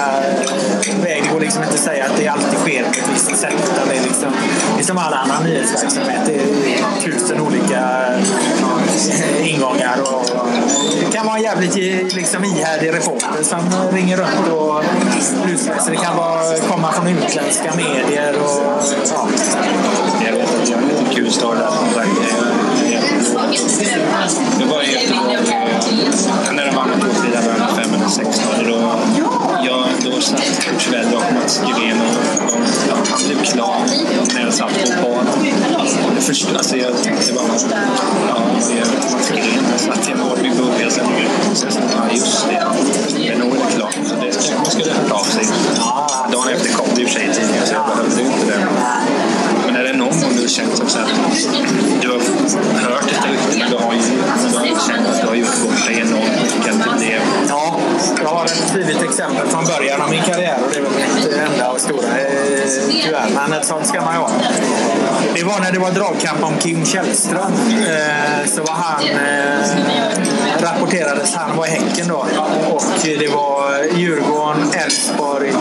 vägar. 1.04 1.24
Det 1.24 1.34
går 1.34 1.40
liksom 1.40 1.64
inte 1.64 1.76
att 1.76 1.80
säga 1.80 2.06
att 2.06 2.18
det 2.18 2.28
alltid 2.28 2.60
sker 2.60 2.84
på 2.84 2.90
ett 2.90 3.10
visst 3.14 3.38
sätt. 3.38 3.54
Utan 3.74 3.88
det, 3.88 3.98
är 3.98 4.04
liksom, 4.04 4.32
det 4.76 4.82
är 4.82 4.86
som 4.86 4.98
all 4.98 5.14
annan 5.14 5.44
nyhetsverksamhet. 5.44 6.22
Det 6.26 6.36
är 6.36 7.02
tusen 7.02 7.42
olika 7.42 8.08
eh, 9.40 9.54
ingångar. 9.54 9.98
Och, 10.02 10.26
det 11.00 11.18
kan 11.18 11.26
vara 11.26 11.38
en 11.38 11.44
jävligt 11.44 11.76
liksom, 12.14 12.44
ihärdig 12.44 12.94
reporter 12.94 13.44
som 13.44 13.60
ringer 13.92 14.18
runt 14.18 14.48
och 14.52 14.84
lusläser. 15.48 15.92
Det 15.92 15.98
kan 15.98 16.18
vara, 16.18 16.58
komma 16.70 16.92
från 16.92 17.08
utländska 17.08 17.76
medier. 17.76 18.36
Och, 18.40 18.64
ja. 19.14 19.28
Jag 20.26 20.32
vet 20.32 20.62
att 20.62 20.70
jag 20.70 20.80
är 20.80 20.84
en 20.84 20.88
liten 20.88 21.06
kul 21.16 21.32
start 21.32 21.58
där. 21.58 22.57
Det 23.38 24.66
var 24.66 24.82
ju 24.82 24.98
när 26.52 26.66
de 26.66 26.76
vann 26.76 26.90
med 26.90 27.02
Tårtfria 27.02 27.42
början 27.42 27.62
av 27.62 27.76
5 27.76 27.94
eller 27.94 28.08
6 28.10 28.42
då. 28.66 28.98
Då, 29.66 30.12
då 30.12 30.22
satt 30.22 30.60
Kurt 30.60 30.82
Svell 30.82 31.16
och 31.16 31.34
Mats 31.34 31.62
Gylén 31.68 32.02
och, 32.02 32.14
ja, 32.90 32.96
han 33.10 33.20
blev 33.28 33.44
klar 33.44 33.76
när 34.34 34.42
jag 34.42 34.54
satt 34.54 35.02
på 35.02 35.08
par. 35.08 35.80
Alltså, 35.80 36.48
jag 36.48 36.58
alltså 36.58 36.78
jag 36.78 37.04
tänkte 37.04 37.34
bara, 37.34 37.44
ja, 38.28 38.40
det 38.70 38.80
är 38.80 39.12
Mats 39.12 39.32
Gylén, 39.32 39.64
Jag 39.72 39.80
satt 39.80 40.10
i 40.10 40.12
en 40.12 40.20
hård 40.20 40.38
början 40.58 40.92
sen. 40.92 41.06
Sen 41.54 41.72
sa 41.72 41.80
jag, 41.80 41.90
ja 42.08 42.14
just 42.14 42.48
det, 42.48 42.68
det 43.18 43.28
är 43.28 43.38
nog 43.38 43.56
inte 43.56 43.72
klart. 43.76 43.98
Så 44.06 44.16
det 44.16 44.32
kanske 44.32 44.56
man 44.56 44.66
skulle 44.66 44.94
ha 44.94 45.02
hört 45.02 45.12
av 45.12 45.24
sig. 45.24 45.46
Dagen 46.32 46.54
efter 46.54 46.74
kom 46.74 46.88
det 46.96 47.02
i 47.02 47.06
och 47.06 47.10
för 47.10 47.20
sig 47.20 47.30
i 47.30 47.34
tidningen 47.34 47.66
så 47.68 47.74
jag 47.74 47.86
behövde 47.86 48.22
ju 48.22 48.28
inte 48.28 48.46
det. 48.46 48.68
Men 49.66 49.76
är 49.76 49.84
det 49.84 49.94
någon 49.94 50.22
gång 50.22 50.36
du 50.42 50.48
känt 50.48 50.78
som 50.78 50.90
så 50.90 51.00
här, 51.00 51.08
exempel 59.18 59.48
från 59.48 59.66
början 59.66 60.02
av 60.02 60.10
min 60.10 60.24
karriär 60.24 60.58
och 60.64 60.70
det 60.72 60.78
är 60.78 60.82
väl 60.82 60.92
mitt 60.92 61.34
enda 61.34 61.72
och 61.72 61.82
stora 61.82 62.08
eh, 62.08 62.68
tyvärr. 62.90 63.30
Men 63.36 63.54
ett 63.54 63.66
sånt 63.66 63.88
ska 63.88 64.02
man 64.02 64.14
ju 64.14 64.20
ha. 64.20 64.30
Det 65.36 65.44
var 65.44 65.60
när 65.60 65.72
det 65.72 65.80
var 65.80 65.92
dragkamp 65.92 66.44
om 66.44 66.58
Kim 66.58 66.86
Källström. 66.86 67.54
Eh, 67.88 68.48
så 68.48 68.62
var 68.62 68.74
han, 68.74 69.04
eh, 69.04 70.62
rapporterades, 70.62 71.36
han 71.36 71.58
var 71.58 71.66
i 71.66 71.70
Häcken 71.70 72.08
då. 72.08 72.26
Och 72.70 72.84
det 73.04 73.28
var 73.28 73.84
Djurgården, 73.96 74.72
Elfsborg, 74.74 75.54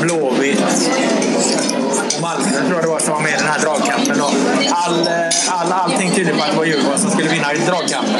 Blåvitt 0.00 0.62
och 2.16 2.22
Malmö 2.22 2.50
tror 2.50 2.72
jag 2.72 2.82
det 2.82 2.88
var 2.88 2.98
som 2.98 3.14
var 3.14 3.20
med 3.20 3.32
i 3.32 3.36
den 3.36 3.46
här 3.46 3.58
dragkampen. 3.58 4.18
Då. 4.18 4.30
All, 4.70 5.06
eh, 5.06 5.60
all, 5.60 5.72
allting 5.72 6.10
tydde 6.10 6.32
på 6.32 6.42
att 6.42 6.50
det 6.50 6.56
var 6.56 6.64
Djurgården 6.64 6.98
som 6.98 7.10
skulle 7.10 7.28
vinna 7.28 7.52
i 7.54 7.58
dragkampen. 7.58 8.14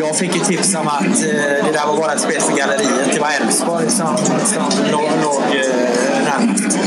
Jag 0.00 0.16
fick 0.16 0.36
ju 0.36 0.40
tips 0.40 0.74
om 0.74 0.88
att 0.88 1.02
eh, 1.02 1.64
det 1.64 1.72
där 1.72 1.86
var 1.86 1.96
bara 1.96 2.12
ett 2.12 2.20
spel 2.20 2.40
för 2.40 2.56
galleriet. 2.56 3.14
Det 3.14 3.20
var 3.20 3.30
Elfsborg 3.40 3.90
som, 3.90 4.16
som 4.52 4.62
låg, 4.92 5.08
låg 5.22 5.42
eh, 5.42 6.22
närmast. 6.24 6.78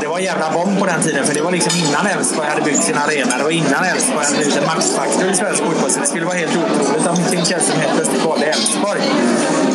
Det 0.00 0.06
var 0.06 0.18
en 0.18 0.24
jävla 0.24 0.50
bomb 0.50 0.78
på 0.78 0.86
den 0.86 1.02
tiden, 1.02 1.26
för 1.26 1.34
det 1.34 1.42
var 1.42 1.52
liksom 1.52 1.72
innan 1.84 2.06
Elfsborg 2.06 2.48
hade 2.48 2.62
byggt 2.62 2.82
sin 2.82 2.98
arena. 2.98 3.38
Det 3.38 3.44
var 3.44 3.50
innan 3.50 3.84
Elfsborg 3.84 4.24
hade 4.24 4.36
blivit 4.36 4.56
en 4.56 4.66
matchfaktor 4.66 5.30
i 5.30 5.34
svensk 5.34 5.62
fotboll. 5.64 5.90
Så 5.90 6.00
det 6.00 6.06
skulle 6.06 6.26
vara 6.26 6.36
helt 6.36 6.56
otroligt 6.56 7.06
om 7.06 7.16
Kim 7.30 7.44
Källström 7.44 7.80
helt 7.80 7.94
plötsligt 7.94 8.24
valde 8.24 8.46
Elfsborg. 8.46 9.00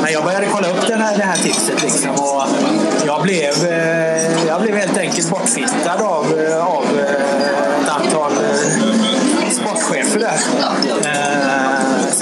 Men 0.02 0.13
jag 0.13 0.24
började 0.24 0.48
kolla 0.52 0.67
upp 0.67 0.88
den 0.88 1.02
här, 1.02 1.17
det 1.17 1.24
här 1.24 1.38
tipset 1.38 1.82
liksom, 1.84 2.12
och 2.12 2.43
jag 3.06 3.22
blev, 3.22 3.54
eh, 3.65 4.48
jag 4.48 4.62
blev 4.62 4.76
helt 4.76 4.98
enkelt 4.98 5.30
bortfittad 5.30 6.02
av, 6.02 6.26
eh, 6.39 6.67
av 6.67 6.86
eh, 7.00 7.84
ett 7.84 7.89
antal 7.89 8.32
eh, 8.32 9.50
sportchefer 9.52 10.19
där. 10.19 10.39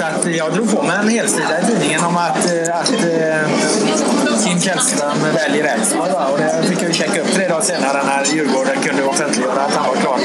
Så 0.02 0.08
att 0.08 0.26
eh, 0.26 0.36
jag 0.36 0.52
drog 0.52 0.76
på 0.76 0.82
mig 0.82 0.96
en 1.00 1.08
helsida 1.08 1.60
i 1.60 1.66
tidningen 1.66 2.04
om 2.04 2.16
att, 2.16 2.46
eh, 2.46 2.78
att 2.80 2.92
eh, 2.92 4.44
Kim 4.44 4.60
Källström 4.60 5.18
väljer 5.34 5.64
Elfsborg. 5.64 6.10
Och 6.32 6.38
det 6.38 6.68
fick 6.68 6.78
jag 6.82 6.88
ju 6.88 6.92
checka 6.92 7.20
upp 7.20 7.32
tre 7.34 7.48
dagar 7.48 7.62
senare 7.62 8.02
när 8.06 8.34
Djurgården 8.34 8.76
kunde 8.82 9.02
offentliggöra 9.04 9.60
att 9.62 9.74
han 9.74 9.88
var 9.88 9.96
klar, 9.96 10.18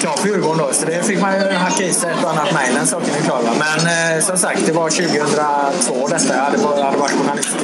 klar 0.00 0.16
för 0.16 0.28
Djurgården. 0.28 0.58
Då. 0.58 0.72
Så 0.72 0.86
det 0.86 1.06
fick 1.06 1.20
man 1.20 1.34
ju 1.34 1.52
hacka 1.52 1.84
i 1.84 1.92
sig 1.92 2.10
ett 2.10 2.24
och 2.24 2.30
annat 2.30 2.54
mejl, 2.54 2.74
den 2.74 2.86
saken 2.86 3.14
är 3.18 3.24
klar. 3.24 3.42
Va. 3.42 3.50
Men 3.58 4.22
som 4.22 4.38
sagt, 4.38 4.66
det 4.66 4.72
var 4.72 4.90
2002 4.90 6.08
detta. 6.08 6.34
Jag 6.34 6.42
hade, 6.42 6.58
jag 6.58 6.84
hade 6.84 6.98
varit 6.98 7.12
journalist 7.12 7.56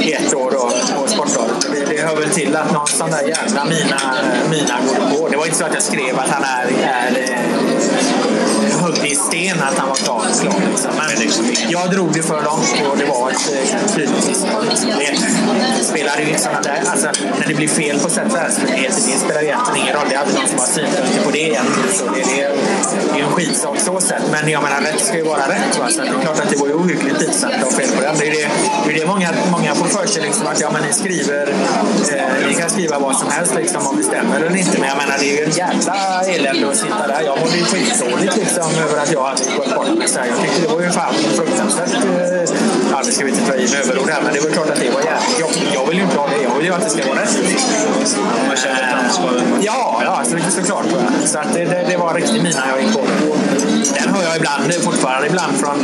i 0.00 0.12
ett 0.12 0.34
år 0.34 0.50
då, 0.50 0.70
på 1.00 1.08
Sportbladet. 1.08 1.66
Det, 1.72 1.96
det 1.96 2.02
hör 2.02 2.16
väl 2.16 2.30
till 2.30 2.56
att 2.56 2.72
någon 2.72 2.86
sån 2.86 3.10
där 3.10 3.22
jävla 3.22 3.64
mina, 3.64 4.00
mina 4.50 4.74
går 4.88 5.18
på. 5.18 5.28
Det 5.28 5.36
var 5.36 5.44
inte 5.44 5.58
så 5.58 5.64
att 5.64 5.74
jag 5.74 5.82
skrev 5.82 6.18
att 6.18 6.28
han 6.28 6.44
är, 6.44 6.66
är 6.82 7.36
högg 8.86 8.98
hugg 8.98 9.10
i 9.12 9.14
sten 9.14 9.62
att 9.62 9.78
han 9.78 9.88
var 9.88 9.96
klar. 9.96 10.22
klar 10.40 10.60
liksom. 11.20 11.44
Men 11.46 11.70
jag 11.70 11.90
drog 11.90 12.12
det 12.12 12.22
för 12.22 12.42
långt 12.42 12.90
och 12.90 12.98
det 12.98 13.04
var 13.04 13.30
ett 13.30 13.52
eh, 13.52 13.94
tydligt 13.94 14.28
misstag. 14.28 14.64
Det 15.78 15.84
spelar 15.84 16.18
ju 16.18 16.38
sådana 16.38 16.60
där, 16.60 16.82
alltså, 16.86 17.08
när 17.40 17.46
det 17.48 17.54
blir 17.54 17.68
fel 17.68 17.98
på 17.98 18.10
sätt 18.10 18.32
så 18.32 18.36
här, 18.36 18.50
det, 18.76 19.18
spelar 19.18 19.40
ju 19.40 19.46
egentligen 19.46 19.80
ingen 19.82 19.94
roll. 19.96 20.06
Det 20.08 20.14
är 20.14 20.20
aldrig 20.20 20.38
någon 20.38 20.48
som 20.48 20.58
har 20.58 20.66
synpunkter 20.66 21.24
på 21.24 21.30
det 21.30 21.38
egentligen. 21.38 21.92
Så 21.94 22.04
det, 22.04 22.22
det, 22.22 22.56
det 23.12 23.20
är 23.20 23.24
en 23.24 23.30
skitsak 23.30 23.80
så 23.80 24.00
sett. 24.00 24.22
Men 24.32 24.50
jag 24.50 24.62
menar, 24.62 24.80
rätt 24.80 25.00
ska 25.00 25.16
ju 25.16 25.22
vara 25.22 25.48
rätt. 25.48 25.78
Va? 25.78 25.88
Så 25.90 26.00
det 26.00 26.08
är 26.08 26.20
klart 26.20 26.40
att 26.40 26.50
det 26.50 26.56
var 26.56 26.66
ju 26.66 26.74
ohyggligt 26.74 27.18
pinsamt 27.18 27.54
att 27.54 27.62
ha 27.62 27.70
fel 27.70 27.88
på 27.96 28.00
det. 28.00 28.12
Det 28.18 28.26
är 28.26 28.30
det, 28.30 28.48
det, 28.86 28.92
är 28.92 29.00
det 29.00 29.06
många, 29.06 29.28
många 29.50 29.74
får 29.74 29.86
för 29.86 30.06
sig, 30.06 30.22
liksom, 30.22 30.46
att 30.46 30.60
ja, 30.60 30.70
men 30.72 30.82
ni 30.82 30.92
skriver, 30.92 31.48
eh, 32.12 32.48
ni 32.48 32.54
kan 32.54 32.70
skriva 32.70 32.98
vad 32.98 33.16
som 33.16 33.30
helst 33.30 33.54
liksom, 33.54 33.86
om 33.86 33.96
det 33.96 34.02
stämmer 34.02 34.36
eller 34.40 34.56
inte. 34.56 34.78
Men 34.78 34.88
jag 34.88 34.98
menar, 34.98 35.16
det 35.18 35.26
är 35.32 35.36
ju 35.38 35.44
en 35.44 35.50
jävla 35.50 35.96
elände 36.34 36.70
att 36.70 36.76
sitta 36.76 37.06
där. 37.06 37.22
Jag 37.22 37.38
mådde 37.40 37.56
ju 37.56 37.64
skitdåligt 37.64 38.36
liksom, 38.36 38.70
över 38.78 39.02
att 39.02 39.12
jag 39.12 39.24
hade 39.24 39.44
gått 39.56 39.74
bort 39.74 39.98
mig. 39.98 40.08
Jag 40.14 40.40
tyckte 40.42 40.60
det 40.62 40.68
var 40.74 40.80
ju 40.82 40.90
fan 40.90 41.14
fruktansvärt. 41.14 41.94
Eh, 41.94 42.56
ja, 42.92 43.02
nu 43.04 43.12
ska 43.12 43.24
vi 43.24 43.30
inte 43.30 43.46
ta 43.46 43.54
i 43.54 43.68
med 43.72 43.80
överord 43.80 44.10
här, 44.10 44.22
men 44.22 44.32
det 44.34 44.40
var 44.40 44.50
klart 44.50 44.70
att 44.70 44.80
det 44.80 44.90
var 44.90 45.02
jävligt 45.12 45.40
jobbigt. 45.40 45.74
Jag 45.74 45.86
vill 45.86 45.96
ju 45.96 46.02
inte 46.02 46.18
ha 46.18 46.26
det. 46.26 46.42
Jag 46.42 46.54
vill 46.56 46.66
ju 46.66 46.72
att 46.72 46.84
det 46.84 46.90
ska 46.90 47.08
vara 47.08 47.20
rätt. 47.22 47.38
Man 48.48 48.56
känner 48.56 48.82
ett 48.82 48.94
ansvar. 49.04 49.32
Ja, 49.60 50.00
ja 50.04 50.24
så, 50.24 50.50
såklart. 50.50 50.86
Så 51.24 51.38
att 51.38 51.54
det, 51.54 51.64
det, 51.64 51.86
det 51.88 51.96
var 51.96 52.08
en 52.08 52.16
riktig 52.16 52.42
mina 52.42 52.62
jag 52.68 52.82
gick 52.82 52.92
på. 52.92 53.04
Den 54.00 54.14
hör 54.14 54.22
jag 54.22 54.36
ibland, 54.36 54.74
fortfarande 54.74 55.26
ibland 55.26 55.56
från, 55.56 55.76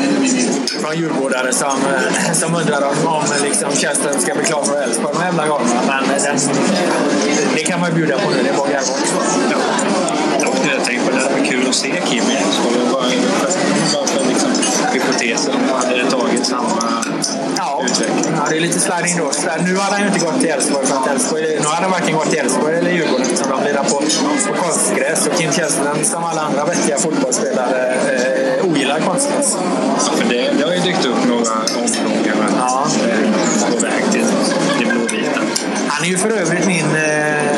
från 0.80 0.96
djurgårdare 0.96 1.52
som, 1.52 1.68
eh, 1.68 2.32
som 2.32 2.54
undrar 2.54 2.82
om, 2.82 3.06
om 3.06 3.22
liksom, 3.42 3.70
Källström 3.72 4.20
ska 4.20 4.34
bli 4.34 4.44
klar 4.44 4.62
för 4.62 4.82
Elfsborg 4.82 5.14
de 5.18 5.24
jävla 5.24 5.46
gångerna. 5.46 5.80
Men 5.86 6.22
den, 6.22 6.36
det 7.54 7.62
kan 7.62 7.80
man 7.80 7.88
ju 7.90 7.94
bjuda 7.96 8.18
på 8.18 8.30
nu, 8.30 8.36
det 8.42 8.56
bara 8.56 8.66
att 8.66 8.72
garva 8.72 10.11
Och 11.06 11.12
det, 11.12 11.18
det 11.18 11.40
var 11.40 11.46
kul 11.46 11.68
att 11.68 11.74
se 11.74 12.02
Kim 12.06 12.24
i 12.30 12.36
Elfsborg. 12.36 12.76
Bara 12.92 14.06
för 14.06 14.28
liksom, 14.28 14.50
hypotesen 14.92 15.54
om 15.54 15.60
han 15.70 15.86
hade 15.86 16.10
tagit 16.10 16.46
samma 16.46 17.04
ja. 17.56 17.82
utveckling. 17.86 18.34
Ja, 18.36 18.42
det 18.50 18.56
är 18.56 18.60
lite 18.60 18.80
sliding 18.80 19.16
doors. 19.18 19.36
Nu 19.66 19.76
hade 19.76 19.92
han 19.96 20.00
ju 20.00 20.06
inte 20.06 20.26
gått 20.26 20.40
till 20.40 20.48
Elfsborg 20.48 20.86
för 20.86 20.96
att 20.96 21.06
Elfsborg, 21.06 21.42
nu 21.42 21.66
hade 21.66 21.82
han 21.82 21.90
varken 21.90 22.16
gått 22.16 22.30
till 22.30 22.38
Elfsborg 22.38 22.74
eller 22.74 22.90
Djurgården 22.90 23.36
som 23.36 23.50
de 23.50 23.64
lirar 23.64 23.84
på, 23.84 23.96
på 24.48 24.62
konstgräs. 24.62 25.26
Och 25.26 25.38
Kim 25.38 25.52
Källström, 25.52 26.04
som 26.04 26.24
alla 26.24 26.40
andra 26.40 26.64
vettiga 26.64 26.98
fotbollsspelare, 26.98 27.94
eh, 27.94 28.66
ogillar 28.66 29.00
konstgräs. 29.00 29.56
Ja, 30.06 30.12
för 30.16 30.24
det, 30.28 30.50
det 30.58 30.64
har 30.64 30.72
ju 30.72 30.80
dykt 30.80 31.06
upp 31.06 31.28
några 31.28 31.52
omgångar 32.06 32.50
ja. 32.58 32.86
på 33.70 33.76
väg 33.76 34.04
till 34.12 34.24
det 34.78 34.84
blåvita. 34.84 35.40
Han 35.88 36.04
är 36.04 36.08
ju 36.08 36.18
för 36.18 36.30
övrigt 36.30 36.66
min 36.66 36.96
eh, 36.96 37.51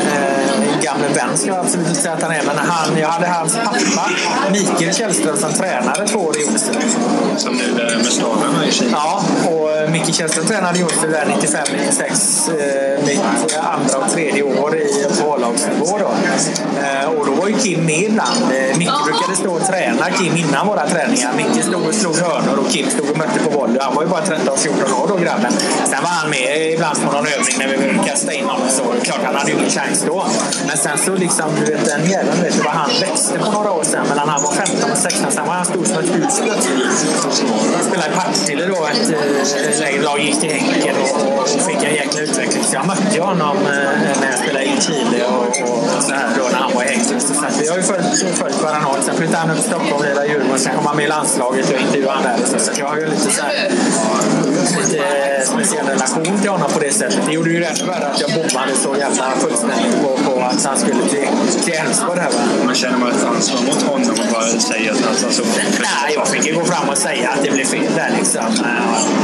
vän 1.15 1.37
ska 1.37 1.47
jag 1.47 1.57
absolut 1.57 1.87
inte 1.87 2.01
säga 2.01 2.13
att 2.13 2.21
han 2.21 2.31
är. 2.31 2.43
Men 2.45 2.57
han, 2.57 2.97
jag 2.97 3.07
hade 3.07 3.27
hans 3.27 3.55
pappa, 3.55 4.09
Mikael 4.51 4.93
Källström, 4.93 5.37
som 5.37 5.53
tränare 5.53 6.07
två 6.07 6.19
år 6.19 6.37
i 6.37 6.41
Jonsered. 6.41 6.83
Som 7.37 7.55
nu 7.55 7.81
är 7.81 7.95
med 7.95 8.05
stavarna 8.05 8.65
i 8.67 8.71
Kina? 8.71 8.91
Ja, 8.91 9.23
och 9.49 9.71
eh, 9.71 9.91
Micke 9.91 10.15
Källström 10.15 10.45
tränade 10.45 10.79
Jonsered 10.79 11.11
där 11.11 11.25
95-96. 11.25 12.49
Eh, 12.49 13.05
mitt 13.05 13.57
andra 13.57 13.97
och 13.97 14.11
tredje 14.11 14.43
år 14.43 14.75
i 14.75 15.05
på 15.21 15.33
A-lagsnivå. 15.33 15.97
Då. 15.97 16.11
Eh, 16.81 17.09
och 17.09 17.25
då 17.25 17.31
var 17.31 17.47
ju 17.47 17.57
Kim 17.57 17.85
med 17.85 18.01
ibland. 18.01 18.45
Micke 18.77 19.05
brukade 19.05 19.35
stå 19.35 19.51
och 19.53 19.67
träna 19.67 20.05
Kim 20.11 20.35
innan 20.35 20.67
våra 20.67 20.87
träningar. 20.87 21.33
Micke 21.37 21.63
stod 21.65 21.87
och 21.87 21.95
slog 21.95 22.15
hörnor 22.15 22.59
och 22.59 22.71
Kim 22.71 22.89
stod 22.89 23.09
och 23.09 23.17
mötte 23.17 23.39
på 23.39 23.49
volley. 23.59 23.77
Han 23.81 23.95
var 23.95 24.03
ju 24.03 24.09
bara 24.09 24.21
13-14 24.21 25.01
år 25.01 25.07
då 25.07 25.15
grabben. 25.15 25.53
Sen 25.85 26.03
var 26.03 26.09
han 26.09 26.29
med 26.29 26.71
ibland 26.73 26.97
på 27.05 27.11
någon 27.11 27.27
övning 27.27 27.55
när 27.59 27.67
vi 27.67 27.77
behövde 27.77 28.09
kasta 28.09 28.33
in 28.33 28.45
honom. 28.45 28.67
Så 28.69 28.83
klart, 29.03 29.19
han 29.23 29.35
hade 29.35 29.51
ju 29.51 29.57
ingen 29.57 29.69
chans 29.69 30.03
då. 30.07 30.25
Men 30.67 30.77
sen 30.77 30.97
så 31.05 31.15
liksom, 31.15 31.49
du 31.59 31.65
vet 31.71 31.85
den 31.85 32.09
jäveln, 32.09 32.41
vet 32.41 32.53
du 32.57 32.61
vad 32.61 32.73
han 32.73 32.89
växte 33.01 33.39
på 33.39 33.51
några 33.51 33.71
år 33.71 33.83
sedan. 33.83 34.07
Mellan 34.09 34.29
han 34.29 34.43
var 34.43 34.51
15 34.51 34.91
och 34.91 34.97
16, 34.97 35.31
sen 35.31 35.45
var 35.47 35.53
han 35.53 35.65
stor 35.65 35.85
som 35.85 35.97
ett 35.97 36.15
hus 36.15 36.41
Han 37.23 37.83
Spelade 37.83 38.11
i 38.11 38.15
Partille 38.15 38.65
då, 38.65 38.87
ett 38.91 39.09
äh, 39.09 39.79
lägre 39.79 40.01
lag, 40.01 40.19
gick 40.19 40.39
till 40.39 40.51
Henken 40.51 40.95
och, 41.01 41.39
och 41.39 41.49
fick 41.49 41.83
en 41.83 41.95
jäkla 41.95 42.21
utveckling. 42.21 42.63
Så 42.63 42.75
jag 42.75 42.87
mötte 42.87 43.21
honom 43.21 43.57
äh, 43.57 43.73
när 44.21 44.29
jag 44.31 44.39
spelade 44.39 44.65
i 44.65 44.81
Chile 44.81 45.25
och, 45.25 45.71
och, 45.71 45.97
och 45.97 46.03
så 46.03 46.13
här 46.13 46.29
då 46.37 46.43
när 46.51 46.59
han 46.59 46.73
var 46.75 46.83
i 46.83 46.87
Henken. 46.87 47.21
Så, 47.21 47.33
vi 47.59 47.67
har 47.67 47.77
ju 47.77 47.83
följt, 47.83 48.37
följt 48.37 48.61
varandra 48.61 48.89
åt. 48.89 49.03
Sen 49.03 49.15
flyttade 49.15 49.37
han 49.37 49.49
upp 49.49 49.57
till 49.57 49.65
Stockholm 49.65 49.93
och 49.93 50.03
lirade 50.03 50.27
Djurgården. 50.27 50.59
Sen 50.59 50.75
kom 50.75 50.85
han 50.85 50.95
med 50.95 51.05
i 51.05 51.07
landslaget 51.07 51.69
och 51.73 51.79
intervjuade 51.79 52.13
han 52.13 52.23
där. 52.23 52.45
Så, 52.45 52.59
så 52.59 52.71
jag 52.79 52.87
har 52.87 52.97
ju 52.97 53.05
lite 53.05 53.31
så 53.31 53.41
här, 53.41 53.71
lite 54.79 54.97
eh, 54.97 55.43
speciell 55.53 55.85
relation 55.87 56.39
till 56.41 56.49
honom 56.49 56.69
på 56.71 56.79
det 56.79 56.91
sättet. 56.91 57.19
Det 57.25 57.33
gjorde 57.33 57.49
ju 57.49 57.59
det 57.59 57.65
ännu 57.65 57.85
värre 57.85 58.07
att 58.07 58.21
jag 58.21 58.29
bommade 58.33 58.75
så 58.75 58.95
jävla 58.99 59.31
fullständigt 59.31 60.01
på, 60.03 60.17
på 60.25 60.39
att 60.39 60.65
han 60.65 60.77
skulle 60.77 60.94
till, 61.09 61.63
till 61.63 61.73
Elfsborg. 61.73 62.21
Man 62.65 62.75
känner 62.75 62.97
man 62.97 63.11
ett 63.11 63.23
ansvar 63.23 63.61
mot 63.61 63.81
honom 63.81 64.09
och 64.09 64.27
bara 64.33 64.59
säga 64.59 64.91
att 64.91 65.01
han 65.01 65.09
alltså, 65.25 65.43
Nej, 65.79 66.13
jag 66.15 66.27
fick 66.27 66.45
ju 66.45 66.55
gå 66.55 66.65
fram 66.65 66.89
och 66.89 66.97
säga 66.97 67.29
att 67.29 67.43
det 67.43 67.51
blev 67.51 67.65
fel 67.65 67.91
där. 67.95 68.11
Liksom. 68.17 68.41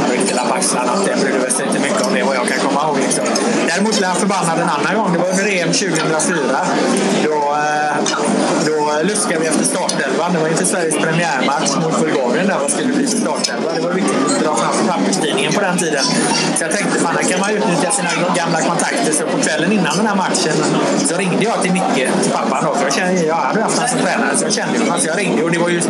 Han 0.02 0.10
ryckte 0.10 0.34
la 0.34 0.44
på 0.44 0.54
axlarna. 0.54 0.92
Det 1.06 1.20
brydde 1.20 1.38
väl 1.38 1.52
sig 1.52 1.66
inte 1.66 1.80
mycket 1.80 2.02
om 2.02 2.14
det, 2.14 2.22
vad 2.22 2.36
jag 2.36 2.48
kan 2.48 2.58
komma 2.58 2.80
ihåg. 2.84 2.98
Liksom. 2.98 3.24
Däremot 3.68 3.98
blev 3.98 4.08
han 4.08 4.16
förbannad 4.16 4.58
en 4.58 4.68
annan 4.68 4.94
gång. 4.96 5.12
Det 5.12 5.18
var 5.18 5.28
under 5.30 5.46
EM 5.46 5.72
2004. 5.72 6.36
Då, 7.24 7.32
eh, 7.32 8.41
då 8.98 9.02
luskade 9.02 9.38
vi 9.40 9.46
efter 9.46 9.64
startelvan. 9.64 10.32
Det 10.32 10.38
var 10.38 10.48
inför 10.48 10.64
Sveriges 10.64 10.96
premiärmatch 10.96 11.76
mot 11.82 12.00
Bulgarien 12.00 12.46
där 12.46 12.58
vad 12.58 12.70
skulle 12.70 12.92
bli 12.92 13.06
startelva. 13.06 13.72
Det 13.76 13.80
var 13.80 13.92
viktigt 13.92 14.16
att 14.26 14.40
dra 14.44 14.56
fram 14.56 14.86
papperstidningen 14.88 15.52
på 15.52 15.60
den 15.60 15.78
tiden. 15.78 16.04
Så 16.56 16.64
jag 16.64 16.70
tänkte, 16.70 16.98
fan, 16.98 17.14
här 17.16 17.22
kan 17.30 17.40
man 17.40 17.50
utnyttja 17.50 17.90
sina 17.90 18.10
gamla 18.36 18.60
kontakter. 18.60 19.12
Så 19.12 19.24
på 19.26 19.38
kvällen 19.42 19.72
innan 19.72 19.96
den 19.96 20.06
här 20.06 20.16
matchen 20.16 20.56
så 21.08 21.16
ringde 21.16 21.44
jag 21.44 21.62
till 21.62 21.72
Micke, 21.72 21.94
till 22.22 22.32
pappan 22.32 22.64
då, 22.64 22.74
för 22.74 22.84
jag, 22.84 22.94
kände, 22.94 23.20
jag 23.22 23.34
hade 23.34 23.62
haft 23.62 23.76
honom 23.78 23.90
som 23.90 24.00
tränare 24.00 24.36
så 24.36 24.44
jag 24.44 24.52
kände 24.52 24.72
honom. 24.72 24.86
Så 24.86 24.92
alltså, 24.92 25.08
jag 25.08 25.18
ringde 25.18 25.42
och 25.44 25.50
det 25.50 25.58
var 25.58 25.68
ju, 25.68 25.80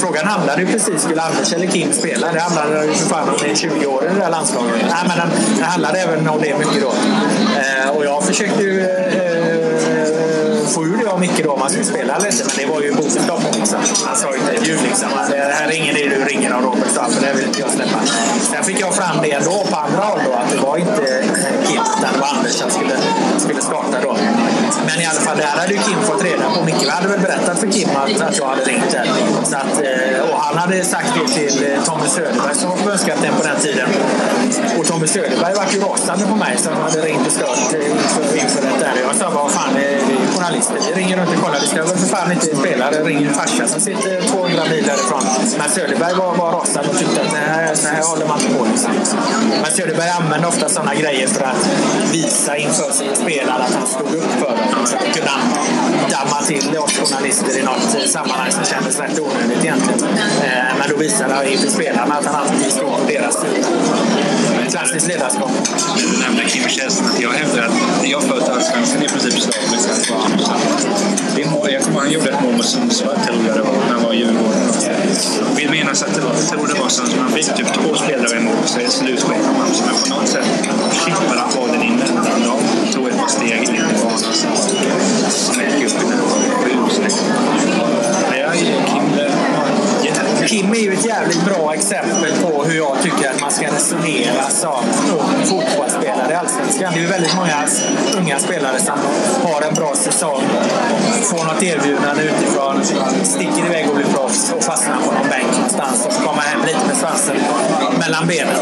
frågan 0.00 0.26
handlade 0.26 0.62
ju 0.62 0.68
precis, 0.68 1.02
skulle 1.02 1.22
Anders 1.22 1.52
eller 1.52 1.66
Kim 1.66 1.92
spela? 1.92 2.32
Det 2.32 2.40
handlade 2.40 2.86
ju 2.86 2.92
för 2.92 3.08
fan 3.08 3.28
om 3.28 3.56
20 3.56 3.86
år 3.86 4.04
i 4.04 4.14
det 4.16 4.22
här 4.22 4.30
landslaget. 4.30 4.74
Nej, 4.82 5.04
men 5.08 5.16
den, 5.18 5.30
den 5.56 5.64
handlade 5.64 5.98
även 5.98 6.28
om 6.28 6.40
det 6.42 6.58
mycket 6.58 6.82
då. 6.82 6.92
Eh, 7.60 7.96
och 7.96 8.04
jag 8.04 8.24
försökte 8.24 8.62
ju 8.62 8.80
eh, 8.80 9.19
mycket 11.20 11.36
Micke 11.36 11.46
då 11.46 11.52
om 11.52 11.60
han 11.60 11.70
skulle 11.70 11.84
spela 11.84 12.16
eller 12.16 12.26
inte. 12.26 12.44
Men 12.46 12.56
det 12.56 12.66
var 12.72 12.80
ju 12.80 12.92
bokstopp 12.94 13.42
liksom. 13.56 13.78
Han 14.06 14.16
sa 14.16 14.28
inte 14.36 14.52
ett 14.52 14.68
ljud 14.68 14.82
liksom. 14.88 15.08
Det 15.30 15.54
här 15.58 15.68
är 15.68 15.72
ingen 15.72 15.96
idé 15.96 16.08
du 16.16 16.24
ringer 16.24 16.54
om 16.54 16.62
Robert 16.62 16.90
Stahl, 16.90 17.10
för 17.10 17.26
det 17.26 17.32
vill 17.32 17.46
inte 17.46 17.60
jag 17.60 17.70
släppa. 17.70 17.98
Sen 18.50 18.64
fick 18.64 18.80
jag 18.80 18.94
fram 18.94 19.16
det 19.22 19.32
ändå 19.32 19.64
på 19.70 19.76
andra 19.76 20.02
håll 20.10 20.20
då, 20.26 20.32
att 20.32 20.50
det 20.50 20.56
var 20.56 20.76
inte 20.76 21.02
eh, 21.14 21.66
Kim, 21.66 21.82
utan 21.98 22.12
det 22.14 22.20
var 22.20 22.28
Anders 22.36 22.52
som 22.52 22.70
skulle, 22.70 22.96
skulle 23.38 23.62
starta 23.62 23.96
då. 24.02 24.16
Men 24.86 25.00
i 25.00 25.06
alla 25.06 25.20
fall, 25.20 25.36
det 25.36 25.42
här 25.42 25.58
hade 25.60 25.72
ju 25.74 25.80
Kim 25.80 26.00
fått 26.02 26.22
reda 26.24 26.44
på. 26.54 26.64
Micke 26.64 26.88
hade 26.88 27.08
väl 27.08 27.20
berättat 27.20 27.58
för 27.58 27.66
Kim 27.72 27.88
att, 27.96 28.20
att 28.20 28.38
jag 28.38 28.46
hade 28.46 28.64
ringt 28.64 28.90
där. 28.90 29.06
Så 29.44 29.56
att, 29.56 29.74
eh, 29.82 30.30
och 30.30 30.38
han 30.40 30.58
hade 30.58 30.84
sagt 30.84 31.10
det 31.16 31.28
till 31.38 31.64
eh, 31.64 31.84
Tommy 31.84 32.08
Söderberg 32.08 32.54
som 32.54 32.70
var 32.70 32.76
förbundskapten 32.76 33.34
på 33.38 33.42
den 33.42 33.60
tiden. 33.60 33.88
Och 34.78 34.86
Tommy 34.86 35.06
Söderberg 35.06 35.54
var 35.54 35.66
ju 35.72 35.80
rasande 35.80 36.24
på 36.26 36.36
mig 36.36 36.58
som 36.58 36.72
hade 36.76 37.00
ringt 37.00 37.26
och 37.26 37.32
stört 37.32 37.72
inför, 37.72 38.36
inför 38.42 38.62
det 38.62 38.84
där. 38.84 38.92
Jag 39.06 39.16
sa, 39.16 39.30
vad 39.30 39.50
fan, 39.50 39.70
det 39.74 39.84
är 39.94 40.00
journalister. 40.34 40.76
Vi 40.88 41.00
ringer 41.00 41.09
runt 41.16 41.30
och 41.36 41.42
kollar. 41.44 41.60
Vi 41.60 41.66
ska 41.66 41.76
väl 41.76 41.96
för 41.96 42.08
fan 42.16 42.32
inte 42.32 42.56
spela. 42.56 42.90
Det 42.90 43.02
ringer 43.02 43.28
en 43.28 43.34
farsa 43.34 43.66
som 43.68 43.80
sitter 43.80 44.22
200 44.28 44.62
mil 44.70 44.84
därifrån. 44.84 45.22
Men 45.58 45.70
Söderberg 45.70 46.14
var, 46.14 46.36
var 46.36 46.52
rasande 46.52 46.88
och 46.88 46.98
tyckte 46.98 47.20
att 47.20 47.32
nej, 47.32 47.76
så 47.76 47.88
här 47.88 48.02
håller 48.02 48.26
man 48.26 48.40
inte 48.40 48.54
på. 48.58 48.64
Liksom. 48.64 48.90
Men 49.62 49.70
Söderberg 49.72 50.10
använde 50.10 50.46
ofta 50.48 50.68
sådana 50.68 50.94
grejer 50.94 51.28
för 51.28 51.44
att 51.44 51.68
visa 52.12 52.56
inför 52.56 52.92
sina 52.92 53.14
spelare 53.14 53.62
att 53.62 53.74
han 53.74 53.86
stod 53.86 54.14
upp 54.14 54.32
för 54.42 54.50
dem. 54.50 54.86
Så 54.86 54.96
att 54.96 55.16
kunna 55.16 55.36
damma 56.10 56.42
till 56.46 56.78
oss 56.78 56.98
journalister 56.98 57.58
i 57.58 57.62
något 57.62 58.10
sammanhang 58.10 58.50
som 58.52 58.64
kändes 58.64 59.00
rätt 59.00 59.20
onödigt 59.20 59.64
egentligen. 59.64 60.00
Eh, 60.44 60.70
men 60.78 60.90
då 60.90 60.96
visade 60.96 61.34
han 61.34 61.46
inför 61.46 61.70
spelarna 61.70 62.14
att 62.14 62.26
han 62.26 62.34
alltid 62.34 62.72
stod 62.72 62.88
på 62.88 63.00
deras 63.08 63.34
sida. 63.40 63.66
Klassiskt 64.70 65.06
ledarskap. 65.08 65.50
Du 65.96 66.20
nämnde 66.22 66.44
Kim 66.44 66.68
Källström. 66.68 67.08
Jag 67.20 67.30
hävdar 67.30 67.62
att 67.62 68.08
jag 68.08 68.22
följt 68.22 68.48
Allsvenskan 68.48 69.02
i 69.02 69.08
princip 69.08 69.32
slaviskt. 69.32 70.12
Det 71.36 71.50
mål, 71.50 71.72
jag 71.72 71.82
kommer 71.82 72.00
han 72.00 72.10
gjorde 72.10 72.30
ett 72.30 72.42
mål 72.42 72.52
mot 72.56 72.66
Sundsvall, 72.66 73.16
tror 73.26 73.46
jag 73.46 73.56
det 73.56 73.62
var, 73.62 73.72
när 73.72 73.94
han 73.94 74.02
var 74.02 74.12
i 74.12 74.16
Djurgården. 74.16 74.60
Jag 75.58 75.70
vill 75.70 75.88
att 75.88 76.14
det 76.14 76.20
var, 76.20 76.34
jag 76.34 76.48
tror 76.48 76.66
det 76.66 76.80
var 76.80 76.88
Sundsvall. 76.88 77.20
Han 77.20 77.32
fick 77.32 77.54
typ 77.54 77.72
två 77.72 77.94
spelare 77.94 78.36
emot 78.36 78.68
sig 78.68 78.84
i 78.84 78.88
slutskedet 78.88 79.46
av 79.48 79.54
matchen. 79.54 79.84
Men 79.86 79.96
på 80.02 80.08
något 80.14 80.28
sätt 80.28 80.46
chippade 81.04 81.40
han 81.40 81.50
bollen 81.56 81.82
in 81.82 81.96
mellan 81.96 82.42
dem. 82.48 82.60
Tog 82.94 83.08
ett 83.08 83.18
par 83.18 83.28
steg 83.28 83.62
in 83.62 83.74
i 83.74 83.78
banan. 84.02 84.18
Smäck 85.30 85.84
upp 85.84 85.98
den. 86.00 86.18
Sjukt 86.62 86.94
snyggt. 86.96 88.19
Kim 90.50 90.72
är 90.72 90.78
ju 90.78 90.92
ett 90.92 91.04
jävligt 91.06 91.44
bra 91.44 91.74
exempel 91.74 92.32
på 92.42 92.64
hur 92.64 92.76
jag 92.76 92.96
tycker 93.02 93.30
att 93.30 93.40
man 93.40 93.50
ska 93.50 93.66
resonera 93.66 94.50
som 94.50 94.84
fotbollsspelare 95.44 96.32
i 96.32 96.34
Allsvenskan. 96.34 96.92
Det 96.92 96.98
är 96.98 97.02
ju 97.02 97.06
väldigt 97.06 97.34
många 97.36 97.66
unga 98.16 98.38
spelare 98.38 98.78
som 98.80 98.98
har 99.42 99.62
en 99.62 99.74
bra 99.74 99.94
säsong, 99.94 100.42
får 101.22 101.44
något 101.44 101.62
erbjudande 101.62 102.22
utifrån, 102.22 102.84
sticker 103.22 103.66
iväg 103.66 103.88
och 103.88 103.96
blir 103.96 104.06
proffs 104.06 104.52
och 104.56 104.64
fastnar 104.64 104.96
på 104.96 105.12
någon 105.12 105.28
bänk 105.28 105.52
någonstans 105.52 106.06
och 106.06 106.12
får 106.12 106.22
komma 106.22 106.40
hem 106.40 106.60
lite 106.66 106.86
med 106.86 106.96
svansen 106.96 107.36
mellan 107.98 108.26
benen. 108.26 108.54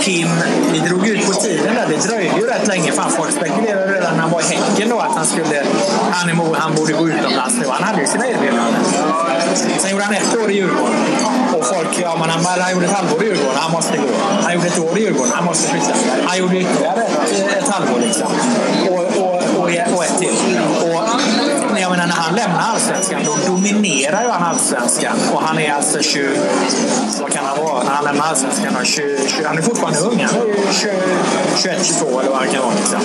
Kim, 0.00 0.28
vi 0.72 0.78
drog 0.78 1.08
ut 1.08 1.26
på 1.26 1.32
tiden 1.32 1.74
där. 1.74 1.86
Det 1.88 2.08
dröjde 2.08 2.36
ju 2.40 2.46
rätt 2.46 2.66
länge. 2.66 2.92
Fan, 2.92 3.10
folk 3.10 3.32
spekulerade 3.32 3.92
redan 3.92 4.14
när 4.14 4.20
han 4.20 4.30
var 4.30 4.40
i 4.40 4.44
Häcken 4.44 4.88
då 4.88 4.98
att 4.98 5.16
han 5.16 5.26
skulle... 5.26 5.64
Han, 6.10 6.54
han 6.54 6.74
borde 6.74 6.92
gå 6.92 7.08
utomlands 7.08 7.56
nu. 7.60 7.66
Han 7.68 7.82
hade 7.82 8.00
ju 8.00 8.06
sina 8.06 8.26
erbjudanden. 8.28 8.84
Sen 9.78 9.90
gjorde 9.90 10.04
han 10.04 10.14
ett 10.14 10.36
år 10.44 10.50
i 10.50 10.54
Djurgården. 10.54 11.33
Och 11.56 11.66
folk, 11.66 11.88
ja 12.02 12.16
men 12.20 12.30
han, 12.30 12.44
han 12.60 12.72
gjorde 12.72 12.86
ett 12.86 12.92
halvår 12.92 13.22
i 13.22 13.26
Djurgården, 13.26 13.56
han 13.56 13.72
måste 13.72 13.96
gå. 13.96 14.08
Han 14.42 14.54
gjorde 14.54 14.66
ett 14.66 14.78
år 14.78 14.98
i 14.98 15.00
Djurgården, 15.00 15.32
han 15.34 15.44
måste 15.44 15.70
flytta. 15.70 15.94
Han 16.26 16.38
gjorde 16.38 16.56
ytterligare 16.60 17.02
ett, 17.02 17.56
ett 17.58 17.68
halvår 17.68 18.00
liksom. 18.00 18.32
Och, 18.88 19.04
och, 19.22 19.34
och, 19.58 19.64
och 19.94 20.04
ett 20.04 20.18
till. 20.18 20.58
Och, 20.82 21.04
jag 21.84 21.90
menar, 21.90 22.06
när 22.06 22.14
han 22.14 22.34
lämnar 22.34 22.60
Allsvenskan 22.60 23.20
då 23.24 23.52
dominerar 23.52 24.22
ju 24.22 24.28
han 24.28 24.42
allsvenskan. 24.42 25.16
Och 25.32 25.42
han 25.42 25.58
är 25.58 25.72
alltså 25.72 26.02
20... 26.02 26.28
Vad 27.20 27.32
kan 27.32 27.44
han 27.44 27.58
vara? 27.64 27.82
När 27.84 27.90
han 27.90 28.04
lämnar 28.04 28.24
allsvenskan? 28.24 28.84
20, 28.84 29.28
20, 29.28 29.44
han 29.46 29.58
är 29.58 29.62
fortfarande 29.62 29.98
ung. 29.98 30.18
Han 30.20 30.34
är 30.34 30.72
21, 31.62 31.86
22 31.86 32.20
eller 32.20 32.30
vad 32.30 32.38
han 32.38 32.48
kan 32.48 32.62
vara. 32.62 32.74
Liksom. 32.74 33.00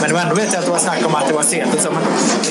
Men 0.00 0.12
var 0.12 0.20
ändå 0.20 0.34
vet 0.34 0.52
jag 0.52 0.58
att 0.58 0.64
det 0.64 0.70
var 0.70 0.78
snack 0.78 1.06
om 1.06 1.14
att 1.14 1.28
det 1.28 1.34
var 1.34 1.42
sent. 1.42 1.74
Och 1.74 1.80
så. 1.80 1.90
Men 1.90 2.02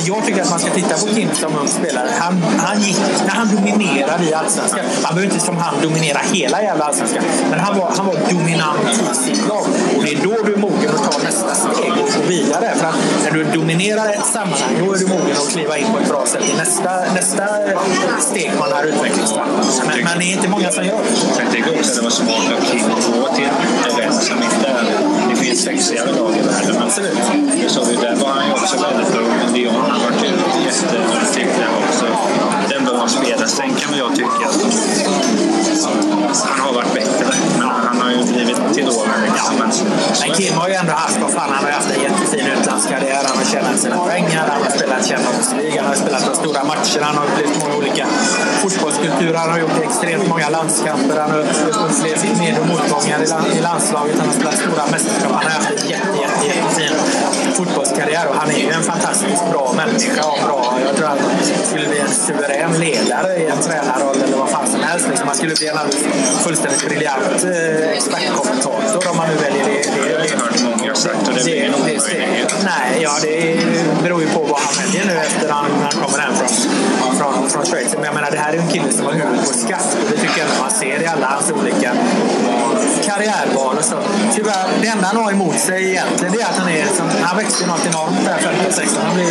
jag 0.05 0.26
tycker 0.26 0.41
att 0.41 0.49
man 0.49 0.59
ska 0.59 0.69
titta 0.69 0.95
på 0.97 1.07
Kim 1.15 1.30
som 1.34 1.55
ung 1.55 1.67
spelare. 1.67 2.09
Han, 2.19 2.43
han 2.57 2.82
gick, 2.82 2.99
när 3.28 3.36
han 3.41 3.55
dominerade 3.55 4.24
i 4.24 4.34
allsvenskan. 4.34 4.86
Han 5.03 5.15
behöver 5.15 5.34
inte 5.34 5.45
som 5.45 5.57
han 5.57 5.74
dominera 5.82 6.19
hela 6.34 6.61
jävla 6.61 6.86
allsvenskan. 6.86 7.24
Men 7.49 7.59
han 7.59 7.78
var, 7.78 7.91
han 7.97 8.05
var 8.05 8.15
dominant 8.30 9.01
i 9.11 9.15
sitt 9.15 9.47
lag. 9.47 9.65
Och 9.97 10.03
det 10.03 10.11
är 10.13 10.24
då 10.24 10.43
du 10.45 10.53
är 10.53 10.57
mogen 10.57 10.89
att 10.95 11.11
ta 11.11 11.24
nästa 11.24 11.55
steg 11.55 11.91
och 11.91 12.21
gå 12.21 12.28
vidare. 12.28 12.74
För 12.76 12.88
att 12.88 12.95
när 13.24 13.32
du 13.32 13.43
dominerar 13.43 14.09
ett 14.09 14.26
sammanhang, 14.26 14.74
då 14.80 14.93
är 14.93 14.97
du 14.97 15.07
mogen 15.07 15.38
att 15.38 15.49
kliva 15.51 15.62
in 15.64 15.93
på 15.93 15.99
ett 15.99 16.09
bra 16.09 16.26
sätt 16.26 16.49
i 16.49 16.53
nästa, 16.57 16.91
nästa 17.14 17.43
steg 18.20 18.51
på 18.57 18.64
den 18.66 18.74
här 18.78 18.86
utvecklingstrappan. 18.86 19.66
Men, 19.88 20.03
men 20.03 20.20
det 20.20 20.26
är 20.26 20.34
inte 20.38 20.49
många 20.49 20.72
som 20.72 20.84
gör 20.86 21.01
det. 21.03 21.43
Jag 21.43 21.51
tycker 21.51 21.70
också 21.80 21.91
att 21.91 21.97
det 21.97 22.03
var 22.03 22.09
smart 22.09 22.45
att 22.57 23.20
gå 23.20 23.36
till 23.36 23.49
en 23.89 23.97
vän 23.97 24.14
som 24.14 24.38
inte 24.43 24.68
är... 24.68 24.86
Det 25.30 25.36
finns 25.36 25.64
sexigare 25.64 26.11
lag 26.11 26.32
i 26.38 26.41
världen. 26.41 26.84
Absolut. 26.84 27.18
det 27.64 27.70
såg 27.70 27.86
vi, 27.88 27.95
där 27.95 28.16
var 28.16 28.30
han 28.30 28.45
ju 28.47 28.53
också 28.53 28.78
väldigt 28.88 29.16
ung. 29.16 29.32
Men 29.43 29.53
Dion 29.53 29.76
har 29.76 29.99
varit 30.05 30.24
jätteduktig 30.66 31.47
där 31.59 31.70
också. 31.84 32.05
Den 32.70 32.83
bör 32.94 33.08
spelas. 33.08 33.52
Sen 33.52 33.76
kan 33.76 33.91
väl 33.91 34.00
jag 34.00 34.16
tycka 34.16 34.46
att 34.50 34.60
han 36.50 36.60
har 36.60 36.74
varit 36.74 36.94
bättre. 36.94 37.26
Men 37.60 37.68
han 37.70 38.02
har 38.02 38.12
ju 38.12 38.24
blivit 38.34 38.58
till 38.74 38.89
åren. 38.89 39.20
Liksom. 39.26 39.58
gammal. 39.58 39.70
Men 40.22 40.36
Kim 40.38 40.54
har 40.58 40.68
ju 40.68 40.74
ändå 40.74 40.94
haft, 40.94 41.18
vad 41.22 41.32
fan, 41.32 41.50
han 41.56 41.64
har 41.64 41.70
ju 41.72 41.76
haft 41.76 41.91
en 41.96 42.02
jättefin 42.02 42.46
utlandskarriär. 42.58 43.24
Han 43.28 43.38
har 43.38 43.46
tjänat 43.46 43.80
sina 43.80 43.98
pengar, 43.98 44.44
han 44.54 44.62
har 44.64 44.72
spelat 44.78 45.02
Champions 45.10 45.52
League, 45.58 45.78
han 45.82 45.88
har 45.88 45.96
spelat 45.96 46.24
de 46.30 46.36
stora 46.36 46.64
matcherna, 46.64 47.06
han 47.10 47.18
har 47.18 47.26
upplevt 47.26 47.56
många 47.62 47.76
olika 47.76 48.06
fotbollskulturer, 48.62 49.38
han 49.38 49.50
har 49.50 49.60
gjort 49.60 49.80
extremt 49.88 50.28
många 50.30 50.50
landskamper, 50.50 51.20
han 51.20 51.32
har 51.32 51.39
upplevt 51.39 52.38
med 52.38 52.54
och 52.62 52.68
motgångar 52.68 53.20
i, 53.24 53.58
i 53.58 53.62
landslaget, 53.62 54.16
han 54.20 54.28
har 54.28 54.36
spelat 54.39 54.58
stora 54.66 54.84
mästerskap, 54.91 55.32
han 55.32 55.44
har 55.44 55.56
haft 55.60 55.72
en 55.72 55.89
jätte, 55.89 56.18
jätte, 56.24 56.46
jättefin 56.48 56.93
fotbollskarriär 58.14 58.28
och 58.30 58.36
han 58.36 58.49
är 58.49 58.59
ju 58.59 58.70
en 58.70 58.84
fantastiskt 58.84 59.51
bra 59.51 59.74
människa 59.76 60.24
och 60.24 60.39
bra, 60.47 60.80
jag 60.86 60.95
tror 60.95 61.07
att 61.07 61.20
han 61.20 61.66
skulle 61.66 61.88
bli 61.88 61.99
en 61.99 62.09
suverän 62.09 62.74
ledare 62.80 63.38
i 63.38 63.47
en 63.47 63.57
tränarroll 63.57 64.18
eller 64.24 64.38
vad 64.38 64.49
fan 64.49 64.68
som 64.68 64.82
helst. 64.82 65.07
Liksom. 65.09 65.28
Han 65.28 65.36
skulle 65.36 65.55
bli 65.55 65.68
en 65.68 65.78
fullständigt 66.43 66.86
briljant 66.88 67.43
eh, 67.43 67.89
expertkommentator 67.89 69.09
om 69.11 69.18
man 69.18 69.28
nu 69.30 69.36
väljer 69.36 69.66
det. 69.66 69.72
det, 69.72 70.11
jag 70.11 70.20
har 70.20 70.45
hört 70.45 70.61
många 70.78 70.95
sagt 70.95 71.28
och 71.28 71.34
det 71.34 71.43
blir 71.43 71.64
en 71.64 71.76
omöjlighet. 71.76 72.55
Nej, 72.64 73.01
ja, 73.01 73.11
det 73.22 73.57
beror 74.03 74.22
ju 74.22 74.28
på 74.28 74.39
vad 74.39 74.59
han 74.59 74.74
väljer 74.86 75.05
nu 75.05 75.20
efter 75.20 75.49
han, 75.49 75.66
han 75.82 75.91
kommer 76.03 76.20
hem 76.20 76.34
från, 76.36 77.16
från, 77.18 77.49
från 77.49 77.66
Schweiz. 77.66 77.93
Men 77.95 78.03
jag 78.03 78.16
menar, 78.16 78.32
det 78.32 78.38
här 78.38 78.53
är 78.53 78.57
en 78.57 78.68
kille 78.68 78.91
som 78.91 79.05
har 79.05 79.14
huvudet 79.14 79.47
på 79.47 79.53
skaft 79.53 79.97
och 80.03 80.11
det 80.11 80.18
tycker 80.18 80.39
jag 80.41 80.49
man 80.59 80.72
ser 80.72 81.01
i 81.01 81.05
alla 81.05 81.26
hans 81.26 81.51
olika 81.51 81.91
karriärval 83.05 83.78
och 83.78 83.86
så. 83.86 83.97
Tyvärr, 84.36 84.68
det 84.82 84.88
enda 84.88 85.05
han 85.07 85.24
har 85.24 85.32
emot 85.32 85.59
sig 85.59 85.89
egentligen 85.89 86.34
det 86.34 86.41
är 86.41 86.45
att 86.45 86.57
han 86.57 86.70
är 86.70 86.86
som, 86.86 87.05
han 87.22 87.38
växte 87.38 87.68
något 87.68 87.86
där 88.26 88.38
15-16. 88.38 88.97
Han 89.06 89.16
blev, 89.16 89.28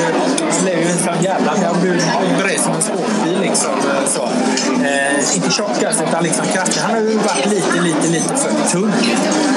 han 0.52 0.62
blev 0.62 0.78
ju 0.78 0.90
en 0.90 0.98
sån 0.98 1.22
jävla... 1.22 1.50
Han 1.50 1.80
blev 1.80 1.94
bred 2.42 2.60
som 2.60 2.72
en 2.72 2.82
skåpbil 2.82 3.40
liksom. 3.40 3.70
Eh, 3.70 4.08
så. 4.08 4.22
Eh, 4.84 5.36
inte 5.36 5.50
tjock 5.50 5.82
alltså, 5.82 6.04
utan 6.04 6.22
liksom 6.22 6.46
kraftig. 6.46 6.80
Han 6.80 6.90
har 6.90 7.00
ju 7.00 7.16
varit 7.16 7.46
lite, 7.46 7.80
lite, 7.80 8.08
lite 8.08 8.36
för 8.36 8.70
tung. 8.72 8.92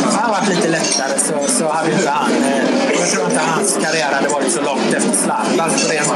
Hade 0.04 0.18
han 0.18 0.32
varit 0.32 0.50
lite 0.50 0.68
lättare 0.68 1.20
så, 1.20 1.52
så 1.54 1.72
hade 1.72 1.92
inte 1.92 2.10
han... 2.10 2.32
Eh, 2.32 3.00
jag 3.00 3.10
tror 3.10 3.26
inte 3.26 3.40
hans 3.40 3.78
karriär 3.84 4.12
hade 4.14 4.28
varit 4.28 4.52
så 4.52 4.62
långt 4.62 4.94
efter 4.94 5.16
Zlatan. 5.24 5.60
Alltså 5.60 5.92
rent, 5.92 6.14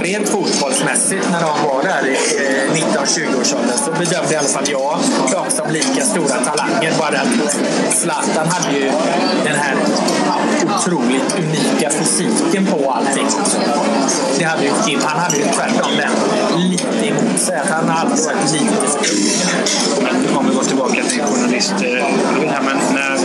rent 0.00 0.28
fotbollsmässigt 0.28 1.30
när 1.30 1.40
de 1.40 1.68
var 1.68 1.82
där 1.82 2.06
i 2.06 2.12
eh, 2.12 2.74
19-20-årsåldern 2.74 3.78
så 3.84 3.90
bedömde 3.90 4.34
i 4.34 4.36
alla 4.36 4.48
fall 4.48 4.64
jag 4.70 4.98
dem 5.32 5.46
som 5.50 5.70
lika 5.70 6.04
stora 6.04 6.36
talanger. 6.44 6.92
Bara 6.98 7.20
att 7.20 7.56
Zlatan 7.94 8.48
hade 8.48 8.76
ju 8.78 8.90
den 9.44 9.56
här 9.56 9.76
otroligt 10.76 11.38
unika 11.38 11.90
fysiken 11.90 12.66
på 12.66 12.90
allting. 12.90 13.26
Det 14.38 14.44
hade 14.44 14.64
ju 14.64 14.70
Kim. 14.86 15.00
Han 15.04 15.20
hade 15.20 15.36
ju 15.36 15.44
tvärtom 15.44 15.90
den 15.96 16.12
lite 16.70 17.06
emot 17.08 17.40
sig. 17.40 17.58
Att 17.58 17.70
han 17.70 17.88
hade 17.88 18.10
varit 18.10 18.52
lite 18.52 18.86
för 18.86 18.98
nu 20.22 20.36
Om 20.36 20.46
vi 20.48 20.54
går 20.54 20.62
tillbaka 20.62 21.02
till 21.04 21.22
journalister. 21.22 21.98
Eh, 21.98 22.62
Men 22.64 22.94
när, 22.94 23.18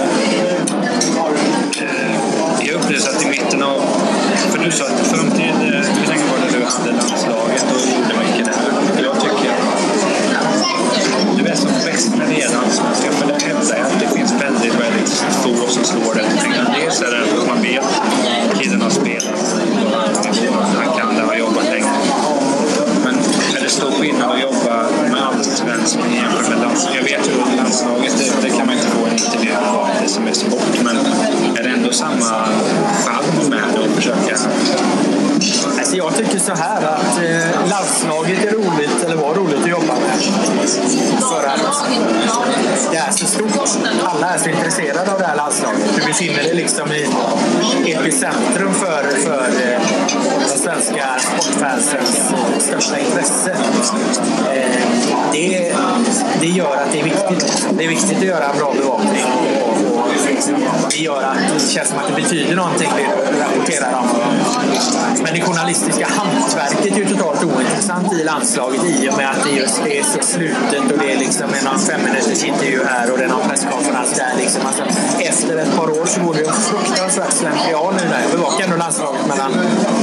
inslaget 68.52 68.84
i 68.86 69.10
och 69.10 69.18
med 69.18 69.30
att 69.30 69.44
det 69.44 69.50
just 69.50 69.80
är 69.80 70.04
så 70.04 70.20
slutet 70.22 70.92
och 70.92 70.98
det 70.98 71.12
är 71.14 71.18
liksom 71.18 71.50
en 71.54 71.80
fem 71.80 72.02
minuters 72.04 72.44
intervju 72.44 72.84
här 72.86 73.12
och 73.12 73.18
det 73.18 73.24
är 73.24 73.28
någon 73.28 73.50
presskonferens 73.50 74.14
där. 74.14 74.34
Liksom. 74.38 74.62
Alltså, 74.66 74.84
efter 75.20 75.58
ett 75.58 75.76
par 75.76 75.90
år 76.02 76.06
så 76.06 76.22
går 76.22 76.34
det 76.34 76.48
en 76.48 76.54
fruktansvärt 76.54 77.34
slentrian 77.34 77.94
nu. 77.96 78.04
Jag 78.22 78.32
bevakar 78.32 78.64
ändå 78.64 78.76
landslaget 78.78 79.28
mellan, 79.28 79.52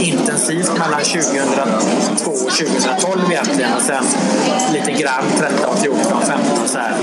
intensivt 0.00 0.72
mellan 0.78 1.00
2002 1.00 2.30
och 2.30 2.50
2012 2.50 3.30
egentligen 3.30 3.72
och 3.76 3.82
sen 3.82 4.04
lite 4.72 4.92
grann 4.92 5.24
13, 5.38 5.76
14, 5.76 6.22
15 6.26 6.68
så 6.68 6.78
här. 6.78 6.94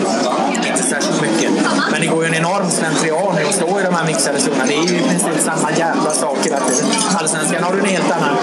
Särskilt 0.89 1.21
mycket. 1.21 1.51
Men 1.91 2.01
det 2.01 2.07
går 2.07 2.23
ju 2.23 2.27
en 2.27 2.35
enorm 2.35 2.69
slentrian 2.69 3.39
i 3.39 3.43
att 3.43 3.55
stå 3.55 3.79
i 3.79 3.83
de 3.83 3.93
här 3.95 4.05
mixade 4.05 4.39
zonerna. 4.39 4.65
Det 4.65 4.73
är 4.73 4.87
ju 4.87 4.95
i 4.95 5.03
princip 5.09 5.37
samma 5.39 5.71
jävla 5.71 6.11
sak 6.11 6.37
hela 6.43 6.59
tiden. 6.59 6.89
Allsvenskan 7.19 7.63
har 7.63 7.73
du 7.73 7.79
en 7.79 7.85
helt 7.85 8.11
annan, 8.11 8.35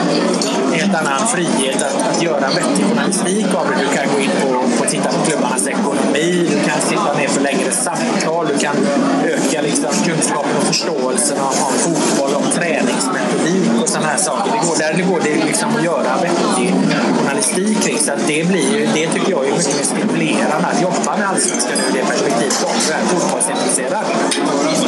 helt 0.72 0.94
annan 0.94 1.28
frihet 1.28 1.82
att, 1.82 1.96
att 2.10 2.22
göra 2.22 2.46
vettig 2.48 2.84
journalistik 2.90 3.46
av 3.54 3.66
det. 3.70 3.76
Du 3.84 3.88
kan 3.96 4.06
gå 4.14 4.20
in 4.20 4.30
på, 4.42 4.48
på 4.78 4.90
titta 4.90 5.08
på 5.08 5.20
klubbarnas 5.26 5.66
ekonomi, 5.66 6.48
du 6.50 6.58
kan 6.68 6.80
sitta 6.80 7.12
ner 7.18 7.28
för 7.28 7.40
längre 7.40 7.70
samtal, 7.72 8.46
du 8.52 8.58
kan 8.58 8.76
öka 9.24 9.62
liksom, 9.62 9.90
kunskapen 10.06 10.56
och 10.60 10.66
förståelsen 10.72 11.38
av, 11.38 11.54
av 11.66 11.72
fotboll, 11.84 12.34
om 12.34 12.46
träningsmetodik 12.58 13.82
och 13.82 13.88
sådana 13.88 14.08
här 14.08 14.18
saker. 14.18 14.52
Det 14.52 14.66
går, 14.68 14.76
där 14.78 14.92
det 14.96 15.02
går 15.02 15.20
det 15.24 15.44
liksom 15.44 15.68
att 15.76 15.84
göra 15.84 16.10
vettig 16.22 16.74
journalistik 17.18 17.41
kring. 17.54 17.98
Så 17.98 18.12
att 18.12 18.26
det, 18.26 18.48
blir 18.48 18.78
ju, 18.78 18.86
det 18.94 19.06
tycker 19.12 19.30
jag 19.30 19.48
är 19.48 19.52
mycket 19.56 19.76
mer 19.76 19.84
stimulerande 19.84 20.66
att 20.68 20.82
jobba 20.82 21.16
med 21.18 21.28
allsvenskan 21.28 21.78
ur 21.88 21.92
det 21.92 22.04
perspektivet 22.04 22.64
också. 22.64 22.92
Jag 22.92 23.00
är 23.00 23.04
fotbollsintresserad. 23.04 24.04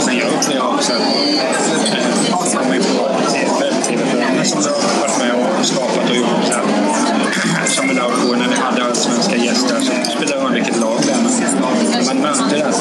Jag 0.06 0.28
upplever 0.32 0.66
också 0.74 0.92
att 0.92 1.02
kommer 2.54 3.82
tv-programmen 3.84 4.44
som 4.44 4.60
du 4.62 4.68
har 4.68 5.00
varit 5.00 5.18
med 5.18 5.58
och 5.58 5.66
skapat 5.66 6.10
och 6.10 6.16
gjort. 6.16 6.54
Som 7.66 7.88
vi 7.88 7.94
la 7.94 8.04
på 8.04 8.32
när 8.32 8.48
ni 8.48 8.56
hade 8.56 8.84
allsvenska 8.84 9.36
gäster 9.36 9.80
så 9.80 10.10
spelade 10.16 10.42
man 10.42 10.54
vilket 10.54 10.80
lag 10.80 10.98
det 11.06 11.12
är. 11.12 12.06
Man 12.06 12.16
möter 12.16 12.56
det. 12.56 12.72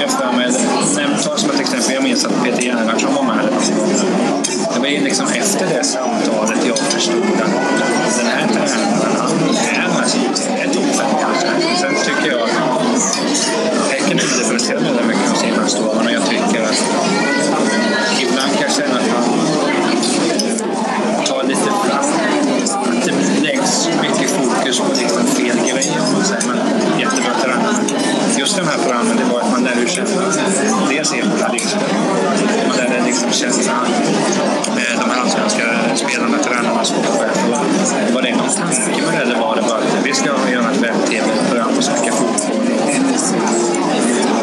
Jag 0.00 0.10
för 0.10 0.32
mig, 0.36 0.52
ta 1.24 1.36
som 1.36 1.50
ett 1.50 1.60
exempel, 1.60 1.94
jag 1.94 2.02
minns 2.02 2.24
att 2.24 2.44
Peter 2.44 2.62
Gerhardsson 2.62 3.14
var. 3.14 3.27
Det 4.74 4.80
var 4.80 4.86
ju 4.86 5.00
liksom 5.00 5.26
efter 5.26 5.66
det 5.66 5.84
samtalet 5.84 6.66
jag 6.66 6.78
förstod 6.78 7.22
att 7.22 7.52
den 8.18 8.26
här 8.26 8.48
tränaren, 8.48 9.16
han 9.16 9.38
är 9.56 10.00
alltså, 10.00 10.18
just 28.48 28.60
den 28.60 28.68
här 28.68 28.78
förhandlingen 28.78 29.26
det 29.26 29.32
var 29.32 29.40
att 29.40 29.50
man 29.50 29.64
lärde 29.64 29.88
känna 29.88 30.20
dels 30.90 31.12
enskilda 31.12 31.48
liksom. 31.52 31.80
Man 32.68 32.76
lärde 32.76 33.04
liksom 33.06 33.32
känna 33.32 33.76
med 34.76 34.92
de 35.00 35.10
här 35.10 35.20
allsvenska 35.20 35.62
spelarna, 35.94 36.38
tränarna, 36.38 36.84
sportcheferna. 36.84 37.60
Var 38.14 38.22
det 38.22 38.36
någon 38.36 38.48
tanke 38.48 39.02
med 39.06 39.14
det 39.14 39.22
eller 39.22 39.38
var 39.40 39.56
det 39.56 39.62
bara 39.62 39.78
att 39.78 40.06
vi 40.06 40.14
ska 40.14 40.30
göra 40.52 40.70
ett 40.70 40.76
webb-tv-program 40.76 41.70
och 41.78 41.84
snacka 41.84 42.12
fotboll? 42.12 42.66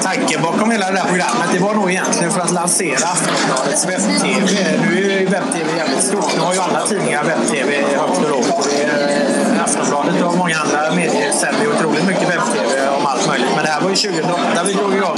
Tanken 0.03 0.41
bakom 0.41 0.71
hela 0.71 0.91
det 0.91 0.97
här 0.97 1.07
programmet 1.07 1.49
det 1.53 1.59
var 1.59 1.73
nog 1.73 1.91
egentligen 1.91 2.31
för 2.31 2.41
att 2.41 2.51
lansera 2.51 3.07
Aftonbladets 3.07 3.85
webb-tv. 3.85 4.47
Nu 4.81 5.11
är 5.11 5.19
ju 5.19 5.25
webb-tv 5.25 5.77
jävligt 5.77 6.03
stort. 6.03 6.35
Nu 6.35 6.41
har 6.41 6.53
ju 6.53 6.59
alla 6.59 6.81
tidningar 6.87 7.23
webb-tv 7.23 7.83
högt 7.97 8.23
och 8.23 8.29
lågt. 8.29 9.44
Aftonbladet 9.65 10.23
och 10.23 10.37
många 10.37 10.57
andra 10.57 10.95
medier 10.95 11.31
sänder 11.31 11.67
otroligt 11.67 12.07
mycket 12.07 12.29
webb-tv 12.29 12.89
om 12.97 13.05
allt 13.05 13.27
möjligt. 13.27 13.49
Men 13.55 13.65
det 13.65 13.71
här 13.71 13.81
var 13.81 13.89
ju 13.89 13.95
2008 13.95 14.63
vi 14.65 14.73
drog 14.73 14.95
igång 14.95 15.15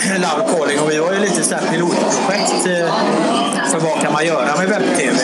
Love 0.24 0.52
Calling 0.52 0.80
och 0.80 0.90
vi 0.90 0.98
var 0.98 1.12
ju 1.12 1.20
lite 1.20 1.42
sådär 1.44 1.62
pilotprojekt 1.70 2.66
eh, 2.66 2.94
för 3.70 3.80
vad 3.80 4.00
kan 4.00 4.12
man 4.12 4.26
göra 4.26 4.56
med 4.56 4.68
webb-tv. 4.68 5.16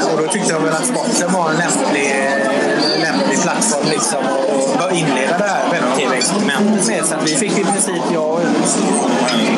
Eh, 0.00 0.12
och 0.12 0.22
då 0.22 0.32
tyckte 0.32 0.52
jag 0.52 0.60
väl 0.60 0.72
att 0.72 0.86
sporten 0.86 1.32
var 1.32 1.50
en 1.50 1.56
lämplig, 1.56 2.10
eh, 2.10 3.00
lämplig 3.00 3.42
plattform 3.42 3.86
liksom 3.90 4.24
att 4.78 4.92
inleda 4.92 5.38
det 5.38 5.44
här 5.44 5.70
webb-tv-experimentet 5.70 6.86
med. 6.86 7.04
Så 7.04 7.14
att 7.14 7.30
vi 7.30 7.36
fick 7.36 7.58
i 7.58 7.64
princip, 7.64 8.02
jag 8.12 8.40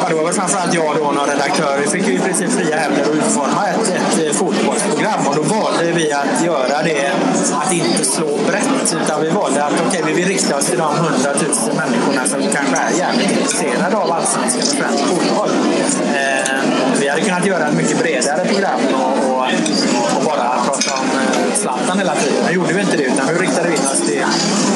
ja, 0.00 0.08
det 0.08 0.14
var 0.14 0.24
väl 0.24 0.34
framförallt 0.34 0.74
jag 0.74 1.00
och 1.02 1.14
några 1.14 1.32
redaktörer, 1.32 1.78
vi 1.80 1.88
fick 1.88 2.08
i 2.08 2.18
princip 2.18 2.50
fria 2.50 2.76
händer 2.76 3.02
att 3.02 3.08
utforma 3.08 3.68
ett, 3.68 4.18
ett 4.18 4.36
fotbollsprogram 4.36 5.26
och 5.26 5.36
då 5.36 5.42
valde 5.42 5.92
vi 5.92 6.12
att 6.12 6.44
göra 6.44 6.82
det, 6.82 7.12
att 7.52 7.72
inte 7.72 8.04
slå 8.04 8.38
brett, 8.48 8.96
utan 9.02 9.22
vi 9.22 9.28
valde 9.28 9.64
att 9.64 9.72
okej, 9.72 9.86
okay, 9.88 10.02
vi 10.06 10.12
vill 10.12 10.28
rikta 10.28 10.56
oss 10.56 10.66
till 10.66 10.78
de 10.78 10.96
hundratusen 10.96 11.76
människorna 11.76 12.26
som 12.26 12.40
kanske 12.40 12.76
är 12.76 12.98
jävligt 12.98 13.50
intresserade 13.62 13.96
av 13.96 14.12
allsvenskan 14.12 14.61
och 14.61 14.66
svensk 14.66 15.04
fotboll. 15.04 15.50
Eh, 16.14 17.00
vi 17.00 17.08
hade 17.08 17.22
kunnat 17.22 17.46
göra 17.46 17.68
ett 17.68 17.74
mycket 17.74 17.98
bredare 17.98 18.44
program 18.44 18.80
och, 18.94 19.39
och, 20.16 20.24
bara 20.24 20.46
prata 20.64 20.92
om 21.01 21.07
eh, 21.07 21.55
Zlatan 21.55 21.98
hela 21.98 22.14
tiden. 22.14 22.44
Nu 22.46 22.53
gjorde 22.53 22.72
vi 22.72 22.80
inte 22.80 22.96
det, 22.96 23.03
utan 23.03 23.26
nu 23.26 23.32
riktade 23.32 23.68
vi 23.68 23.74
in 23.74 23.86
oss 23.92 24.01
till, 24.01 24.24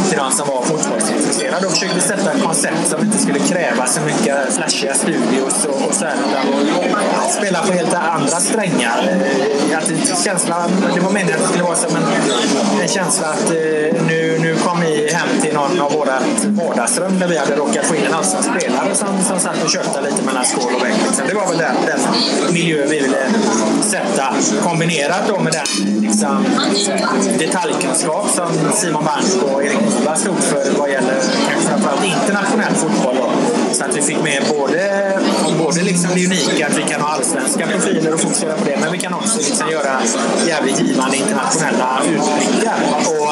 till 0.09 0.18
de 0.18 0.33
som 0.33 0.49
var 0.49 0.62
fotbollsintresserade 0.62 1.66
och 1.66 1.72
försökte 1.72 2.01
sätta 2.01 2.33
ett 2.33 2.43
koncept 2.43 2.89
som 2.91 3.01
inte 3.01 3.18
skulle 3.18 3.39
kräva 3.39 3.87
så 3.87 4.01
mycket 4.01 4.55
flashiga 4.57 4.95
studios 4.95 5.64
och, 5.64 5.89
och 5.89 5.95
så 5.95 6.05
här, 6.05 6.16
utan 6.85 7.31
spela 7.31 7.62
på 7.62 7.72
helt 7.72 7.95
andra 7.95 8.41
strängar. 8.41 8.99
Eh, 9.70 9.79
att 9.79 10.25
känslan, 10.25 10.70
det 10.95 11.01
var 11.01 11.11
meningen 11.11 11.35
att 11.35 11.43
det 11.43 11.49
skulle 11.49 11.64
vara 11.64 11.77
som 11.77 11.97
en, 11.97 12.03
en 12.83 12.89
känsla 12.89 13.27
att 13.27 13.51
eh, 13.51 14.03
nu, 14.09 14.39
nu 14.41 14.57
kom 14.57 14.81
vi 14.81 15.12
hem 15.12 15.29
till 15.43 15.55
någon 15.55 15.81
av 15.81 15.93
våra 15.93 16.18
vardagsrum 16.45 17.18
där 17.18 17.29
vi 17.29 17.39
hade 17.39 17.57
råkat 17.57 17.87
få 17.87 17.95
in 17.95 18.05
en 18.05 18.14
allsvensk 18.14 18.51
spelare 18.51 18.95
som, 18.95 19.25
som 19.29 19.41
satt 19.41 19.64
och 19.64 19.70
tjötade 19.70 20.11
lite 20.11 20.22
mellan 20.22 20.45
skål 20.45 20.72
och 20.77 20.83
vägg. 20.85 20.95
Det 21.29 21.35
var 21.35 21.47
väl 21.49 21.59
den, 21.59 21.75
den 21.87 22.01
miljö 22.53 22.87
vi 22.87 23.01
ville 23.01 23.27
sätta 23.83 24.35
kombinerat 24.65 25.23
då 25.29 25.39
med 25.41 25.53
den 25.53 26.03
liksom, 26.03 26.45
detaljkunskap 27.39 28.31
som 28.31 28.49
Simon 28.75 29.05
Bank 29.05 29.53
och 29.53 29.65
Erik 29.65 29.81
Moberg 29.81 30.19
stod 30.19 30.39
för 30.39 30.79
vad 30.79 30.91
gäller 30.91 31.21
framförallt 31.69 32.05
internationell 32.05 32.75
fotboll. 32.75 33.17
Då. 33.17 33.31
Så 33.73 33.85
att 33.85 33.97
vi 33.97 34.03
fick 34.03 34.23
med 34.23 34.43
både, 34.49 35.12
både 35.59 35.83
liksom 35.83 36.11
det 36.15 36.27
unika 36.27 36.67
att 36.67 36.79
vi 36.79 36.83
kan 36.83 37.01
ha 37.01 37.09
allsvenska 37.09 37.67
profiler 37.67 38.15
och 38.15 38.21
fokusera 38.21 38.55
på 38.55 38.65
det, 38.65 38.77
men 38.81 38.93
vi 38.93 38.99
kan 38.99 39.15
också 39.15 39.39
liksom 39.39 39.71
göra 39.71 40.01
jävligt 40.47 40.81
givande 40.81 41.17
internationella 41.17 42.01
utblickar. 42.05 42.77
Och, 43.07 43.29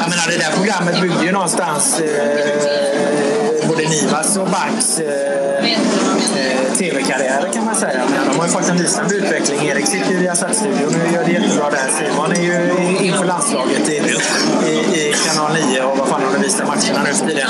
jag 0.00 0.10
menar, 0.10 0.26
det 0.28 0.38
där 0.38 0.52
programmet 0.56 1.00
byggde 1.00 1.24
ju 1.24 1.32
någonstans 1.32 2.00
eh, 2.00 3.68
både 3.68 3.82
Nivas 3.82 4.36
och 4.36 4.48
Banks 4.48 4.98
eh, 4.98 5.51
eh, 5.64 6.76
tv-karriärer 6.78 7.52
kan 7.52 7.64
man 7.64 7.76
säga. 7.76 8.00
Men 8.10 8.28
de 8.28 8.38
har 8.38 8.46
ju 8.46 8.52
fått 8.52 8.68
en 8.68 8.78
lysande 8.78 9.14
utveckling. 9.14 9.68
Erik 9.68 9.86
sitter 9.86 10.10
ju 10.10 10.16
i 10.16 10.20
Viasat-studion 10.20 11.00
och 11.00 11.12
gör 11.14 11.24
det 11.24 11.32
jättebra 11.32 11.70
där. 11.70 11.88
Simon 11.98 12.32
är 12.32 12.42
ju 12.42 13.06
inför 13.06 13.24
landslaget 13.24 13.88
i, 13.88 13.92
i, 13.92 14.72
i 15.00 15.14
kanal 15.26 15.52
9 15.70 15.82
och 15.82 15.98
vad 15.98 16.08
fan 16.08 16.22
har 16.22 16.42
visar 16.42 16.66
matcherna 16.66 17.02
nu 17.06 17.12
för 17.14 17.26
tiden. 17.26 17.48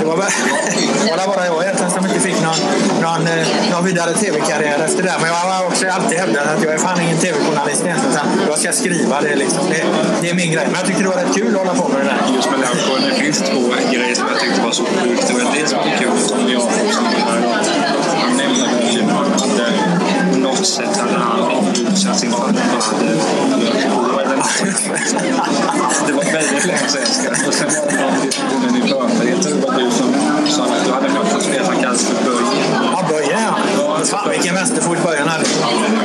Det 0.00 0.06
var 0.06 0.16
bara, 0.16 1.26
bara 1.34 1.46
jag 1.46 1.62
egentligen 1.62 1.90
som 1.90 2.06
inte 2.06 2.20
fick 2.20 2.38
någon, 2.42 2.60
någon, 3.02 3.26
eh, 3.26 3.46
någon 3.72 3.84
vidare 3.84 4.12
tv-karriär 4.12 4.78
efter 4.84 5.02
det. 5.02 5.14
Men 5.20 5.28
jag 5.28 5.34
har 5.34 5.66
också 5.66 5.86
alltid 5.88 6.18
hävdat 6.18 6.46
att 6.46 6.62
jag 6.64 6.74
är 6.74 6.78
fan 6.78 7.00
ingen 7.00 7.18
tv-journalist 7.18 7.82
egentligen. 7.84 8.26
Jag 8.48 8.58
ska 8.58 8.72
skriva 8.72 9.20
det 9.20 9.36
liksom. 9.36 9.62
Det, 9.70 9.84
det, 10.22 10.30
är 10.30 10.34
min 10.34 10.52
grej. 10.52 10.66
Men 10.66 10.74
jag 10.74 10.86
tyckte 10.86 11.02
det 11.02 11.08
var 11.08 11.16
rätt 11.16 11.34
kul 11.34 11.52
att 11.54 11.60
hålla 11.62 11.74
på 11.74 11.88
med 11.88 12.00
det 12.00 12.04
där. 12.04 12.34
Just 12.36 12.50
med 12.50 12.60
det 13.08 13.14
finns 13.24 13.42
två 13.42 13.62
grejer 13.92 14.14
som 14.14 14.26
jag 14.32 14.40
tyckte 14.40 14.60
var 14.60 14.70
så 14.70 14.84
sjukt. 14.84 15.28
Det 15.28 15.34
var 15.34 15.54
det 15.56 15.68
som 15.68 15.78
var 15.78 15.96
kul 15.98 16.18
som 16.18 16.38
jag 16.48 16.62
han 18.22 18.36
nämnde 18.36 18.60
verkligen 18.62 19.10
att 19.10 20.32
på 20.32 20.38
något 20.38 20.66
sätt 20.66 20.96
hade 20.96 21.18
han 21.18 21.66
utsatt 21.68 22.18
sin 22.18 22.30
pappa 22.30 22.52
Det 26.06 26.12
var 26.12 26.24
väldigt 26.32 26.66
länge 26.66 26.88
sedan. 26.88 27.34
Och 27.46 27.54
sen 27.54 27.68
var 27.68 27.86
det 27.90 28.00
någon 28.00 28.26
diskussionen 28.26 28.76
i 28.76 28.88
förberedelsen. 28.88 29.60
Det 29.60 29.66
var 29.66 29.74
du 29.78 29.90
som 29.90 30.14
sa 30.48 30.64
att 30.64 30.84
du 30.86 30.92
hade 30.92 31.06
en 31.06 31.40
spelare 31.40 31.66
som 31.66 31.76
kallades 31.76 32.06
för 32.06 32.24
Böje. 32.24 32.64
Ja, 32.92 33.04
Böje 33.08 33.38
ja. 33.78 34.04
Fan 34.04 34.30
vilken 34.30 34.54
vänsterfot 34.54 35.02
Böjen 35.04 35.28
hade. 35.28 35.44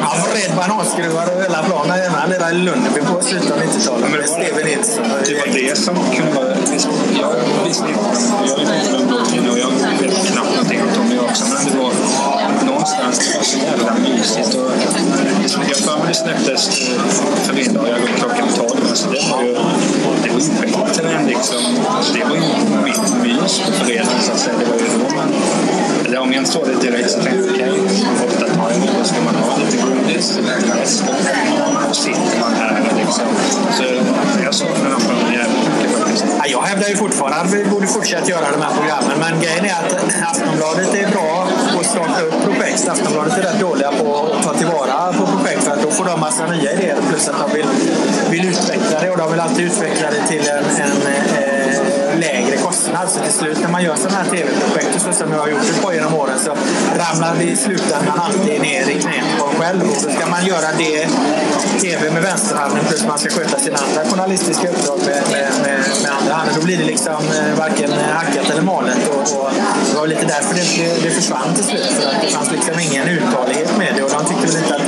Han 0.02 0.22
var 0.22 0.28
rädd 0.28 0.56
bananskruvar 0.56 1.26
och 1.36 1.42
hela 1.44 1.64
planen. 1.64 2.12
Han 2.12 2.30
lirade 2.30 2.52
i 2.52 2.54
Lundby 2.54 3.02
på 3.02 3.22
slutet 3.22 3.52
av 3.52 3.58
90-talet. 3.58 4.12
Med 4.12 4.30
Steven 4.30 4.66
Nilsson. 4.66 5.06
Det 5.26 5.34
var 5.34 5.48
det 5.54 5.78
som 5.78 5.96
kunde 6.16 6.32
vara... 6.32 6.48
Jag 6.48 7.66
visste 7.68 7.88
inte. 7.88 8.00
Jag 8.48 8.60
är 8.60 8.76
inte 8.76 8.90
från 8.90 9.08
Lundby 9.08 9.50
och 9.50 9.60
jag 9.60 9.99
också. 11.30 11.44
Men 11.54 11.66
det 11.66 11.78
var 11.78 11.92
någonstans 12.66 13.20
det 13.20 13.38
var 13.38 13.44
så 13.44 13.58
jävla 13.58 13.94
mysigt. 13.94 14.56
Och 15.58 15.66
jag 15.70 15.78
för 15.78 15.98
mig 15.98 16.08
det 16.08 16.14
släpptes 16.14 16.90
eh, 16.90 17.02
för 17.46 17.60
en 17.60 17.74
dag. 17.74 17.90
Jag 17.90 18.02
går 18.02 18.08
klockan 18.08 18.48
12. 18.58 18.94
Så 18.94 19.10
det 19.10 19.22
var 19.32 19.44
ju 19.44 19.54
det 20.24 20.30
var 20.30 20.40
ju 20.40 20.86
bättre 20.86 21.12
än 21.12 21.28
liksom... 21.28 21.62
Det 22.14 22.24
var 22.26 22.36
ju 22.36 22.42
mitt 22.84 23.24
mys 23.24 23.60
på 23.60 23.72
fredagen 23.72 24.22
så 24.22 24.32
att 24.32 24.40
säga. 24.40 24.58
Det 24.60 24.66
var 24.66 24.78
ju 24.78 24.86
då 24.86 25.16
man... 25.16 25.34
Eller 26.06 26.20
om 26.20 26.34
jag 26.34 26.42
inte 26.42 26.52
såg 26.52 26.68
det 26.68 26.88
direkt 26.88 27.12
så 27.12 27.20
tänkte 27.20 27.40
jag 27.40 27.56
okej, 27.56 27.72
okay, 27.72 28.26
ofta 28.28 28.46
tar 28.56 28.72
jag 28.72 28.82
då 29.00 29.04
ska 29.04 29.22
man 29.22 29.36
ha 29.36 29.58
lite 29.58 29.78
godis, 29.78 30.38
lite 30.38 30.76
läsk 30.76 31.04
och 31.90 31.96
sitter 31.96 32.40
man 32.40 32.54
här 32.54 32.82
liksom. 32.98 33.26
Så 33.78 33.84
jag 34.44 34.54
såg 34.54 34.68
den 34.68 34.92
här 34.92 35.00
filmen 35.00 35.34
jävligt 35.34 35.69
Ja. 36.40 36.46
Jag 36.48 36.62
hävdar 36.62 36.88
ju 36.90 36.96
fortfarande 36.96 37.38
att 37.38 37.54
vi 37.54 37.66
borde 37.66 37.88
fortsätta 37.88 38.30
göra 38.30 38.52
de 38.52 38.62
här 38.62 38.74
programmen, 38.80 39.20
men 39.20 39.42
grejen 39.42 39.66
är 39.66 39.74
att 39.74 39.94
Aftonbladet 40.32 40.94
är 40.94 41.12
bra 41.12 41.48
på 41.74 41.80
att 41.80 41.86
starta 41.86 42.22
upp 42.22 42.44
projekt. 42.44 42.88
Aftonbladet 42.88 43.38
är 43.38 43.42
rätt 43.42 43.60
dåliga 43.60 43.92
på 43.92 44.32
att 44.34 44.44
ta 44.44 44.54
tillvara 44.54 45.14
på 45.14 45.26
projekt 45.26 45.64
för 45.64 45.72
att 45.72 45.84
då 45.84 45.92
får 45.92 46.06
de 46.06 46.20
massa 46.20 46.46
nya 46.46 46.72
idéer 46.74 46.98
plus 47.10 47.30
att 47.30 47.40
de 47.40 47.56
vill, 47.58 47.66
vill 48.30 48.46
utveckla 48.50 49.00
det 49.02 49.10
och 49.10 49.18
de 49.18 49.32
vill 49.32 49.40
alltid 49.40 49.66
utveckla 49.66 50.08
det 50.12 50.28
till 50.28 50.48
en, 50.50 50.64
en 50.86 50.96
lägre 52.40 52.58
kostnad. 52.58 53.10
Så 53.10 53.20
till 53.20 53.34
slut 53.34 53.62
när 53.62 53.70
man 53.70 53.84
gör 53.84 53.96
sådana 53.96 54.18
här 54.18 54.30
tv-projekt 54.30 55.02
så 55.02 55.14
som 55.14 55.32
jag 55.32 55.40
har 55.40 55.48
gjort 55.48 55.70
ett 55.70 55.82
par 55.84 55.94
genom 55.94 56.14
åren 56.14 56.40
så 56.46 56.52
ramlar 57.04 57.36
det 57.40 57.44
i 57.44 57.56
slutändan 57.56 58.20
alltid 58.20 58.62
ner 58.62 58.90
i 58.90 59.02
knät 59.02 59.26
på 59.40 59.46
en 59.46 59.56
själv. 59.62 59.82
Och 59.90 59.98
så 59.98 60.10
ska 60.10 60.26
man 60.26 60.46
göra 60.46 60.70
det 60.78 61.08
tv 61.82 62.12
med 62.12 62.24
vänsterhanden 62.24 62.86
plus 62.88 63.06
man 63.08 63.20
ska 63.20 63.30
sköta 63.30 63.60
sina 63.60 63.78
andra 63.78 64.12
journalistiska 64.12 64.70
uppdrag 64.70 65.00
med, 65.00 65.24
med, 65.32 65.48
med, 65.64 65.80
med 66.04 66.12
andra 66.20 66.34
handen. 66.34 66.56
Då 66.60 66.66
blir 66.66 66.78
det 66.78 66.84
liksom 66.84 67.20
eh, 67.38 67.58
varken 67.58 67.92
hackat 68.14 68.50
eller 68.50 68.62
malet. 68.62 69.08
Och, 69.10 69.22
och 69.40 69.50
det 69.92 69.98
var 69.98 70.08
lite 70.08 70.26
därför 70.26 70.56
det, 70.56 71.04
det 71.04 71.10
försvann 71.10 71.54
till 71.56 71.64
slut. 71.64 71.92
För 72.00 72.10
att 72.10 72.22
det 72.22 72.28
fanns 72.28 72.52
liksom 72.52 72.80
ingen 72.80 73.08
uthållighet 73.08 73.78
med 73.78 73.94
det 73.96 74.02
och 74.04 74.12
de 74.16 74.26
tyckte 74.26 74.48
väl 74.48 74.64
inte 74.64 74.76
att 74.76 74.86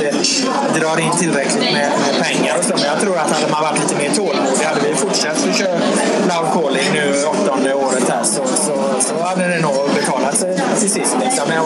det 0.74 0.80
drar 0.80 1.00
in 1.00 1.12
tillräckligt 1.18 1.72
med, 1.72 1.90
med 2.06 2.14
pengar 2.22 2.58
och 2.58 2.64
så. 2.64 2.74
Men 2.74 2.86
jag 2.92 3.00
tror 3.00 3.18
att 3.18 3.30
hade 3.30 3.48
man 3.52 3.62
varit 3.62 3.78
lite 3.82 3.96
mer 4.02 4.10
tålmodig, 4.10 4.64
hade 4.64 4.80
vi 4.88 4.94
fortsatt 4.94 5.48
att 5.48 5.56
köra 5.58 5.78
loud 6.30 6.48
calling 6.54 6.88
nu 6.92 7.14
så, 9.02 9.22
hade 9.22 9.48
det 9.48 9.60
nog 9.60 9.90
betalat 9.94 10.36
sig 10.36 10.62
till 10.80 10.90
sist. 10.90 11.16
Liksom. 11.24 11.44
Men 11.48 11.60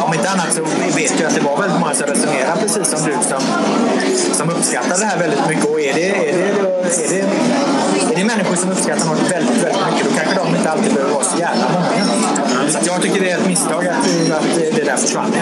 om 0.00 0.14
inte 0.14 0.30
annat 0.30 0.52
så 0.52 0.62
vet 0.96 1.20
jag 1.20 1.28
att 1.28 1.34
det 1.34 1.40
var 1.40 1.56
väldigt 1.60 1.80
många 1.80 1.94
som 1.94 2.06
resonerade 2.06 2.60
precis 2.60 2.86
som 2.92 3.00
du 3.06 3.12
som, 3.32 3.42
som 4.32 4.50
uppskattar 4.50 4.98
det 4.98 5.04
här 5.04 5.18
väldigt 5.18 5.48
mycket. 5.48 5.64
Och 5.64 5.80
är 5.80 5.94
det, 5.94 6.08
är 6.08 6.32
det, 6.32 6.48
är 6.48 6.64
det, 7.10 7.20
är 8.12 8.16
det 8.16 8.24
människor 8.24 8.56
som 8.56 8.70
uppskattar 8.70 9.06
något 9.06 9.32
väldigt, 9.32 9.62
väldigt 9.64 9.82
mycket 9.88 10.04
då 10.06 10.10
kanske 10.18 10.34
de 10.34 10.56
inte 10.56 10.70
alltid 10.70 10.94
behöver 10.94 11.14
vara 11.14 11.24
så 11.24 11.38
jävla 11.38 11.66
många. 11.72 12.02
Så 12.68 12.78
jag 12.86 13.02
tycker 13.02 13.20
det 13.20 13.30
är 13.30 13.38
ett 13.38 13.46
misstag 13.46 13.86
att, 13.88 14.32
att 14.38 14.54
det 14.76 14.84
där 14.84 14.96
försvann. 14.96 15.32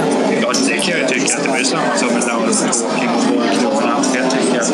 Ja, 0.43 0.53
det 0.69 0.79
kan 0.79 1.01
jag 1.01 1.09
tycka. 1.09 1.39
Det 1.45 1.53
blir 1.53 1.65
samma 1.65 1.97
som 1.97 2.09
med 2.09 2.23
Downwalking 2.23 3.09
och. 3.09 3.83
Jag 4.17 4.31
tycker 4.31 4.61
att 4.61 4.73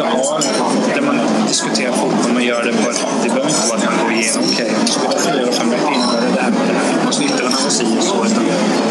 det 0.00 0.06
är 0.06 0.24
skönt 0.28 0.46
att 0.50 0.56
ha 0.60 0.68
där 0.94 1.02
man 1.02 1.18
diskuterar 1.48 1.92
fotboll 1.92 2.32
men 2.34 2.44
gör 2.44 2.62
det 2.64 2.72
på 2.72 2.90
ett... 2.90 3.00
Det 3.22 3.28
behöver 3.28 3.50
inte 3.50 3.66
vara 3.68 3.78
att 3.78 3.84
man 3.84 3.94
går 4.02 4.12
igenom 4.12 4.44
okej, 4.52 4.70
okay, 4.72 4.86
spelar 4.96 5.18
fyra 5.26 5.48
och 5.48 5.54
fem 5.54 5.68
innebär 5.94 6.20
det 6.26 6.32
där 6.40 6.50
och 6.60 6.66
det 6.70 6.76
här. 6.80 6.88
Man 7.04 7.14
när 7.36 7.50
man 7.54 7.62
var 7.64 7.70
si 7.78 7.86
och 7.98 8.04
så. 8.08 8.14
Utan, 8.26 8.44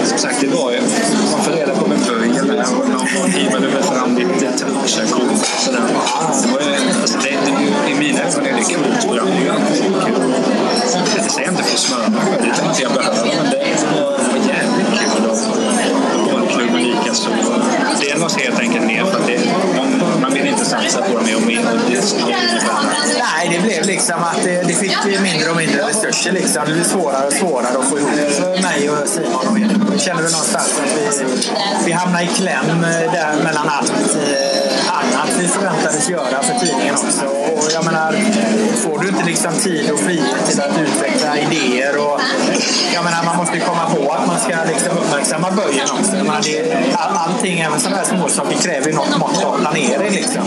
som 0.09 0.17
sagt, 0.17 0.41
det 0.41 0.47
var 0.47 0.71
ju... 0.71 0.79
Man 1.31 1.41
får 1.45 1.51
reda 1.51 1.73
på 1.79 1.85
med 1.87 1.99
böjen 2.09 2.47
där 2.47 2.65
och 2.79 2.89
någon 2.89 3.31
hivade 3.31 3.67
fram 3.91 4.15
ditt 4.15 4.57
truckkörkort 4.59 5.31
och 5.31 5.61
sådär. 5.65 5.87
Det 6.41 6.47
var 6.53 6.61
ju... 6.61 6.73
Alltså, 7.01 7.17
det, 7.23 7.33
det, 7.45 7.91
I 7.91 7.95
mina 8.03 8.19
är 8.19 8.53
det 8.57 8.63
coolt 8.73 9.05
program. 9.05 9.27
Det 9.33 9.37
är 9.37 9.43
ju 9.43 9.49
alltid 9.49 9.83
kul. 10.05 10.21
Det 11.15 11.29
säger 11.33 11.47
jag 11.47 11.53
inte 11.53 11.63
för 11.63 11.73
att 11.73 11.85
smöra 11.87 12.09
mig 12.09 12.21
själv. 12.21 12.41
Det 12.45 12.53
tror 12.55 12.69
inte 12.69 12.81
jag 12.81 12.93
behöver. 12.93 13.25
Men 13.37 13.51
det 13.51 13.57
var 14.33 14.41
jävligt 14.53 14.91
kul. 14.99 15.29
Och 16.15 16.31
bollklubben 16.31 16.83
likaså. 16.83 17.29
Det 18.01 18.19
lades 18.19 18.37
helt 18.37 18.59
enkelt 18.59 18.85
ner 18.85 19.05
för 19.05 19.17
att 19.19 19.27
det, 19.27 19.39
man, 19.45 19.48
man 20.97 21.25
vill 21.25 21.57
inte 21.57 22.98
Nej, 23.19 23.49
det 23.53 23.59
blev 23.67 23.85
liksom 23.85 24.23
att 24.23 24.43
det, 24.43 24.63
det 24.67 24.73
fick 24.73 25.21
mindre 25.21 25.49
och 25.49 25.57
mindre 25.57 25.87
resurser. 25.87 26.31
Liksom. 26.31 26.63
Det 26.67 26.73
blev 26.73 26.83
svårare 26.83 27.27
och 27.27 27.33
svårare 27.33 27.77
att 27.79 27.89
få 27.89 27.99
ihop. 27.99 28.11
mig 28.61 28.89
och 28.89 29.07
Simon 29.07 29.47
och 29.51 29.59
er. 29.59 29.69
Så 29.91 29.99
känner 29.99 30.21
väl 30.21 30.31
någonstans 30.31 30.79
att 30.79 30.97
vi, 30.97 31.25
vi 31.85 31.91
hamnar 31.91 32.21
i 32.21 32.27
kläm 32.27 32.83
eh, 32.83 33.11
där 33.13 33.43
mellan 33.43 33.69
allt 33.69 33.91
eh, 33.91 34.99
annat 34.99 35.29
vi 35.39 35.47
förväntades 35.47 36.09
göra 36.09 36.43
för 36.43 36.53
tidningen 36.65 36.95
också. 36.95 37.25
Och 37.25 37.71
jag 37.73 37.85
menar, 37.85 38.11
får 38.75 38.99
du 38.99 39.07
inte 39.07 39.25
liksom 39.25 39.53
tid 39.53 39.91
och 39.91 39.99
frihet 39.99 40.45
till 40.49 40.61
att 40.61 40.79
utveckla 40.79 41.37
idéer 41.37 41.97
och 41.97 42.21
jag 42.93 43.03
menar, 43.03 43.23
man 43.25 43.37
måste 43.37 43.55
ju 43.55 43.61
komma 43.61 43.89
på 43.89 44.11
att 44.11 44.27
man 44.27 44.39
ska 44.39 44.55
liksom 44.67 44.97
uppmärksamma 44.97 45.51
böjen 45.51 45.87
också. 45.99 46.11
menar, 46.11 46.41
det, 46.43 46.77
all, 46.95 47.17
allting, 47.17 47.59
även 47.59 47.79
sådana 47.79 47.97
här 47.97 48.05
småsaker, 48.05 48.57
kräver 48.57 48.87
ju 48.87 48.93
något 48.93 49.17
mått 49.17 49.43
av 49.43 49.59
planering. 49.59 50.11
Liksom. 50.11 50.43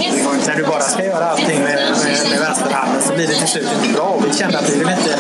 När 0.47 0.57
du 0.57 0.63
bara 0.63 0.81
ska 0.81 1.05
göra 1.05 1.25
allting 1.31 1.61
med, 1.63 1.79
med, 2.05 2.31
med 2.31 2.41
vänsterhanden 2.63 2.93
så 2.93 2.97
alltså, 2.97 3.15
blir 3.15 3.27
det 3.27 3.35
till 3.35 3.49
slut 3.49 3.69
inte 3.83 3.95
bra. 3.95 4.09
Och 4.09 4.25
vi 4.27 4.33
kände 4.33 4.59
att 4.59 4.71
vi 4.71 4.79
vill 4.79 4.89
inte, 4.89 5.13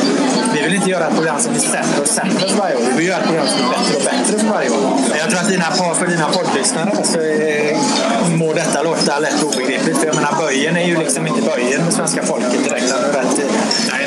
vi 0.54 0.62
vill 0.62 0.74
inte 0.74 0.90
göra 0.90 1.06
ett 1.06 1.14
program 1.14 1.40
som 1.40 1.52
blir 1.52 1.62
sämre 1.62 2.00
och 2.00 2.08
sämre 2.08 2.48
för 2.48 2.56
varje 2.56 2.76
år. 2.76 2.82
Vi 2.90 2.96
vill 2.96 3.06
göra 3.06 3.20
ett 3.20 3.26
program 3.26 3.46
som 3.46 3.56
blir 3.58 3.70
bättre 3.76 3.96
och 3.96 4.04
bättre 4.10 4.38
för 4.38 4.48
varje 4.56 4.70
år. 4.70 4.82
Jag 5.18 5.30
tror 5.30 5.40
att 5.40 5.48
dina, 5.48 5.68
för 6.00 6.06
dina 6.06 6.28
poddlyssnare 6.28 6.90
så 7.04 7.18
är, 7.18 7.76
må 8.36 8.52
detta 8.52 8.82
låta 8.82 9.18
lätt 9.18 9.42
obegripligt. 9.42 9.98
För 9.98 10.06
jag 10.06 10.14
menar, 10.14 10.32
böjen 10.38 10.76
är 10.76 10.86
ju 10.86 10.96
liksom 10.96 11.26
inte 11.26 11.42
böjen 11.42 11.84
med 11.84 11.92
svenska 11.92 12.22
folket 12.22 12.64
direkt. 12.64 12.88
Den 12.88 13.04
är 13.04 13.12
rätt, 13.12 13.36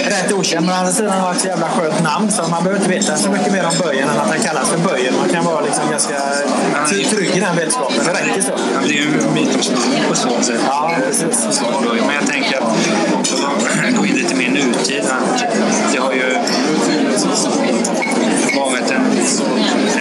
rätt 0.09 0.31
okänd. 0.33 0.65
Men 0.65 0.75
å 0.75 0.77
andra 0.77 0.91
sidan 0.91 1.11
har 1.11 1.27
han 1.27 1.35
ett 1.35 1.41
så 1.41 1.47
jävla 1.47 1.69
skönt 1.69 2.03
namn 2.03 2.31
så 2.31 2.41
man 2.47 2.63
behöver 2.63 2.81
inte 2.81 2.95
veta 2.97 3.17
så 3.17 3.29
mycket 3.29 3.51
mer 3.51 3.65
om 3.65 3.77
böjen 3.83 4.09
än 4.09 4.19
att 4.19 4.27
han 4.27 4.39
kallas 4.39 4.69
för 4.69 4.77
böjen. 4.77 5.13
Man 5.17 5.29
kan 5.29 5.45
vara 5.45 5.61
liksom 5.61 5.91
ganska 5.91 6.17
trygg 7.09 7.37
i 7.37 7.39
den 7.39 7.55
vetskapen. 7.55 8.05
Det 8.05 8.13
räcker 8.13 8.41
så. 8.41 8.51
Det 8.87 8.89
är 8.89 9.01
ju 9.03 9.11
mytomspunnet 9.33 10.09
på 10.09 10.15
så 10.15 10.41
sätt. 10.41 10.61
Ja, 10.67 10.91
precis. 11.07 11.61
Men 12.05 12.15
jag 12.15 12.27
tänker 12.27 12.57
att 12.57 13.95
gå 13.97 14.05
in 14.05 14.15
lite 14.15 14.35
mer 14.35 14.49
nutid. 14.49 15.03
Det 15.93 15.99
har 15.99 16.13
ju 16.13 16.37
varit 18.55 18.91
en, 18.91 19.05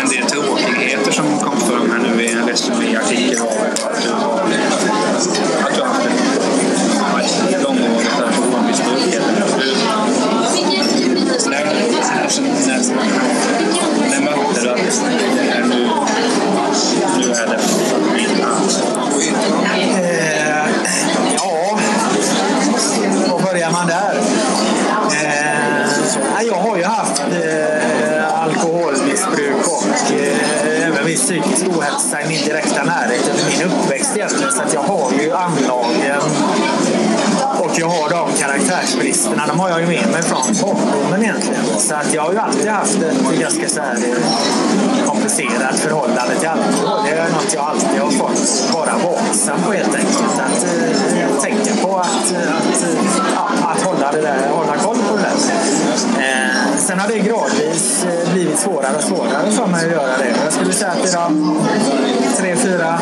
en 0.01 0.09
del 0.09 0.27
tråkigheter 0.27 1.13
som 1.13 1.39
kom 1.39 1.61
fram 1.61 1.91
här 1.91 1.99
nu 1.99 2.23
i 2.23 2.33
en 2.33 2.49
Resumé-artikel 2.49 3.39
av 3.41 3.55
ju 42.35 42.41
alltid 42.41 42.69
haft 42.69 43.03
ett 43.03 43.41
ganska 43.41 43.69
så 43.69 43.81
här 43.81 43.95
eh, 43.95 45.07
komplicerat 45.07 45.79
förhållande 45.79 46.35
till 46.39 46.49
alkohol. 46.49 47.05
Det 47.05 47.11
är 47.11 47.31
något 47.31 47.55
jag 47.55 47.65
alltid 47.65 48.01
har 48.01 48.11
fått 48.11 48.75
vara 48.75 48.93
vaksam 49.05 49.63
på 49.63 49.73
helt 49.73 49.95
enkelt. 49.95 50.41
Att 50.47 50.65
eh, 50.65 51.41
tänka 51.43 51.87
på 51.87 51.97
att, 51.97 52.33
eh, 52.33 52.57
att, 52.57 52.83
eh, 52.83 53.43
att, 53.45 53.77
att 53.77 53.83
hålla, 53.83 54.13
det 54.13 54.21
där, 54.21 54.49
hålla 54.49 54.77
koll 54.77 54.97
på 54.97 55.17
det 55.17 55.23
där. 55.23 55.37
Eh, 56.23 56.79
sen 56.79 56.99
har 56.99 57.09
det 57.09 57.19
gradvis 57.19 58.07
blivit 58.33 58.59
svårare 58.59 58.97
och 58.97 59.03
svårare 59.03 59.51
för 59.51 59.67
mig 59.67 59.85
att 59.87 59.93
göra 59.93 60.19
det. 60.19 60.35
Jag 60.45 60.53
skulle 60.53 60.73
säga 60.73 60.91
att 60.91 61.09
i 61.09 61.13
de 61.13 61.59
tre, 62.37 62.57
fyra 62.57 63.01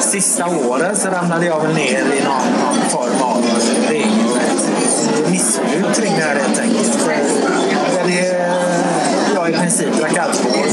sista 0.00 0.46
åren 0.46 0.96
så 0.96 1.08
ramlade 1.08 1.46
jag 1.46 1.60
väl 1.60 1.74
ner 1.74 2.00
i 2.00 2.24
någon, 2.24 2.46
någon 2.64 2.90
form 2.90 3.22
av 3.22 3.44
regelrätt 3.88 4.64
missbruk 5.30 5.94
kring 5.96 6.12
det 6.16 6.22
här 6.22 6.36
helt 6.36 6.60
enkelt. 6.60 7.06
Där 7.94 8.04
det, 8.06 8.50
jag 9.34 9.50
i 9.50 9.52
princip 9.76 10.00
drack 10.00 10.18
alkohol 10.18 10.68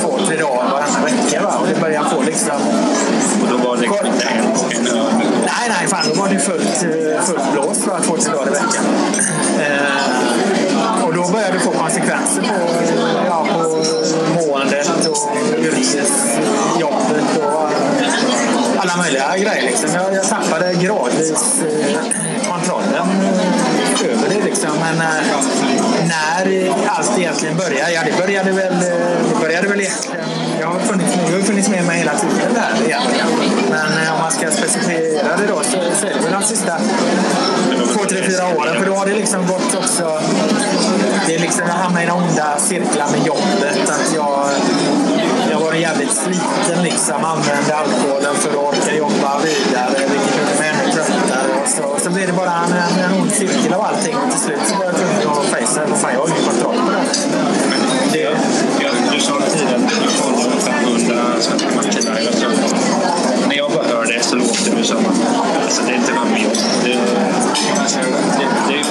två, 0.00 0.18
tre 0.26 0.36
dagar 0.36 0.70
varannan 0.70 1.04
vecka. 1.04 1.42
Va? 1.42 1.58
Och 1.60 1.66
det 1.66 1.80
började 1.80 2.10
få 2.10 2.22
liksom... 2.22 2.56
Och 3.42 3.48
då 3.50 3.56
var 3.56 3.76
det 3.76 3.86
inte 3.86 4.28
en, 4.28 4.44
öl? 4.44 5.12
Nej, 5.46 5.68
nej, 5.68 5.88
fan 5.88 6.04
då 6.14 6.20
var 6.20 6.28
det 6.28 6.38
fullt, 6.38 6.82
eh, 6.82 7.22
fullt 7.22 7.52
blås 7.52 7.78
för 7.78 8.00
två, 8.00 8.16
tre 8.16 8.32
dagar 8.32 8.46
i 8.46 8.50
veckan. 8.50 8.84
Eh, 9.60 11.04
och 11.04 11.14
då 11.14 11.28
började 11.32 11.52
det 11.52 11.60
få 11.60 11.70
konsekvenser 11.70 12.42
på, 12.42 12.54
ja, 13.26 13.46
på 13.50 14.46
måendet 14.46 14.88
och 15.06 16.80
jobbet 16.80 17.36
och 17.36 17.70
alla 18.82 18.96
möjliga 18.96 19.36
grejer. 19.36 19.62
Liksom. 19.62 19.90
Jag, 19.94 20.14
jag 20.14 20.28
tappade 20.28 20.74
gradvis 20.74 21.62
eh, 21.62 22.50
kontrollen. 22.50 23.06
Liksom. 24.60 24.78
Men 24.80 25.00
eh, 25.00 26.08
när 26.08 26.74
allt 26.88 27.18
egentligen 27.18 27.56
började, 27.56 27.92
ja 27.92 28.00
det 28.04 28.18
började 28.18 28.52
väl, 28.52 28.72
eh, 28.72 28.80
det 29.32 29.40
började 29.40 29.68
väl 29.68 29.80
egentligen 29.80 30.24
jag 30.60 30.68
har 30.68 30.78
funnits 30.78 31.16
med, 31.16 31.30
jag 31.30 31.36
har 31.36 31.42
funnits 31.42 31.68
med 31.68 31.84
mig 31.84 31.98
hela 31.98 32.14
tiden 32.14 32.54
där 32.54 32.86
egentligen. 32.86 33.26
Men 33.70 34.06
eh, 34.06 34.14
om 34.14 34.20
man 34.20 34.30
ska 34.30 34.50
specificera 34.50 35.36
det 35.36 35.46
då 35.46 35.62
så, 35.62 35.78
så 36.00 36.06
är 36.06 36.14
det 36.14 36.20
väl 36.20 36.32
de 36.32 36.42
sista 36.42 36.76
två, 37.92 38.04
tre, 38.04 38.22
fyra 38.22 38.44
åren. 38.56 38.78
För 38.78 38.86
då 38.86 38.94
har 38.94 39.06
det 39.06 39.14
liksom 39.14 39.46
gått 39.46 39.74
också... 39.74 40.20
Det 41.26 41.34
är 41.34 41.38
liksom, 41.38 41.62
jag 41.66 41.74
hamnar 41.74 42.02
i 42.02 42.06
den 42.06 42.14
onda 42.14 42.58
cirklar 42.58 43.08
med 43.10 43.26
jobbet. 43.26 43.90
Att 43.90 44.14
jag, 44.14 44.48
jag 45.50 45.60
var 45.60 45.72
jävligt 45.72 46.12
sliten 46.12 46.82
liksom. 46.82 47.24
Använde 47.24 47.76
alkoholen 47.76 48.34
för 48.34 48.50
att 48.50 48.56
orka 48.56 48.94
jobba 48.96 49.38
vidare. 49.38 49.98
Vilket 50.10 50.49
gjorde. 51.80 51.92
Och 51.94 51.98
så, 51.98 52.04
så 52.04 52.10
blir 52.10 52.26
det 52.26 52.32
bara 52.32 52.52
en, 52.52 52.72
en, 52.72 53.04
en 53.04 53.20
ond 53.20 53.32
cirkel 53.32 53.72
av 53.72 53.80
allting. 53.80 54.16
Och 54.16 54.30
till 54.30 54.40
slut 54.40 54.60
så 54.66 54.76
börjar 54.76 54.92
jag 54.92 55.00
tvungen 55.00 55.38
att 55.38 55.46
fejsa 55.46 55.80
det. 55.86 55.94
Fan, 55.94 56.12
jag 56.14 56.20
har 56.20 56.28
ingen 56.28 56.44
kontroll 56.44 56.76
på 56.86 56.90
det. 56.90 57.02
Det, 58.12 58.22
jag, 58.84 58.92
du 59.12 59.20
sa 59.20 59.40
tidigare 59.52 59.76
att 59.76 60.02
du 60.04 60.08
kollade 60.22 60.60
500 60.60 61.40
svenska 61.40 61.68
matcher 61.76 62.00
live. 62.00 62.26
Alltså, 62.26 62.46
när 63.48 63.56
jag 63.56 63.70
bara 63.70 63.84
hör 63.84 64.06
det 64.06 64.22
så 64.22 64.36
låter 64.36 64.76
det 64.76 64.84
som 64.84 64.98
att 64.98 65.20
alltså, 65.64 65.82
det 65.86 65.92
är 65.92 65.96
inte 65.96 66.12
var 66.12 66.24
med 66.24 66.42
jobb. 66.42 66.58
Det, 66.84 66.98
alltså, 67.80 68.00
det, 68.38 68.48
det 68.68 68.84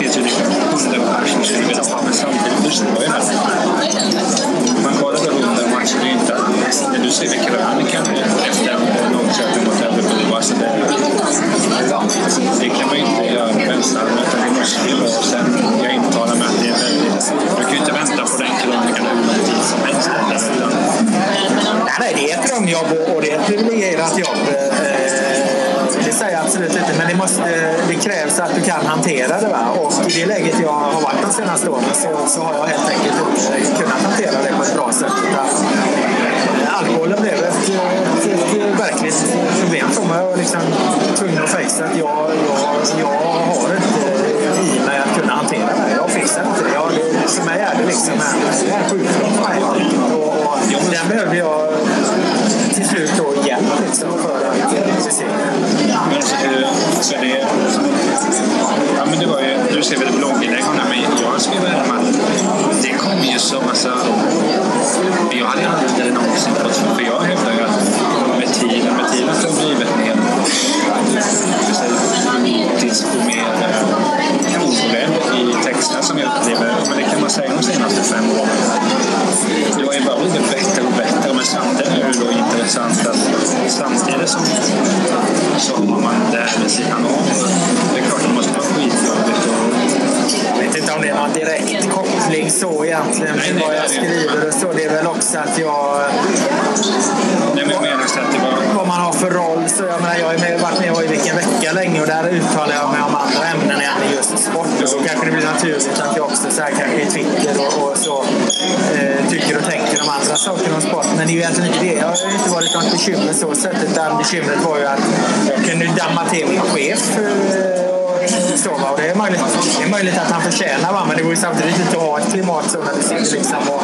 bekymmer 113.00 113.34
så 113.34 113.56
sätt. 113.56 113.78
Utan 113.92 114.18
bekymret 114.18 114.64
var 114.66 114.78
ju 114.78 114.86
att 114.86 115.04
jag 115.50 115.66
kunde 115.66 115.86
damma 115.86 116.26
till 116.30 116.48
min 116.48 116.62
chef. 116.62 117.18
Eh, 117.18 118.56
så, 118.56 118.72
och 118.72 118.98
det, 118.98 119.10
är 119.10 119.16
möjligt, 119.16 119.42
det 119.80 119.84
är 119.84 119.90
möjligt 119.90 120.18
att 120.18 120.32
han 120.32 120.42
förtjänar 120.42 120.94
va? 120.94 121.06
men 121.08 121.18
det 121.18 121.24
går 121.24 121.32
ju 121.32 121.38
samtidigt 121.38 121.80
inte 121.80 121.98
att 121.98 122.04
ha 122.04 122.20
ett 122.20 122.32
klimat 122.34 122.72
så 122.72 122.78
när 122.84 122.94
du 122.96 123.02
sitter 123.02 123.38
liksom 123.38 123.58
och, 123.74 123.82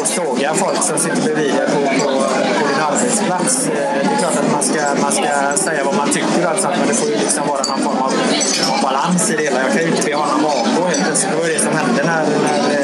och 0.00 0.06
sågar 0.06 0.54
folk 0.54 0.82
som 0.82 0.98
sitter 0.98 1.22
bredvid 1.22 1.54
dig 1.54 1.66
på, 1.74 1.80
på, 2.00 2.10
på 2.58 2.64
din 2.70 2.80
arbetsplats. 2.90 3.66
Eh, 3.66 3.72
det 3.72 4.14
är 4.14 4.18
klart 4.18 4.36
att 4.42 4.52
man 4.52 4.62
ska, 4.62 4.80
man 5.02 5.12
ska 5.12 5.28
säga 5.66 5.84
vad 5.84 5.96
man 5.96 6.08
tycker 6.08 6.46
alltså, 6.46 6.68
men 6.78 6.88
det 6.88 6.94
får 6.94 7.08
ju 7.08 7.16
liksom 7.16 7.48
vara 7.48 7.62
någon 7.70 7.82
form 7.86 8.02
av 8.02 8.12
balans 8.82 9.30
i 9.30 9.36
det 9.36 9.42
hela. 9.42 9.60
Jag 9.62 9.72
kan 9.72 9.82
ju 9.82 9.88
inte 9.88 10.02
be 10.02 10.14
honom 10.14 10.44
avgå 10.44 10.82
helt 10.88 11.04
plötsligt. 11.04 11.30
Det 11.32 11.38
var 11.38 11.46
ju 11.46 11.52
det 11.52 11.60
som 11.60 11.72
hände 11.80 12.02
när, 12.10 12.22
när, 12.44 12.79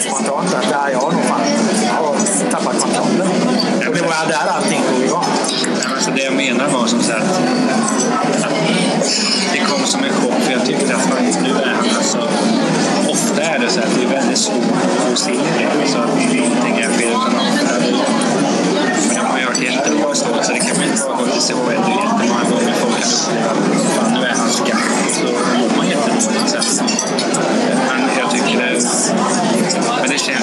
spontant 0.00 0.54
att 0.54 0.66
ja, 0.70 0.90
jag 0.92 0.98
har 0.98 1.12
nog 1.12 1.24
fan 1.24 1.40
tappat 2.50 2.80
kontrollen. 2.80 3.28
Och 3.88 3.94
det 3.94 4.02
var 4.02 4.28
där 4.28 4.50
allting 4.56 4.80
drog 4.88 5.04
igång. 5.04 5.24
Alltså 5.94 6.10
det 6.10 6.22
jag 6.22 6.34
menar 6.34 6.68
var 6.68 6.86
som 6.86 7.00
sagt 7.02 7.24
att, 7.24 8.44
att 8.44 8.54
det 9.52 9.58
kom 9.58 9.86
som 9.86 10.04
en 10.04 10.12
chock 10.12 10.40
för 10.40 10.52
jag 10.52 10.66
tyckte 10.66 10.94
att 10.96 11.02
faktiskt 11.02 11.40
nu 11.42 11.50
är 11.50 11.74
han 11.74 11.96
alltså 11.96 12.28
ofta 13.08 13.42
är 13.42 13.58
det 13.58 13.70
så 13.70 13.80
att 13.80 13.94
det 13.96 14.02
är 14.04 14.08
väldigt 14.08 14.38
svårt 14.38 14.64
att 15.12 15.18
se 15.18 15.32
det. 15.58 15.59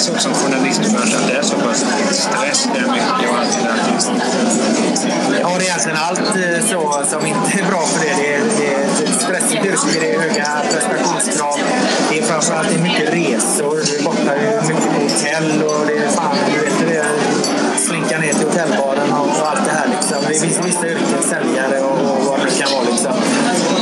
Men 0.08 0.16
det 0.16 0.30
också 0.30 0.34
som 0.34 0.52
journalistbransch 0.52 1.16
att 1.16 1.28
det 1.28 1.38
är 1.38 1.42
så 1.42 1.56
pass 1.56 1.86
stress, 2.12 2.70
det 2.74 2.80
är 2.80 2.92
mycket 2.92 3.30
och 3.30 3.38
allt 3.40 3.58
det 3.58 3.64
där. 3.64 3.78
Ja, 5.42 5.56
det 5.60 5.68
är 5.68 5.74
alltså 5.74 5.90
egentligen 5.90 5.98
allt 5.98 6.20
eh, 6.20 6.66
så 6.70 7.04
som 7.10 7.26
inte 7.26 7.60
är 7.60 7.66
bra 7.72 7.82
för 7.82 8.00
det. 8.06 8.16
Det 8.22 8.34
är, 8.34 8.42
det 8.58 9.04
är 9.04 9.12
stressigt 9.12 9.66
yrke, 9.66 10.00
det 10.00 10.16
är 10.16 10.20
höga 10.20 10.48
prestationskrav. 10.72 11.60
Det 12.10 12.20
är 12.20 12.24
framförallt 12.24 12.70
det 12.70 12.76
är 12.76 12.84
mycket 12.84 13.14
resor. 13.14 13.76
Du 13.86 13.98
är 13.98 14.04
borta 14.04 14.32
mycket 14.68 14.94
på 14.96 15.02
hotell 15.02 15.64
och 15.64 15.88
det 15.88 15.98
är 15.98 16.10
fan, 16.10 16.36
du 16.54 16.60
vet 16.60 16.80
det. 16.88 16.98
är 16.98 17.06
Slinka 17.78 18.20
ner 18.20 18.34
till 18.34 18.48
hotellbaren 18.48 19.14
och 19.14 19.50
allt 19.50 19.66
det 19.66 19.72
här 19.72 19.87
liksom. 20.10 20.32
Det 20.32 20.40
finns 20.40 20.66
vissa 20.66 20.88
yrken, 20.88 21.24
säljare 21.24 21.80
och, 21.80 22.12
och 22.12 22.26
vad 22.26 22.40
det 22.40 22.46
nu 22.46 22.52
kan 22.52 22.72
vara 22.72 22.90
liksom. 22.92 23.14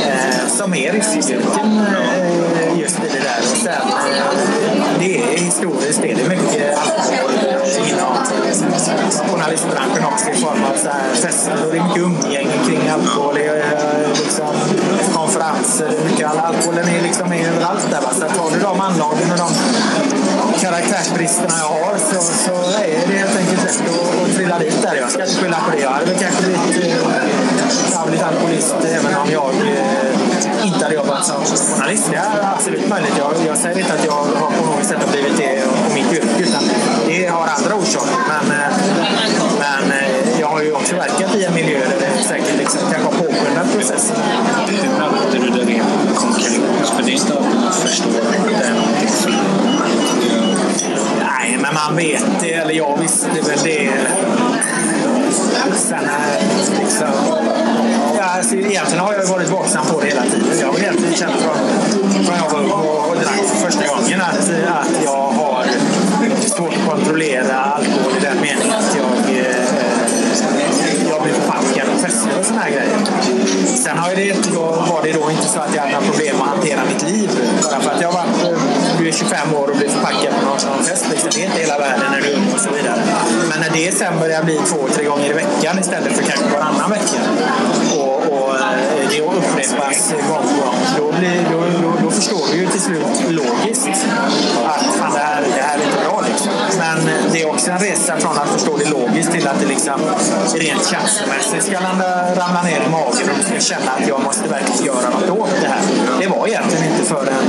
Eh, 0.06 0.48
som 0.48 0.74
är 0.74 0.92
riskyrken 0.92 1.80
eh, 2.56 2.80
just 2.80 2.98
i 2.98 3.08
det 3.12 3.20
där. 3.20 3.38
Och 3.52 3.58
sen, 3.58 3.72
eh, 3.72 4.98
det 4.98 5.18
är 5.18 5.38
historiskt, 5.38 6.02
det 6.02 6.10
är 6.10 6.28
mycket 6.28 6.78
alkohol 6.78 7.30
inom 7.88 8.16
journalistbranschen 9.30 10.04
också 10.04 10.30
i 10.30 10.34
form 10.34 10.64
av 10.64 10.76
så 10.76 10.88
här 10.88 11.14
fester 11.14 11.52
och 11.66 11.72
det 11.72 11.78
är 11.78 11.84
mycket 11.84 12.02
umgänge 12.02 12.56
kring 12.66 12.88
alkohol. 12.88 13.34
Det 13.34 13.46
är 13.46 13.56
eh, 13.56 14.08
liksom 14.24 14.54
konferenser, 15.14 15.86
är 15.86 16.04
mycket 16.10 16.26
alkoholen 16.26 16.88
är 16.88 17.02
liksom 17.02 17.32
är 17.32 17.48
överallt 17.48 17.90
där. 17.90 18.00
Va? 18.00 18.10
Så 18.14 18.20
tar 18.20 18.50
du 18.50 18.60
de 18.60 18.80
anlagen 18.80 19.30
och 19.32 19.38
de 19.38 19.48
karaktärsbristerna 20.60 21.54
jag 21.58 21.68
har 21.68 21.98
så, 21.98 22.20
så 22.20 22.54
är 22.80 23.06
det 23.08 23.18
helt 23.18 23.36
enkelt 23.36 23.64
lätt 23.64 23.82
att, 23.88 24.22
att 24.22 24.36
trilla 24.36 24.58
dit 24.58 24.82
där. 24.82 24.94
Jag 24.94 25.10
ska 25.10 25.22
inte 25.22 25.34
skylla 25.34 25.56
på 25.56 25.70
det. 25.70 25.82
Jag 25.82 25.90
hade 25.90 26.06
väl 26.06 26.18
kanske 26.18 26.42
blivit, 26.42 26.84
eh, 26.84 28.26
alkoholist 28.28 28.74
även 28.84 29.14
om 29.16 29.30
jag 29.32 29.50
eh, 29.50 30.66
inte 30.66 30.84
hade 30.84 30.94
jobbat 30.94 31.26
som 31.26 31.44
journalist. 31.44 32.08
Det 32.10 32.16
är 32.16 32.52
absolut 32.54 32.88
möjligt. 32.88 33.14
Jag, 33.18 33.32
jag 33.46 33.58
säger 33.58 33.78
inte 33.78 33.94
att 33.94 34.04
jag 34.04 34.12
har 34.12 34.50
på 34.50 34.66
något 34.66 34.84
sätt 34.84 35.12
blivit 35.12 35.36
det 35.36 35.62
på 35.88 35.94
mitt 35.94 36.12
yrke 36.12 36.42
utan 36.42 36.62
det 37.06 37.26
har 37.26 37.46
andra 37.56 37.74
orsaker. 37.74 38.18
Men, 38.28 38.60
eh, 38.60 38.76
men 39.58 39.92
eh, 39.92 40.40
jag 40.40 40.46
har 40.46 40.62
ju 40.62 40.72
också 40.72 40.96
verkat 40.96 41.34
i 41.34 41.44
en 41.44 41.54
miljö 41.54 41.78
där 41.78 41.96
det 42.00 42.24
säkert 42.24 42.58
liksom 42.58 42.80
kanske 42.80 43.04
har 43.04 43.12
påskyndat 43.12 43.72
processen. 43.72 44.16
Hur 44.68 44.88
mötte 44.98 45.38
du 45.38 45.48
det 45.50 45.72
rent 45.72 46.16
konkret? 46.16 46.60
För 46.96 47.02
det 47.02 47.10
är 47.10 47.14
inte 47.14 47.34
alltid 47.34 47.60
man 47.60 47.72
förstår 47.72 48.08
att 48.08 48.48
det 48.48 48.66
är 48.66 48.74
någonting 48.74 49.08
som... 49.08 49.65
Nej, 51.66 51.74
men 51.74 51.84
man 51.86 51.96
vet 51.96 52.40
det. 52.40 52.52
Eller 52.52 52.74
jag 52.74 52.98
visste 53.00 53.28
väl 53.28 53.58
det. 53.64 53.90
Sen 55.76 55.98
är 55.98 56.40
liksom... 56.80 57.06
Ja, 58.16 58.24
alltså, 58.24 58.54
egentligen 58.54 59.04
har 59.04 59.12
jag 59.12 59.26
varit 59.26 59.48
vaksam 59.48 59.86
på 59.86 60.00
det 60.00 60.06
hela 60.06 60.22
tiden. 60.22 60.58
Jag 60.60 60.66
har 60.66 60.78
egentligen 60.78 61.14
känt 61.14 61.32
från, 61.32 61.56
från 62.24 62.36
jag 62.36 62.50
var 62.50 62.60
ung 62.60 62.70
och, 62.70 63.10
och 63.10 63.16
drack 63.16 63.40
för 63.48 63.56
första 63.66 63.86
gången 63.86 64.20
att, 64.20 64.50
att 64.68 65.04
jag 65.04 65.26
har 65.26 65.66
svårt 66.40 66.72
att 66.74 66.88
kontrollera 66.88 67.56
alkohol 67.56 68.12
i 68.18 68.20
den 68.20 68.36
meningen 68.40 68.74
att 68.74 68.96
jag, 68.96 69.36
eh, 69.36 69.56
jag 71.10 71.22
blir 71.22 71.32
förpackad 71.32 71.86
på 71.92 71.98
fester 71.98 72.30
och 72.40 72.46
såna 72.46 72.60
här 72.60 72.70
grejer. 72.70 72.96
Sen 73.76 73.98
har 73.98 74.14
det, 74.14 74.52
då 74.54 74.60
var 74.60 75.02
det 75.02 75.12
då 75.12 75.30
inte 75.30 75.48
så 75.48 75.60
att 75.60 75.74
jag 75.74 75.82
hade 75.82 75.94
några 75.94 76.06
problem 76.06 76.36
att 76.40 76.48
hantera 76.48 76.80
mitt 76.84 77.02
liv. 77.02 77.30
Bara 77.62 77.80
för 77.80 77.90
att 77.90 78.00
jag 78.00 78.12
har 78.12 78.26
varit 78.26 78.44
eh, 78.44 78.75
du 79.06 79.10
är 79.10 79.16
25 79.16 79.54
år 79.54 79.70
och 79.70 79.76
blir 79.76 79.88
förpackad 79.88 80.34
på 80.40 80.46
någon, 80.46 80.84
fest. 80.84 81.06
Liksom. 81.10 81.30
Det 81.34 81.40
är 81.40 81.44
inte 81.44 81.60
hela 81.60 81.78
världen 81.78 82.06
när 82.12 82.20
du 82.20 82.26
är 82.32 82.36
ung 82.36 82.50
och 82.54 82.60
så 82.60 82.70
vidare. 82.70 83.02
Men 83.50 83.60
när 83.60 83.70
det 83.70 83.98
sen 83.98 84.18
börjar 84.18 84.42
bli 84.44 84.56
två, 84.70 84.88
tre 84.94 85.04
gånger 85.04 85.30
i 85.30 85.32
veckan 85.32 85.78
istället 85.78 86.12
för 86.16 86.22
kanske 86.22 86.46
varannan 86.54 86.90
vecka 86.90 87.20
och, 87.98 88.16
och 88.32 88.54
eh, 88.56 89.08
det 89.10 89.20
upprepas 89.20 90.12
gång 90.28 90.44
på 90.50 90.64
gång, 90.64 90.78
då, 90.98 91.18
blir, 91.18 91.40
då, 91.52 91.58
då, 91.82 91.90
då 92.02 92.10
förstår 92.10 92.46
du 92.52 92.56
ju 92.58 92.66
till 92.66 92.80
slut 92.80 93.06
logiskt 93.28 93.88
att 94.66 94.86
fan, 94.98 95.12
det, 95.12 95.18
här, 95.18 95.42
det 95.56 95.62
här 95.62 95.78
är 95.78 95.84
inte 95.84 95.98
bra. 96.04 96.22
Liksom. 96.28 96.52
Men 96.78 96.98
det 97.32 97.42
är 97.42 97.48
också 97.48 97.70
en 97.70 97.78
resa 97.78 98.16
från 98.16 98.38
att 98.38 98.48
förstå 98.48 98.76
det 98.76 98.90
logiskt 98.90 99.32
till 99.32 99.48
att 99.48 99.60
det 99.60 99.66
liksom 99.66 100.00
rent 100.54 100.86
känslomässigt 100.92 101.62
ska 101.62 101.80
landa, 101.80 102.34
ramla 102.34 102.62
ner 102.62 102.80
i 102.86 102.90
magen 102.90 103.28
och 103.30 103.36
du 103.38 103.42
ska 103.42 103.74
känna 103.74 103.90
att 103.90 104.08
jag 104.08 104.22
måste 104.22 104.48
verkligen 104.48 104.84
göra 104.84 105.10
något 105.10 105.30
åt 105.30 105.60
det 105.62 105.68
här. 105.68 105.82
Det 106.20 106.26
var 106.26 106.46
egentligen 106.46 106.84
inte 106.92 107.04
förrän 107.04 107.44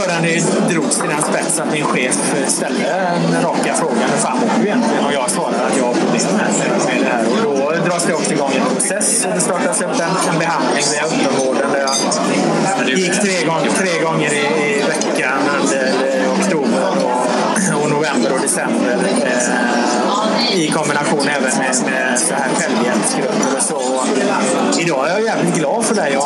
förrän 0.00 0.22
det 0.22 0.74
drogs 0.74 0.96
till 0.98 1.08
den 1.08 1.22
spets 1.22 1.60
att 1.60 1.72
min 1.72 1.84
chef 1.84 2.34
ställde 2.46 2.84
den 3.32 3.42
raka 3.42 3.74
frågan 3.74 4.10
hur 4.10 4.18
fan 4.18 4.38
mår 4.40 4.50
du 4.58 4.66
egentligen? 4.66 5.04
Och 5.04 5.12
jag 5.12 5.30
svarade 5.30 5.66
att 5.66 5.76
jag 5.76 5.84
har 5.84 5.94
problem 5.94 6.22
med, 6.36 7.00
det 7.00 7.06
här. 7.06 7.24
Och 7.30 7.38
då 7.42 7.84
dras 7.86 8.04
det 8.04 8.14
också 8.14 8.32
igång 8.32 8.52
en 8.60 8.74
process. 8.74 9.26
Det 9.34 9.40
startas 9.40 9.80
upp 9.80 10.00
en, 10.00 10.32
en 10.32 10.38
behandling 10.38 10.84
via 10.92 11.02
öppenvården 11.04 11.70
där 11.72 11.80
jag 11.80 12.98
gick 12.98 13.20
tre 13.20 13.46
gånger, 13.46 13.70
tre 13.70 14.00
gånger 14.04 14.32
i, 14.32 14.44
i 14.76 14.82
veckan 14.82 15.38
under 15.60 15.92
oktober 16.38 16.92
och, 17.04 17.82
och 17.82 17.90
november 17.90 18.32
och 18.32 18.40
december. 18.40 18.98
Eh, 19.24 20.09
i 20.52 20.68
kombination 20.68 21.28
även 21.28 21.58
med, 21.58 21.74
med 21.84 22.18
så 22.18 22.34
här 22.34 22.48
självhjälpsgrupper 22.54 23.56
och 23.56 23.62
så. 23.62 23.76
Och 23.76 24.80
idag 24.80 25.08
är 25.08 25.10
jag 25.10 25.22
jävligt 25.22 25.54
glad 25.54 25.84
för 25.84 25.94
det. 25.94 26.10
Jag, 26.10 26.22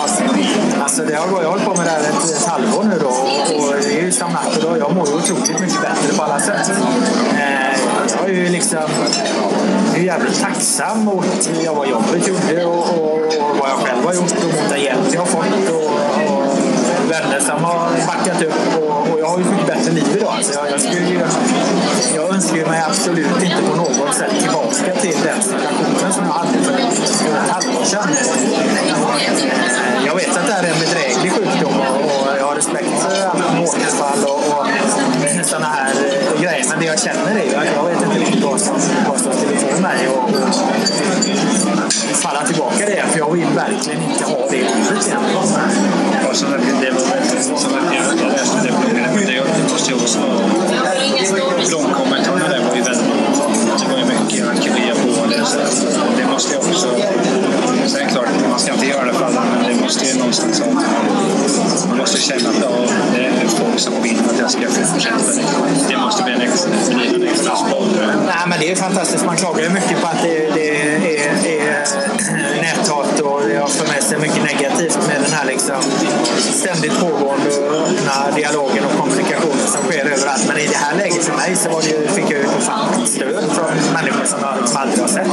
alltså 0.83 1.03
det 1.05 1.15
har, 1.15 1.27
jag 1.27 1.37
har 1.37 1.45
hållit 1.45 1.65
på 1.65 1.75
med 1.75 1.87
det 1.87 1.91
här 1.91 2.01
ett, 2.01 2.31
ett 2.31 2.47
halvår 2.47 2.85
nu 2.85 2.99
då 3.01 3.09
och 3.59 3.75
det 3.83 3.99
är 3.99 4.03
ju 4.03 4.13
som 4.13 4.33
natt 4.33 4.57
och 4.57 4.63
dag. 4.63 4.79
Jag 4.79 4.95
mår 4.95 5.09
ju 5.09 5.15
otroligt 5.15 5.61
mycket 5.61 5.81
bättre 5.81 6.17
på 6.17 6.23
alla 6.23 6.41
sätt. 6.41 6.71
Eh, 7.33 7.81
jag 8.19 8.29
är 8.29 8.35
ju 8.35 8.49
liksom 8.49 8.79
jag 9.93 10.01
är 10.01 10.05
jävligt 10.05 10.41
tacksam 10.41 11.05
mot 11.05 11.51
vad 11.77 11.89
jobbet 11.89 12.29
gjorde 12.29 12.65
och, 12.65 12.79
och, 12.79 13.19
och 13.19 13.57
vad 13.59 13.71
jag 13.71 13.79
själv 13.79 14.05
har 14.05 14.15
gjort 14.15 14.33
och 14.33 14.45
mot 14.45 14.69
den 14.71 14.81
hjälp 14.81 15.07
jag 15.13 15.21
har 15.21 15.27
fått. 15.27 15.71
Och, 15.71 15.85
och 15.85 16.24
vänner 17.15 17.41
som 17.41 17.65
har 17.65 18.07
backat 18.07 18.43
upp 18.43 18.61
och, 18.79 19.13
och 19.13 19.21
jag 19.21 19.27
har 19.27 19.39
ju 19.39 19.45
fått 19.45 19.53
mycket 19.53 19.67
bättre 19.67 19.93
liv 19.93 20.09
idag. 20.17 20.35
Alltså 20.37 20.53
jag, 20.53 20.71
jag, 20.71 20.81
skulle, 20.81 21.15
jag, 21.15 21.29
jag 22.15 22.35
önskar 22.35 22.57
ju 22.57 22.67
mig 22.67 22.81
absolut 22.89 23.43
inte 23.43 23.63
på 23.71 23.77
något 23.77 24.15
sätt 24.15 24.33
tillbaka 24.41 24.93
till 25.01 25.19
den 25.29 25.43
situationen 25.43 26.13
som 26.13 26.25
jag 26.25 26.33
hade 26.33 26.59
för 26.67 26.73
ett 26.73 27.51
halvår 27.51 27.85
sedan. 27.85 28.09
Jag 30.07 30.15
vet 30.15 30.37
att 30.37 30.47
det 30.47 30.53
här 30.53 30.65
är 30.65 30.73
en 30.75 30.81
bedräglig 30.81 31.33
sjukdom 31.33 31.75
och, 31.81 32.44
och 32.44 32.44
jag 32.55 32.59
respekt 32.59 32.89
för 33.03 33.11
återfall 33.63 34.25
och, 34.25 34.59
och 34.59 34.67
sådana 35.47 35.67
här 35.67 35.95
grejer. 36.43 36.65
Men 36.69 36.79
det 36.79 36.87
jag 36.87 37.01
känner 37.01 37.41
är 37.41 37.45
ju 37.45 37.55
att 37.55 37.69
jag 37.77 37.85
vet 37.85 38.03
inte 38.03 38.19
riktigt 38.19 38.45
vad 38.45 38.61
som, 38.61 38.77
vad 39.09 39.21
som 39.21 39.33
skulle 39.33 39.57
få 39.57 39.81
mig 39.83 40.09
och 40.09 40.31
falla 42.15 42.47
tillbaka 42.47 42.87
det. 42.87 43.05
För 43.11 43.19
jag 43.19 43.33
vill 43.33 43.47
verkligen 43.47 44.03
inte 44.03 44.25
ha 44.25 44.47
det 44.51 44.57
livet 44.57 45.07
igen. 45.07 45.19
Och 46.31 46.37
som 46.37 46.49
sagt, 46.49 46.63
det 46.81 46.91
var 46.91 47.01
väldigt 47.11 47.45
som 47.45 47.59
sagt, 47.59 47.75
jag 48.21 48.33
läste 48.33 48.57
det 48.63 49.43
det 49.57 49.73
måste 49.73 49.91
ju 49.91 49.97
också 49.97 50.19
vara... 50.19 50.35
Blogkommentarerna 51.69 52.49
där 52.49 52.61
var 52.69 52.77
ju 52.77 52.83
väldigt... 52.83 53.04
Det 56.17 56.27
måste 56.27 56.53
ju 56.53 56.59
också... 56.59 56.89
Sen 57.87 58.09
klart, 58.09 58.29
man 58.51 58.59
ska 58.59 58.73
inte 58.73 58.87
göra 58.87 59.05
det 59.05 59.13
för 59.13 59.25
alla, 59.25 59.45
men 59.45 59.91
Sen 59.91 60.03
är 60.03 60.13
det 60.13 60.19
klart, 60.19 60.45
en 60.45 60.55
sak. 60.55 60.69
Man 61.89 61.99
måste 61.99 62.21
känna 62.21 62.49
att 62.49 62.57
ja, 62.61 62.71
det 63.15 63.27
är 63.27 63.47
folk 63.49 63.79
som 63.79 64.03
vill 64.03 64.19
att 64.31 64.39
jag 64.39 64.51
ska 64.51 64.61
fortsätta. 64.61 65.17
Det 65.89 65.97
måste 65.97 66.23
bli 66.23 66.33
en 66.33 66.41
extra, 66.41 66.71
en 67.15 67.23
extra 67.23 67.57
sport. 67.57 67.89
Nej, 68.27 68.45
men 68.47 68.61
det 68.61 68.71
är 68.71 68.77
fantastiskt. 68.77 69.27
Man 69.27 69.37
klagar 69.37 69.63
ju 69.63 69.71
mycket 69.71 70.01
på 70.01 70.07
att 70.07 70.23
det, 70.23 70.51
det 70.55 70.87
är, 70.87 71.47
är 71.47 71.87
näthat 72.63 73.21
och 73.21 73.41
det 73.49 73.57
har 73.57 73.69
för 73.69 73.89
med 73.89 74.03
sig 74.03 74.19
mycket 74.19 74.43
negativt 74.45 74.99
med 75.07 75.17
den 75.23 75.33
här 75.33 75.47
liksom 75.47 75.77
ständigt 76.53 77.01
pågående 77.01 77.51
och 77.59 77.89
öppna 77.89 78.37
dialogen 78.37 78.85
och 78.85 79.01
kommunikationen 79.01 79.44
som 79.67 79.83
sker 79.85 80.05
överallt. 80.15 80.45
Men 80.49 80.59
i 80.59 80.67
det 80.67 80.77
här 80.77 80.97
läget 80.97 81.25
för 81.25 81.37
mig 81.37 81.57
så 81.57 81.71
var 81.71 81.83
det 81.83 81.89
ju, 81.89 82.09
fick 82.09 82.25
jag 82.25 82.41
ju 82.41 82.47
ofantligt 82.59 83.13
stöd 83.13 83.45
från 83.57 83.73
människor 83.95 84.25
som 84.25 84.39
jag 84.43 84.61
liksom 84.61 84.77
aldrig 84.81 85.01
har 85.01 85.09
sett. 85.09 85.27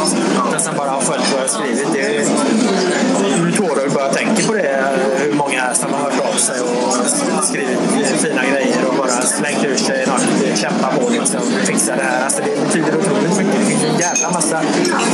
Utan 0.48 0.60
som 0.60 0.76
bara 0.78 0.90
har 0.90 1.02
följt 1.02 1.32
vad 1.32 1.42
jag 1.42 1.48
har 1.48 1.54
skrivit. 1.58 1.88
Det 1.94 2.02
är 2.02 2.12
ju 2.12 3.52
tårar 3.52 3.90
bara 3.90 4.04
jag 4.04 4.14
tänker 4.14 4.48
på 4.48 4.54
det. 4.54 4.84
Hur 5.18 5.34
många 5.34 5.74
som 5.74 5.94
har 5.94 6.00
hört 6.00 6.21
sig 6.42 6.62
och 6.62 7.46
skrivit 7.46 7.80
fina 8.22 8.42
grejer 8.46 8.86
och 8.88 8.96
bara 8.98 9.22
slängt 9.22 9.64
ur 9.66 9.76
sig 9.76 10.06
något. 10.08 10.58
Kämpa 10.58 10.88
på 10.88 11.10
liksom. 11.10 11.42
Fixa 11.66 11.96
det 11.96 12.04
här. 12.04 12.24
Alltså 12.24 12.42
det 12.46 12.66
betyder 12.66 12.98
otroligt 12.98 13.38
mycket. 13.38 13.60
Det 13.60 13.66
finns 13.66 13.84
en 13.84 14.00
jävla 14.00 14.32
massa 14.32 14.62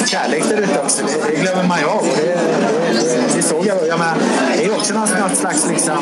kärlek 0.05 0.43
där 0.49 0.57
ute 0.57 0.79
också. 0.79 1.05
Det, 1.05 1.31
det 1.31 1.41
glömmer 1.41 1.63
man 1.63 1.79
ju 1.79 1.85
av. 1.85 1.99
Och 1.99 2.17
det, 2.17 2.23
det, 2.23 3.35
det 3.35 3.43
såg 3.43 3.65
jag. 3.65 3.87
jag 3.87 3.99
men, 3.99 4.17
det 4.57 4.65
är 4.65 4.75
också 4.75 4.93
något, 4.93 5.19
något 5.19 5.37
slags 5.37 5.67
liksom, 5.69 5.97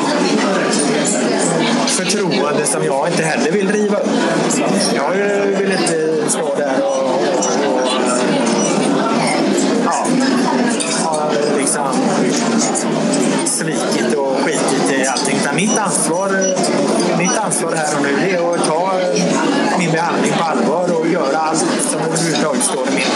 förtroende 1.86 2.66
som 2.66 2.84
jag 2.84 3.08
inte 3.08 3.22
heller 3.22 3.50
vill 3.52 3.72
riva 3.72 3.96
upp. 3.96 4.10
Jag 4.94 5.10
vill 5.58 5.72
inte 5.72 6.30
stå 6.30 6.54
där 6.56 6.82
och, 6.82 7.04
och, 7.04 7.74
och 7.74 7.82
ja, 9.84 10.06
ha 11.04 11.30
liksom 11.58 11.88
svikit 13.46 14.14
och 14.14 14.36
skitit 14.36 14.75
i 15.06 15.08
allting. 15.08 15.36
Utan 15.36 15.54
mitt 15.56 15.78
ansvar, 15.78 16.28
eh, 16.28 17.18
mitt 17.18 17.36
ansvar 17.38 17.72
här 17.72 17.96
och 17.96 18.02
nu 18.02 18.30
är 18.30 18.54
att 18.54 18.64
ta 18.66 19.00
eh, 19.00 19.78
min 19.78 19.90
behandling 19.92 20.32
på 20.32 20.44
allvar 20.44 21.00
och 21.00 21.08
göra 21.08 21.38
allt 21.38 21.64
som 21.90 22.00
överhuvudtaget 22.00 22.64
står 22.64 22.88
i 22.88 22.94
min 23.00 23.12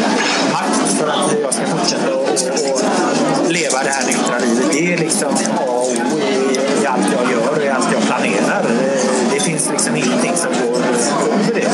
makt 0.52 0.76
för 0.98 1.08
att 1.08 1.32
jag 1.42 1.54
ska 1.54 1.66
fortsätta 1.66 2.14
och, 2.14 2.28
och 3.44 3.52
leva 3.52 3.78
det 3.84 3.90
här 3.90 4.06
nyktra 4.06 4.38
livet. 4.38 4.72
Det 4.72 4.92
är 4.92 4.98
liksom 4.98 5.28
A 5.56 5.62
och 5.66 5.88
O 5.88 6.18
i, 6.18 6.82
i 6.82 6.86
allt 6.86 7.06
jag 7.12 7.32
gör 7.32 7.56
och 7.56 7.64
i 7.64 7.68
allt 7.68 7.92
jag 7.92 8.02
planerar. 8.02 8.62
Det, 8.62 9.34
det 9.34 9.40
finns 9.40 9.68
liksom 9.70 9.96
ingenting 9.96 10.36
som 10.36 10.50
går 10.62 10.76
under 11.32 11.54
det. 11.54 11.70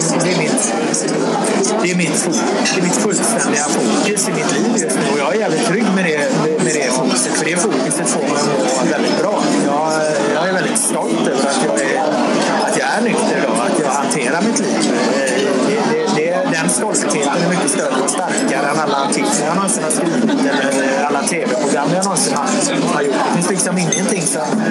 Det, 0.00 0.18
det, 0.24 0.32
är 0.32 0.38
mitt, 0.38 0.74
det, 1.82 1.90
är 1.90 1.96
mitt, 1.96 2.28
det 2.74 2.80
är 2.80 2.82
mitt 2.82 2.96
fullständiga 2.96 3.64
fokus 3.64 4.28
i 4.28 4.32
mitt 4.32 4.52
liv 4.52 4.72
just 4.72 4.96
nu 4.96 5.02
och 5.12 5.18
jag 5.18 5.34
är 5.34 5.40
jävligt 5.40 5.66
trygg 5.66 5.84
med 5.94 6.04
det, 6.04 6.18
med 6.64 6.74
det 6.74 6.92
fokuset. 6.92 7.32
För 7.32 7.44
det 7.44 7.56
fokuset 7.56 8.08
får 8.08 8.20
mig 8.20 8.30
att 8.30 8.84
må 8.86 8.90
väldigt 8.90 9.18
bra. 9.18 9.42
Jag, 9.66 9.92
jag 10.34 10.48
är 10.48 10.52
väldigt 10.52 10.78
stolt 10.78 11.26
över 11.26 11.48
att 11.48 11.62
jag 11.66 11.80
är, 11.80 12.00
att 12.66 12.76
jag 12.78 12.88
är 12.88 13.00
nykter 13.02 13.38
idag, 13.38 13.56
att 13.72 13.78
jag 13.80 13.90
hanterar 13.90 14.42
mitt 14.42 14.58
liv. 14.58 14.92
Den 16.60 16.70
stoltheten 16.70 17.42
är 17.44 17.48
mycket 17.48 17.70
större 17.70 18.02
och 18.04 18.10
starkare 18.10 18.70
än 18.70 18.78
alla 18.78 18.96
artiklar 18.96 19.46
jag 19.46 19.54
någonsin 19.54 19.84
har 19.84 19.90
skrivit 19.90 20.24
eller 20.24 21.04
alla 21.04 21.22
tv-program 21.22 21.88
jag 21.94 22.04
någonsin 22.04 22.36
har 22.94 23.02
gjort. 23.02 23.14
Det 23.28 23.34
finns 23.34 23.50
liksom 23.50 23.78
ingenting 23.78 24.22
som 24.22 24.62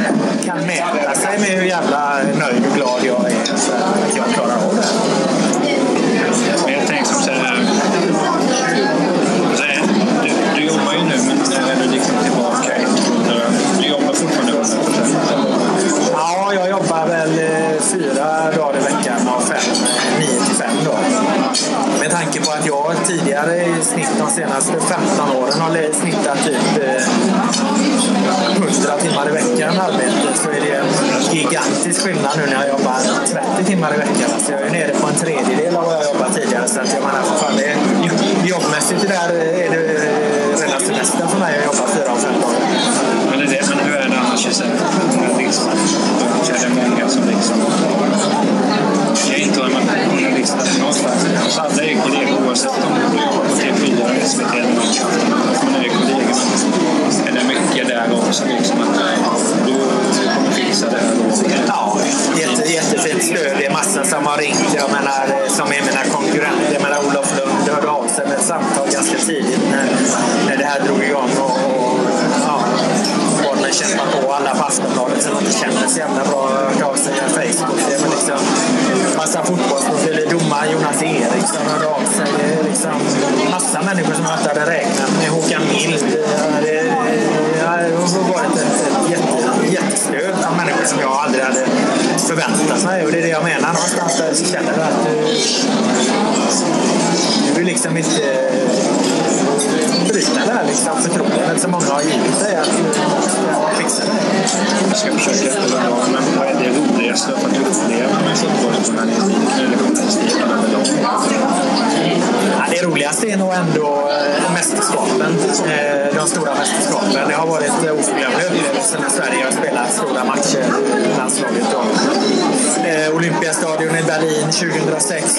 kan 0.45 0.57
mäta 0.57 1.15
sig 1.15 1.39
med 1.39 1.49
hur 1.49 1.63
jävla 1.63 2.15
nöjd 2.39 2.65
och 2.69 2.75
glad 2.75 2.99
jag 3.03 3.31
är 3.31 3.45
för 3.45 3.75
att 3.75 4.17
jag 4.17 4.25
klarar 4.25 4.55
av 4.55 4.75
det. 4.75 4.87
Men 6.65 6.73
jag 6.73 6.87
tänker 6.87 7.05
som 7.05 7.21
så 7.23 7.31
här. 7.31 7.57
Du, 10.23 10.29
du 10.55 10.65
jobbar 10.65 10.93
ju 10.93 11.03
nu, 11.03 11.17
men 11.27 11.37
när 11.67 11.83
du 11.83 11.91
liksom 11.91 12.15
tillbaka 12.23 12.73
Du 13.79 13.87
jobbar 13.87 14.13
fortfarande 14.13 14.53
Ja, 16.13 16.53
jag 16.53 16.69
jobbar 16.69 17.07
väl 17.07 17.39
eh, 17.39 17.81
fyra 17.81 18.51
dagar 18.51 18.68
jag 22.69 22.95
tidigare 23.07 23.55
i 23.55 23.83
snitt 23.83 24.13
de 24.19 24.29
senaste 24.29 24.73
15 24.79 25.31
åren 25.41 25.61
har 25.61 25.93
snittat 25.93 26.37
typ 26.45 26.83
eh, 26.83 27.03
100 28.55 28.97
timmar 29.01 29.29
i 29.29 29.31
veckan 29.31 29.73
arbete 29.87 30.29
så 30.43 30.49
är 30.49 30.61
det 30.65 30.73
en 30.81 30.89
gigantisk 31.35 32.01
skillnad 32.03 32.33
nu 32.37 32.45
när 32.45 32.59
jag 32.61 32.69
jobbar 32.69 32.95
30 33.57 33.63
timmar 33.65 33.93
i 33.93 33.97
veckan. 33.97 34.29
Så 34.39 34.51
jag 34.51 34.61
är 34.61 34.71
nere 34.71 34.93
på 35.01 35.07
en 35.07 35.15
tredjedel 35.15 35.75
av 35.75 35.85
vad 35.85 35.95
jag 35.95 36.05
jobbat 36.13 36.33
tidigare. 36.35 36.67
Så 36.67 36.79
att 36.79 36.93
jag 36.93 37.03
menar, 37.07 37.21
fortfarande, 37.21 37.63
jobbmässigt 38.43 39.03
är 39.03 39.27
det, 39.33 39.41
eh, 39.41 39.65
är 39.65 39.69
det 39.69 39.83
rena 40.61 40.79
semestern 40.79 41.27
för 41.27 41.39
mig 41.39 41.53
att 41.59 41.65
jobba 41.65 41.87
fyra 41.95 42.11
och 42.13 42.19
fem 42.19 42.35
dagar. 42.41 42.61
Men, 43.29 43.41
är 43.41 43.47
det, 43.53 43.69
men 43.69 43.79
hur 43.85 43.95
är 43.95 44.09
det 44.09 44.17
annars? 44.19 44.55
Så 44.57 44.63
här, 44.63 44.71
är 46.65 46.89
många 46.89 47.09
som 47.09 47.23
liksom... 47.27 47.55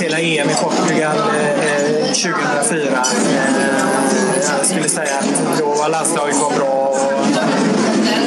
2006, 0.00 0.02
hela 0.02 0.18
EM 0.18 0.50
i 0.50 0.54
Portugal 0.54 1.16
eh, 1.18 2.12
2004. 2.12 2.80
Eh, 2.80 3.60
jag 4.58 4.66
skulle 4.66 4.88
säga 4.88 5.18
att 5.18 5.58
då 5.58 5.66
var 5.66 5.88
landslaget 5.88 6.36
var 6.36 6.50
bra. 6.50 6.94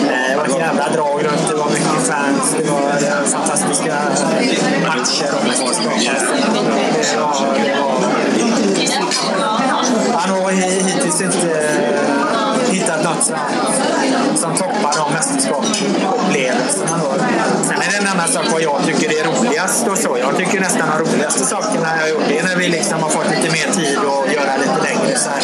Eh, 0.07 0.29
det 0.29 0.37
var 0.37 0.45
ett 0.45 0.57
jävla 0.57 0.89
drag 0.89 1.25
runt. 1.25 1.47
Det 1.49 1.55
var 1.55 1.69
mycket 1.69 2.07
fans. 2.07 2.55
Det 2.57 2.71
var 2.71 2.79
eh, 2.79 3.25
fantastiska 3.25 3.95
matcher 4.87 5.29
och 5.33 5.43
han 10.13 10.29
har 10.29 10.51
hittills 10.51 11.21
inte 11.21 11.92
som, 13.21 14.55
toppar 14.55 14.93
de 14.97 15.13
mästerskapsupplevelserna. 15.13 16.99
Sen 17.63 17.81
är 17.81 17.91
det 17.91 17.97
en 17.97 18.07
annan 18.07 18.27
sak 18.27 18.45
vad 18.51 18.61
jag 18.61 18.79
tycker 18.85 19.19
är 19.19 19.23
roligast 19.23 19.87
och 19.87 19.97
så. 19.97 20.17
Jag 20.19 20.37
tycker 20.37 20.59
nästan 20.61 20.87
de 20.89 21.11
roligaste 21.11 21.45
sakerna 21.45 21.87
jag 21.95 22.01
har 22.01 22.09
gjort 22.09 22.23
det 22.27 22.39
är 22.39 22.43
när 22.43 22.55
vi 22.55 22.67
liksom 22.67 23.03
har 23.03 23.09
fått 23.09 23.29
lite 23.29 23.49
mer 23.57 23.67
tid 23.73 23.97
att 23.97 24.33
göra 24.33 24.57
lite 24.57 24.79
längre 24.83 25.17
så 25.17 25.29
här, 25.29 25.43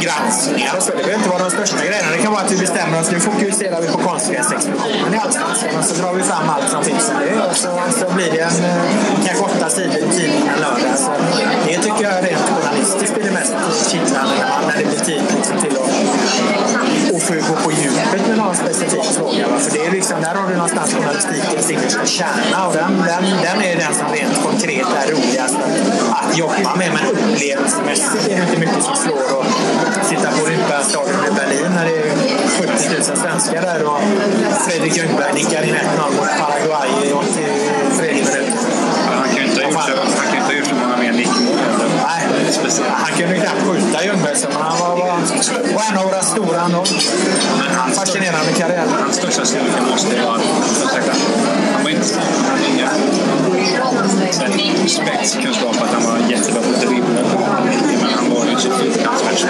granskningar 0.00 0.76
och 0.76 0.82
så. 0.82 0.90
Det 0.90 0.96
behöver 0.96 1.14
inte 1.14 1.28
vara 1.28 1.42
de 1.42 1.50
största 1.50 1.86
grejerna. 1.86 2.08
Det 2.16 2.22
kan 2.22 2.32
vara 2.32 2.42
att 2.42 2.52
vi 2.52 2.58
bestämmer 2.58 3.00
oss. 3.00 3.10
Nu 3.10 3.20
fokuserar 3.20 3.80
vi 3.80 3.88
på 3.88 3.98
konstgräsexpeditionen 3.98 5.14
i 5.14 5.18
Allsvenskan 5.24 5.78
och 5.78 5.84
så 5.84 6.02
drar 6.02 6.12
vi 6.14 6.22
fram 6.22 6.48
allt 6.48 6.68
som 6.70 6.84
finns 6.84 7.10
om 7.10 7.16
det. 7.20 7.50
Och 7.50 7.56
så, 7.56 7.70
så 8.00 8.14
blir 8.14 8.30
det 8.32 8.40
en, 8.40 8.64
eh, 8.64 8.82
kanske 9.26 9.44
åtta 9.44 9.68
sidor 9.68 9.96
i 9.96 10.08
tidningen 10.18 10.56
lördag. 10.60 10.96
Så 10.96 11.10
det 11.66 11.78
tycker 11.78 12.02
jag 12.02 12.14
rent 12.28 12.46
journalistiskt 12.50 13.16
är 13.18 13.24
det 13.24 13.30
mest 13.30 13.54
kittlande 13.90 14.34
när, 14.40 14.66
när 14.68 14.76
det 14.78 14.86
blir 14.90 14.98
tid 14.98 15.22
liksom 15.36 15.56
till 15.62 15.76
att 15.78 15.90
och 17.14 17.22
få 17.22 17.34
gå 17.34 17.54
på 17.64 17.70
djupet 17.72 18.22
med 18.28 18.36
någon 18.38 18.54
specifik 18.54 19.04
fråga. 19.18 19.48
Va? 19.48 19.58
För 19.64 19.70
det, 19.76 19.86
är 19.86 19.90
liksom, 19.90 20.16
där 20.20 20.34
har 20.34 20.48
du 20.48 20.54
någonstans 20.54 20.94
journalistikens 20.94 21.70
innersta 21.70 22.06
kärna 22.06 22.58
och 22.66 22.74
den, 22.74 22.92
den, 23.10 23.24
den 23.46 23.58
är 23.70 23.76
den 23.84 23.94
som 24.00 24.08
rent 24.16 24.36
konkret 24.46 24.88
är 25.00 25.06
roligast 25.12 25.56
att, 25.64 26.20
att 26.20 26.38
jobba 26.38 26.74
med. 26.80 26.90
Men 26.96 27.04
upplevelsemässigt 27.10 28.28
är 28.28 28.36
det 28.36 28.42
inte 28.42 28.58
mycket 28.64 28.82
som 28.88 28.96
slår 28.96 29.20
att 29.40 30.06
sitta 30.08 30.28
på 30.36 30.42
Olympiastadion 30.44 31.24
i 31.30 31.32
Berlin 31.40 31.70
när 31.76 31.84
det 31.84 31.96
är 31.98 32.10
70 32.58 32.70
000 32.94 33.18
svenskar 33.22 33.62
där 33.62 33.80
och 33.90 34.00
Fredrik 34.66 34.96
Ljungberg 34.96 35.32
nickar 35.34 35.62
in 35.62 35.74
1-0 35.74 36.16
mot 36.16 36.30
Paraguay 36.40 36.88
i 37.04 37.12
83 37.12 38.14
minuter. 38.14 38.42
Han 39.20 39.28
kan 39.28 39.38
ju 39.38 39.44
inte 39.44 39.60
ha 39.60 40.52
gjort 40.52 40.66
så, 40.66 40.74
många 40.74 40.96
mer 40.96 41.12
nickmål. 41.12 41.56
Nej, 42.06 42.22
han 42.88 43.12
kunde 43.18 43.36
knappt 43.36 43.62
skjuta 43.66 44.04
Ljungberg, 44.04 44.36
så 44.36 44.48
han 44.52 44.78
var, 44.80 44.96
var, 44.96 45.74
var 45.74 45.82
en 45.90 45.98
av 45.98 46.10
han 46.90 47.00
fascinerar 47.00 47.68
med 47.68 47.76
hans, 47.76 47.98
Fascinerande 47.98 48.52
karriär. 48.52 48.86
hans 49.02 49.16
största 49.16 49.44
styrka 49.44 49.82
måste 49.90 50.22
vara 50.22 50.34
att 50.34 50.42
han 51.72 51.82
var 51.82 51.90
inte 51.90 52.04
han 54.38 54.50
hade 54.50 54.62
inga 54.62 54.88
spetskunskap 54.88 55.82
att 55.82 55.90
han 55.90 56.02
var 56.02 56.30
jättebra 56.30 56.62
på 56.62 56.72
att. 56.72 57.64
Men 58.00 58.10
han 58.14 58.30
var 58.30 58.46
ju 58.46 58.56
så 58.56 58.70
fruktansvärt. 58.70 59.46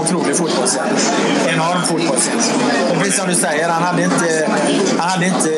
Otrolig 0.00 0.36
fotbollshjärna. 0.36 0.98
Enorm 1.48 1.82
fotbollshjärna. 1.82 2.42
Och 2.90 2.96
precis 2.96 3.16
som 3.16 3.28
du 3.28 3.34
säger, 3.34 3.68
han 3.68 3.82
hade 3.82 4.02
inte... 4.02 4.48
Han, 4.98 5.10
hade 5.10 5.26
inte, 5.26 5.50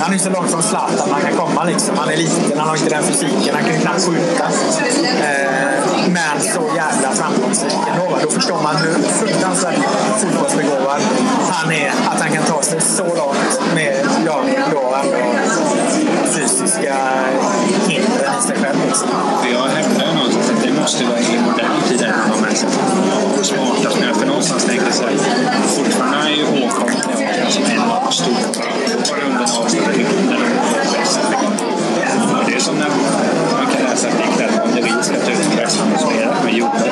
han 0.00 0.14
är 0.14 0.18
så 0.18 0.30
långt 0.30 0.50
från 0.50 0.62
Zlatan 0.62 1.10
man 1.10 1.20
kan 1.20 1.34
komma. 1.36 1.64
Liksom. 1.64 1.98
Han 1.98 2.08
är 2.08 2.16
liten, 2.16 2.58
han 2.58 2.68
har 2.68 2.76
inte 2.76 2.90
den 2.90 3.02
fysiken, 3.02 3.54
han 3.54 3.64
kan 3.64 3.74
ju 3.74 3.80
knappt 3.80 4.06
skjuta. 4.06 4.44
Eh, 5.26 5.70
men 6.08 6.40
så 6.54 6.62
jävla 6.76 7.10
framgångsrik 7.12 7.78
ändå. 7.92 8.18
Då 8.22 8.30
förstår 8.30 8.62
man 8.62 8.76
hur 8.76 8.94
fruktansvärt 9.02 9.78
fotbollsbegåvad 10.18 11.00
han 11.50 11.72
är. 11.72 11.90
Att 12.10 12.20
han 12.20 12.30
kan 12.32 12.42
ta 12.42 12.62
sig 12.62 12.80
så 12.80 13.04
långt 13.04 13.74
med 13.74 14.06
ja, 14.26 14.40
då 14.72 14.94
ändå 14.94 15.30
fysiska 16.34 16.94
hindren 17.88 18.34
i 18.40 18.46
sig 18.46 18.56
själv. 18.56 18.78
Liksom. 18.86 19.08
Det 19.42 19.50
jag 19.50 19.68
hävdar 19.68 20.14
någonstans 20.14 20.59
måste 20.80 21.04
vara 21.04 21.18
i 21.18 21.38
modern 21.46 21.82
tid 21.88 22.02
att 22.04 22.16
han 22.16 22.30
var 22.30 22.40
med 22.40 22.56
sig 22.56 22.68
smartast 23.42 24.00
med. 24.00 24.16
För 24.16 24.26
någonstans 24.26 24.66
jag 24.76 24.94
så 24.94 25.02
här, 25.02 25.16
fortfarande 25.66 26.30
är 26.30 26.36
ju 26.36 26.44
Håkan 26.44 26.88
som 27.48 27.64
en 27.64 27.80
av 27.80 28.02
de 28.04 28.12
stora. 28.12 28.64
Runden 29.18 29.48
avslutade 29.58 29.98
runden 29.98 30.40
Det 32.46 32.54
är 32.54 32.60
som 32.60 32.74
när 32.74 32.88
man 33.52 33.66
kan 33.72 33.82
läsa 33.82 34.08
artiklar 34.08 34.64
om 34.64 34.70
det 34.74 34.82
vi 34.82 34.90
ska 35.02 35.14
ta 35.14 35.30
ut 35.30 35.56
pressen 35.56 35.92
och 35.94 36.00
så 36.00 36.08
vidare 36.10 36.44
med 36.44 36.54
jordar. 36.54 36.90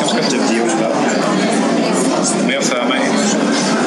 De 0.00 0.08
ska 0.08 0.22
ta 0.22 0.36
ut 0.36 0.50
jordar. 0.58 0.92
Men 2.44 2.54
jag 2.54 2.64
för 2.64 2.84
mig, 2.88 3.00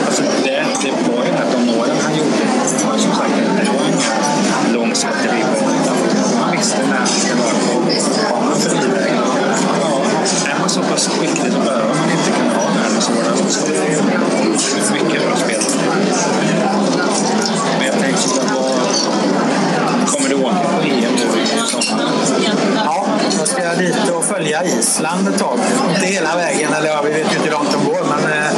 alltså 0.06 0.24
det, 0.44 0.66
det 0.84 1.12
var 1.12 1.26
ju 1.26 1.32
att 1.32 1.52
de 1.52 1.80
åren 1.80 1.98
han 2.04 2.16
gjorde, 2.18 2.44
var 2.86 2.98
som 2.98 3.16
sagt, 3.16 3.32
det 3.64 3.72
var 3.72 3.86
inga 3.88 4.74
långsiktiga 4.74 5.32
dribbar. 5.32 5.71
Visste 6.62 6.88
när 6.90 6.98
han 6.98 7.08
ska 7.08 7.36
vara 7.36 7.50
på 7.50 7.80
banan 8.32 8.56
för 8.60 8.70
vidare. 8.70 9.10
Ja, 9.82 10.02
är 10.52 10.60
man 10.60 10.70
så 10.70 10.82
pass 10.82 11.08
skicklig 11.08 11.54
så 11.54 11.60
behöver 11.60 11.96
man 11.96 12.10
inte 12.12 12.32
kunna 12.32 12.54
ha 12.54 12.68
den 12.70 12.94
här 12.94 13.02
sådana. 13.02 13.50
Så 13.50 13.68
det 13.68 13.78
är 13.78 14.94
mycket 14.94 15.28
bra 15.28 15.36
spel. 15.36 15.62
Men 17.78 17.88
jag 17.88 18.00
tänkte 18.00 18.40
på 18.54 18.60
vad 19.98 20.10
kommer 20.10 20.30
du 20.30 20.36
åka 20.36 20.68
på 20.78 20.82
EM 20.82 21.14
nu 21.16 21.42
i 21.42 21.82
sommar? 21.82 22.12
Ja, 22.86 23.08
jag 23.40 23.48
ska 23.48 23.76
dit 23.76 24.10
och 24.10 24.26
följa 24.26 24.64
Island 24.64 25.28
ett 25.28 25.40
tag. 25.40 25.60
Inte 25.96 26.06
hela 26.08 26.36
vägen, 26.36 26.74
eller 26.74 26.88
ja, 26.88 27.02
vi 27.02 27.10
vet 27.10 27.34
ju 27.34 27.38
inte 27.38 27.44
hur 27.44 27.52
långt 27.52 27.72
de 27.72 27.86
går, 27.86 28.04
men 28.04 28.34
eh, 28.34 28.52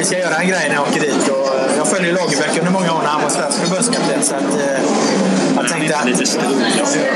vi 0.00 0.06
ska 0.06 0.18
göra 0.18 0.36
en 0.36 0.48
grej 0.48 0.64
när 0.68 0.74
jag 0.74 0.82
åker 0.88 1.00
dit. 1.00 1.28
Och, 1.28 1.46
eh, 1.56 1.76
jag 1.76 1.86
följer 1.88 2.12
Lagerbäck 2.12 2.58
under 2.58 2.72
många 2.72 2.92
år 2.96 3.02
när 3.02 3.12
han 3.16 3.22
var 3.22 3.30
svensk 3.30 3.58
förbundskapten. 3.64 4.22
Så 4.22 4.34
att, 4.34 4.52
eh, 4.64 4.80
jag, 5.56 5.68
tänkte 5.68 5.96
att, 5.96 6.08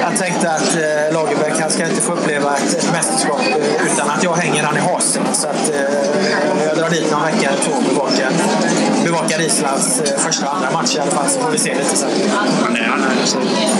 jag 0.00 0.18
tänkte 0.18 0.50
att 0.50 0.70
eh, 0.74 1.14
Lagerbäck 1.14 1.60
han 1.60 1.70
ska 1.70 1.86
inte 1.86 2.02
få 2.02 2.12
uppleva 2.12 2.56
ett, 2.56 2.74
ett 2.78 2.92
mästerskap 2.92 3.40
eh, 3.40 3.92
utan 3.92 4.10
att 4.10 4.22
jag 4.22 4.34
hänger 4.34 4.62
han 4.62 4.76
i 4.76 4.80
hasen. 4.80 5.22
Så 5.32 5.46
att, 5.48 5.70
eh, 5.70 6.66
jag 6.66 6.76
drar 6.76 6.90
dit 6.90 7.10
någon 7.10 7.22
vecka 7.22 7.48
eller 7.48 7.62
två 7.64 7.72
och 7.72 7.82
bevakar, 7.82 8.30
bevakar 9.04 9.40
Islands 9.40 10.00
eh, 10.00 10.18
första 10.18 10.46
och 10.48 10.56
andra 10.56 10.70
match 10.70 10.96
i 10.96 10.98
alla 10.98 11.10
fall. 11.10 11.28
Så 11.28 11.40
får 11.40 11.50
vi 11.50 11.58
se 11.58 11.74
lite 11.74 11.96
sen. 11.96 12.10
Han 12.62 12.76
är, 12.76 12.82
han 12.82 13.02
är, 13.02 13.08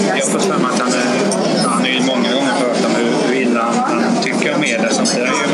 jag 0.09 0.14
har 0.14 0.32
fått 0.32 0.42
för 0.42 0.59
mig 0.59 0.70
att 0.74 0.80
han 0.80 0.92
är, 0.92 1.68
han 1.68 1.86
är 1.86 1.90
ju 1.90 2.00
många 2.00 2.30
gånger 2.34 2.52
pratat 2.61 2.84
om 2.84 2.94
hur, 2.94 3.34
illa 3.34 3.64
han, 3.76 4.02
tycker 4.22 4.55
om 4.55 4.64
er. 4.64 4.78
Det 5.14 5.20
är 5.20 5.26
ju 5.26 5.53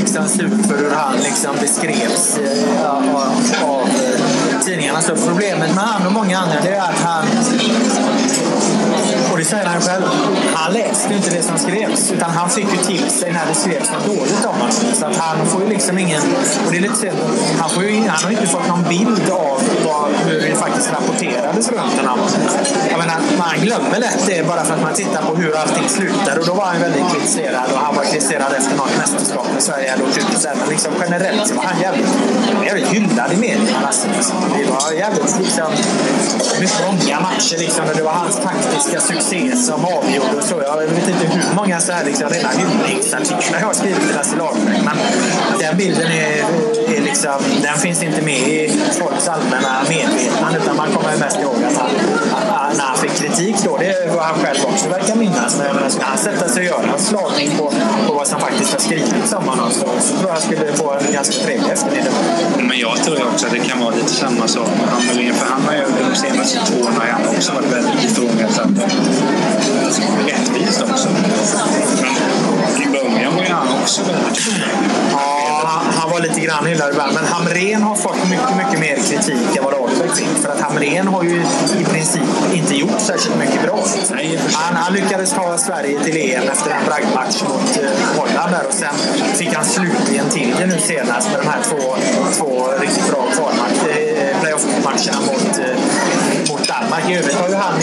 fortfarande 0.00 0.28
liksom 0.28 0.28
sur 0.28 0.68
för 0.68 0.76
hur 0.76 0.90
han 0.90 1.16
liksom 1.16 1.56
beskrevs 1.60 2.38
eh, 2.38 2.90
av, 2.90 3.16
av 3.62 3.88
eh, 3.88 4.60
tidningarna. 4.64 5.00
Så 5.00 5.16
problemet 5.16 5.74
med 5.74 5.84
han 5.84 6.06
och 6.06 6.12
många 6.12 6.38
andra 6.38 6.60
det 6.62 6.74
är 6.74 6.80
att 6.80 6.98
han 6.98 7.24
och 9.30 9.38
det 9.38 9.44
säger 9.44 9.66
han 9.66 9.80
själv. 9.80 10.04
Han 10.54 10.72
läste 10.72 11.08
ju 11.10 11.16
inte 11.16 11.30
det 11.30 11.42
som 11.42 11.58
skrevs. 11.58 12.12
Utan 12.12 12.30
han 12.30 12.50
fick 12.50 12.66
ju 12.72 12.78
till 12.78 13.10
sig 13.10 13.32
när 13.32 13.46
det 13.46 13.54
skrevs 13.54 13.92
något 13.92 14.06
dåligt 14.06 14.44
om 14.44 14.54
honom. 14.54 14.72
Så 14.94 15.06
att 15.06 15.16
han 15.16 15.46
får 15.46 15.62
ju 15.62 15.68
liksom 15.68 15.98
ingen... 15.98 16.22
Och 16.66 16.72
det 16.72 16.76
är 16.76 16.80
lite 16.80 16.96
synd. 16.96 17.18
Han, 17.60 17.70
får 17.70 17.84
ju, 17.84 18.08
han 18.08 18.24
har 18.24 18.30
inte 18.30 18.46
fått 18.46 18.68
någon 18.68 18.82
bild 18.82 19.30
av 19.30 19.49
vad, 19.84 20.08
hur 20.26 20.40
det 20.40 20.54
faktiskt 20.56 20.92
rapporterades 20.92 21.68
runt 21.68 21.96
honom. 22.00 22.18
Jag 22.90 22.98
menar, 22.98 23.16
man 23.38 23.54
glömmer 23.66 23.98
lätt 23.98 24.26
det 24.26 24.46
bara 24.46 24.64
för 24.64 24.74
att 24.74 24.82
man 24.82 24.94
tittar 24.94 25.22
på 25.22 25.34
hur 25.34 25.56
allting 25.56 25.88
slutar. 25.88 26.38
Och 26.38 26.46
då 26.46 26.54
var 26.54 26.64
han 26.64 26.80
väldigt 26.80 27.04
kritiserad. 27.12 27.72
Och 27.72 27.78
han 27.78 27.94
var 27.96 28.04
kritiserad 28.04 28.52
efter 28.52 28.76
något 28.76 28.96
mästerskap 28.98 29.46
med 29.54 29.62
Sverige 29.62 29.90
hade 29.90 30.02
åkt 30.02 30.18
ut. 30.18 30.40
så 30.40 30.48
här. 30.48 30.56
Men 30.56 30.68
liksom 30.68 30.92
generellt 31.00 31.48
så 31.48 31.54
var 31.54 31.64
han 31.64 31.80
jävligt, 31.80 32.08
jävligt 32.66 32.88
hyllad 32.88 33.32
i 33.32 33.36
medierna. 33.36 33.86
Alltså, 33.86 34.08
liksom. 34.16 34.36
det 34.58 34.70
var 34.70 34.92
jävligt 34.92 35.38
liksom, 35.38 35.70
mycket 36.60 36.82
många 36.86 37.20
matcher 37.20 37.58
liksom, 37.58 37.84
och 37.88 37.96
det 37.96 38.02
var 38.02 38.12
hans 38.12 38.36
taktiska 38.36 39.00
succé 39.00 39.56
som 39.56 39.84
avgjorde. 39.84 40.36
Och 40.38 40.44
så. 40.44 40.62
Jag 40.66 40.76
vet 40.76 41.08
inte 41.08 41.26
hur 41.26 41.56
många 41.56 41.80
så 41.80 41.92
här, 41.92 42.04
liksom, 42.04 42.28
rena 42.28 42.48
hyllningsartiklar 42.48 43.60
jag 43.60 43.66
har 43.66 43.74
skrivit 43.74 44.06
till 44.06 44.16
Lasse 44.16 44.36
Lagerbäck. 44.36 44.82
Men 44.84 44.96
den 45.58 45.76
bilden 45.76 46.12
är 46.12 46.44
liksom, 47.10 47.62
den 47.62 47.78
finns 47.78 48.02
inte 48.02 48.22
med 48.22 48.40
i 48.40 48.80
folks 48.98 49.28
allmänna 49.28 49.72
medvetande. 49.88 50.58
Utan 50.62 50.76
man 50.76 50.88
kommer 50.92 51.16
mest 51.16 51.38
ihåg 51.40 51.56
att 51.68 51.76
han, 51.76 51.90
att, 52.32 52.76
när 52.76 52.84
han 52.84 52.98
fick 52.98 53.14
kritik 53.22 53.56
då, 53.64 53.76
det 53.76 54.14
var 54.14 54.22
han 54.22 54.38
själv 54.42 54.58
också 54.64 54.88
verkar 54.88 55.16
minnas. 55.16 55.58
Men 55.58 55.66
jag 55.66 55.74
menar, 55.76 55.88
skulle 55.88 56.06
han 56.06 56.18
sätta 56.18 56.48
sig 56.48 56.60
och 56.62 56.68
göra 56.72 56.92
en 56.92 56.98
slagning 56.98 57.50
på, 57.58 57.72
på 58.06 58.12
vad 58.14 58.26
som 58.26 58.40
faktiskt 58.40 58.72
har 58.72 58.80
skrivits 58.80 59.32
om 59.32 59.44
honom 59.48 59.70
så, 59.70 59.86
så 60.00 60.12
tror 60.16 60.26
jag 60.26 60.32
han 60.32 60.42
skulle 60.42 60.72
få 60.72 60.92
en 60.92 61.12
ganska 61.12 61.44
trevlig 61.44 61.70
eftermiddag. 61.72 62.10
Men 62.58 62.78
jag 62.78 62.96
tror 63.04 63.26
också 63.32 63.46
att 63.46 63.52
det 63.52 63.58
kan 63.58 63.80
vara 63.80 63.94
lite 63.94 64.14
samma 64.24 64.48
sak 64.48 64.68
med 64.78 64.88
Hammarén. 64.88 65.34
För 65.34 65.46
han 65.46 65.62
har 65.62 65.74
ju 65.74 65.84
de 66.10 66.16
senaste 66.16 66.58
två 66.66 66.84
åren 66.84 66.94
har 67.00 67.06
han 67.06 67.36
också 67.36 67.52
varit 67.52 67.72
väldigt 67.72 68.04
ifrågasatt. 68.04 68.70
Rättvist 70.26 70.82
också. 70.82 71.08
Men 72.72 72.82
i 72.82 72.86
början 72.86 73.36
var 73.36 73.42
ju 73.42 73.50
han 73.50 73.68
också 73.82 74.02
väldigt 74.02 74.36
han, 75.66 75.84
han 75.94 76.10
var 76.10 76.20
lite 76.20 76.40
grann 76.40 76.66
hyllad 76.66 76.90
ibland. 76.90 77.14
Men 77.14 77.24
Hamrén 77.24 77.82
har 77.82 77.96
fått 77.96 78.30
mycket, 78.30 78.56
mycket 78.56 78.80
mer 78.80 78.96
kritik 78.96 79.56
än 79.56 79.64
vad 79.64 79.72
Lagerbäck 79.72 80.16
fick. 80.16 80.28
För 80.42 80.48
att 80.48 80.60
Hamrén 80.60 81.06
har 81.06 81.22
ju 81.24 81.36
i 81.80 81.84
princip 81.84 82.22
inte 82.52 82.74
gjort 82.74 83.00
särskilt 83.00 83.36
mycket 83.38 83.62
bra. 83.62 83.84
Han, 84.52 84.76
han 84.76 84.92
lyckades 84.92 85.32
ta 85.32 85.58
Sverige 85.58 86.00
till 86.04 86.16
EM 86.16 86.48
efter 86.48 86.70
en 86.70 86.84
bragdmatch 86.86 87.42
mot 87.42 87.78
eh, 87.82 88.18
Holland 88.18 88.52
där 88.52 88.66
och 88.68 88.74
sen 88.74 88.94
fick 89.34 89.54
han 89.54 89.64
slutligen 89.64 90.28
till 90.28 90.54
det 90.58 90.66
nu 90.66 90.78
senast 90.78 91.28
med 91.30 91.40
de 91.40 91.48
här 91.48 91.62
två, 91.62 91.96
två 92.38 92.68
riktigt 92.80 93.08
bra 93.10 93.20
eh, 93.30 94.40
playoff-matcherna 94.40 95.20
mot, 95.26 95.58
eh, 95.58 95.74
mot 96.16 96.19
Danmark. 96.80 97.10
I 97.10 97.14
övrigt 97.14 97.34
har 97.34 97.48
ju 97.48 97.54
han 97.54 97.74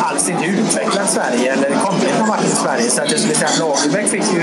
alls 0.00 0.28
inte 0.28 0.44
utvecklat 0.44 1.10
Sverige 1.10 1.52
eller 1.52 1.70
kommit 1.84 2.18
någon 2.18 2.28
vart 2.28 2.44
i 2.44 2.48
Sverige. 2.48 2.90
Så 2.90 3.02
att 3.02 3.10
jag 3.10 3.20
skulle 3.20 3.34
säga 3.34 3.48
att 3.48 3.58
Lagerbäck 3.58 4.08
fick 4.08 4.24
ju 4.34 4.40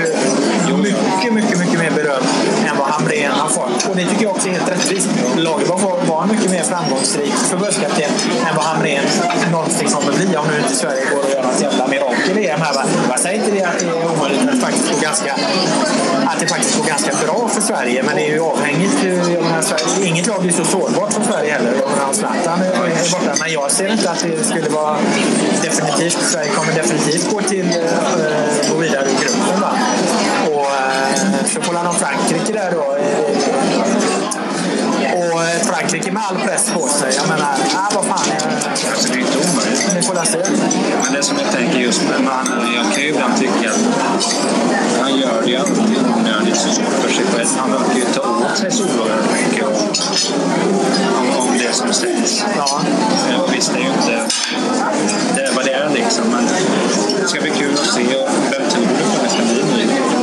mycket, 0.82 1.32
mycket, 1.32 1.58
mycket 1.58 1.78
mer 1.78 1.90
beröm 1.90 2.22
än 2.68 2.76
vad 2.78 2.88
Hamrén 2.88 3.30
har 3.32 3.48
fått. 3.48 3.86
Och 3.88 3.96
det 3.96 4.04
tycker 4.06 4.22
jag 4.22 4.32
också 4.32 4.48
är 4.48 4.52
helt 4.52 4.68
rättvist. 4.70 5.08
Lagerbäck 5.36 5.68
var- 5.68 5.96
var 6.06 6.26
mycket 6.26 6.50
mer 6.50 6.62
framgångsrik 6.62 7.32
förbundskapten 7.50 8.10
än 8.48 8.56
vad 8.56 8.64
Hamrén 8.64 9.04
någonsin 9.52 9.88
kommer 9.90 10.12
bli 10.12 10.36
om 10.36 10.44
nu 10.50 10.58
inte 10.62 10.74
Sverige 10.76 11.02
går 11.14 11.22
och 11.24 11.30
gör 11.30 11.42
något 11.42 11.60
jävla 11.60 11.86
mirakel 11.86 12.38
i 12.38 12.48
EM 12.48 12.60
här. 12.60 12.74
va? 12.74 12.84
Jag 13.10 13.20
säger 13.20 13.38
inte 13.38 13.50
det 13.50 13.62
att 13.64 13.78
det 13.78 13.86
är 13.86 14.10
omöjligt 14.16 14.48
att 14.54 14.60
faktiskt 14.60 14.90
går 14.92 15.00
ganska, 15.00 15.34
att 16.30 16.40
det 16.40 16.46
faktiskt 16.46 16.76
går 16.78 16.84
ganska 16.86 17.12
bra 17.26 17.48
för 17.48 17.60
Sverige. 17.60 18.02
Men 18.02 18.16
det 18.16 18.22
är 18.30 18.32
ju 18.34 18.40
avhängigt. 18.40 19.04
eh, 19.04 19.32
Jag 19.34 19.42
menar, 19.44 19.62
Sverige, 19.62 20.08
inget 20.08 20.26
lag 20.26 20.46
är 20.46 20.52
så 20.52 20.64
sårbart 20.64 21.12
som 21.12 21.24
Sverige 21.24 21.52
heller. 21.52 21.72
Jag 21.80 21.90
menar, 21.90 22.12
Zlatan 22.12 22.60
är 22.62 23.10
borta. 23.12 23.34
Men 23.40 23.52
jag 23.52 23.70
ser 23.70 23.92
inte 23.92 24.10
att 24.10 24.22
det 24.22 24.44
skulle 24.44 24.68
vara 24.68 24.96
definitivt. 25.62 26.18
Sverige 26.32 26.50
kommer 26.50 26.72
definitivt 26.72 27.30
gå 27.30 27.40
till 27.40 27.66
eh, 27.70 28.70
gå 28.70 28.76
vidare 28.76 29.04
ur 29.10 29.18
gruppen. 29.22 29.60
Va? 29.60 29.70
Och, 30.46 30.66
eh, 30.66 31.46
så 31.54 31.60
man 31.74 31.86
ha 31.86 31.92
Frankrike 31.92 32.52
där 32.52 32.70
då. 32.70 32.96
eh, 35.42 36.46
press 36.46 36.70
på 36.74 36.88
sig. 36.88 37.14
Jag 37.16 37.28
menar, 37.28 37.48
ah, 37.74 37.90
vad 37.94 38.04
fan. 38.04 38.18
Alltså, 38.90 39.12
det 39.12 39.18
är 39.18 39.20
inte 39.20 39.38
omöjligt. 39.38 39.94
ni 39.94 40.02
får 40.02 40.14
se. 40.24 40.38
Men 41.04 41.12
det 41.12 41.22
som 41.22 41.38
jag 41.38 41.52
tänker 41.52 41.78
just 41.78 42.02
med 42.02 42.20
mannen, 42.20 42.74
jag 42.74 42.92
kan 42.94 43.02
ju 43.02 43.08
ibland 43.08 43.36
tycka 43.38 43.70
att 43.70 43.80
han 45.06 45.18
gör 45.20 45.42
det 45.44 45.50
ju 45.50 45.56
alltid 45.56 45.98
onödigt 46.18 46.56
så 46.56 46.68
svårt 46.68 46.94
för 47.02 47.08
sig 47.08 47.24
själv. 47.24 47.48
Han 47.56 47.70
verkar 47.70 47.94
ju 47.94 48.04
ta 48.04 48.20
åt 48.20 48.58
sig 48.58 48.70
så 48.72 48.84
oerhört 48.84 49.30
mycket 49.32 49.66
om, 49.66 49.74
om 51.38 51.58
det 51.58 51.72
som 51.74 51.92
sägs. 51.92 52.44
Ja. 52.56 52.80
Eh, 53.30 53.40
Och 53.40 53.54
visst, 53.54 53.72
det 53.72 53.78
är 53.78 53.82
ju 53.82 53.88
inte... 53.88 54.26
Det 55.36 55.52
vad 55.56 55.64
det 55.64 55.72
är 55.72 55.90
liksom, 55.90 56.24
men 56.30 56.44
det 57.20 57.28
ska 57.28 57.40
bli 57.40 57.50
kul 57.50 57.72
att 57.72 57.86
se. 57.86 58.02
Vem 58.50 58.62
på 58.70 59.22
det 59.22 59.30
ska 59.30 59.42
bli 59.42 59.64
nu? 59.76 60.15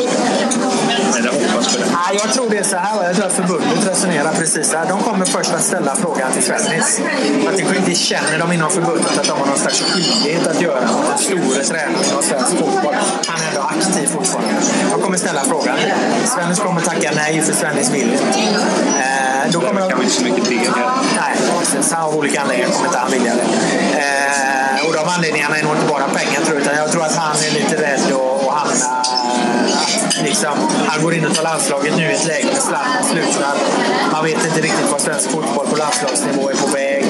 Eller 1.17 1.31
hoppas 1.31 1.73
på 1.73 1.79
det. 1.79 1.85
Jag 2.23 2.33
tror 2.33 2.49
det 2.49 2.57
är 2.57 2.63
så 2.63 2.77
här. 2.77 3.03
Jag 3.03 3.15
tror 3.15 3.25
att 3.25 3.33
förbundet 3.33 3.87
resonerar 3.87 4.33
precis 4.33 4.69
så 4.71 4.77
här. 4.77 4.85
De 4.89 4.99
kommer 5.03 5.25
först 5.25 5.53
att 5.53 5.63
ställa 5.63 5.95
frågan 5.95 6.31
till 6.31 6.43
Svennis. 6.43 7.01
Att 7.49 7.57
det 7.57 7.77
inte 7.77 7.95
känner 7.95 8.39
de 8.39 8.51
inom 8.51 8.71
förbundet 8.71 9.17
att 9.17 9.27
de 9.27 9.39
har 9.39 9.45
någon 9.45 9.57
slags 9.57 9.81
skyldighet 9.81 10.47
att 10.47 10.61
göra 10.61 10.81
mot 10.91 11.07
den 11.09 11.17
store 11.17 11.63
tränaren 11.63 12.17
av 12.17 12.21
svensk 12.21 12.49
fotboll. 12.49 12.95
Han 13.27 13.41
är 13.41 13.47
ändå 13.49 13.61
aktiv 13.61 14.07
fortfarande. 14.07 14.53
De 14.91 15.01
kommer 15.01 15.17
ställa 15.17 15.41
frågan. 15.41 15.77
Svennis 16.25 16.59
kommer 16.59 16.81
tacka 16.81 17.11
nej 17.15 17.41
för 17.41 17.53
Svennis 17.53 17.89
vill 17.91 18.11
inte. 18.13 18.23
Eh, 18.23 19.51
då 19.51 19.59
kommer 19.61 19.73
Det 19.73 19.79
de... 19.81 19.89
kan 19.89 19.97
man 19.97 20.03
inte 20.05 20.15
så 20.15 20.23
mycket 20.23 20.45
till. 20.45 20.59
Nej, 21.15 21.35
precis. 21.59 21.93
Av 21.93 22.15
olika 22.15 22.41
anledningar 22.41 22.71
kommer 22.71 22.85
inte 22.87 22.99
han 22.99 23.11
vilja 23.11 23.33
det. 23.35 23.41
Eh, 23.99 24.87
och 24.87 24.93
de 24.93 25.07
anledningarna 25.15 25.57
är 25.57 25.63
nog 25.63 25.75
inte 25.75 25.87
bara 25.87 26.07
pengar 26.07 26.41
tror 26.45 26.53
jag, 26.57 26.61
utan 26.61 26.75
jag 26.77 26.91
tror 26.91 27.03
att 27.03 27.15
han 27.15 27.35
är 27.47 27.51
lite 27.51 27.75
rädd. 27.81 27.99
Att 28.13 28.32
liksom, 30.43 30.87
han 30.87 31.03
går 31.03 31.13
in 31.13 31.25
och 31.25 31.35
tar 31.35 31.43
landslaget 31.43 31.97
nu 31.97 32.03
i 32.03 32.13
ett 32.13 32.27
läge 32.27 32.45
med 32.45 32.61
Zlatan 32.61 33.03
slutar. 33.11 33.55
Man 34.11 34.23
vet 34.23 34.45
inte 34.45 34.61
riktigt 34.61 34.91
vad 34.91 35.01
svensk 35.01 35.31
fotboll 35.31 35.67
på 35.67 35.75
landslagsnivå 35.75 36.49
är 36.49 36.55
på 36.55 36.67
väg. 36.67 37.03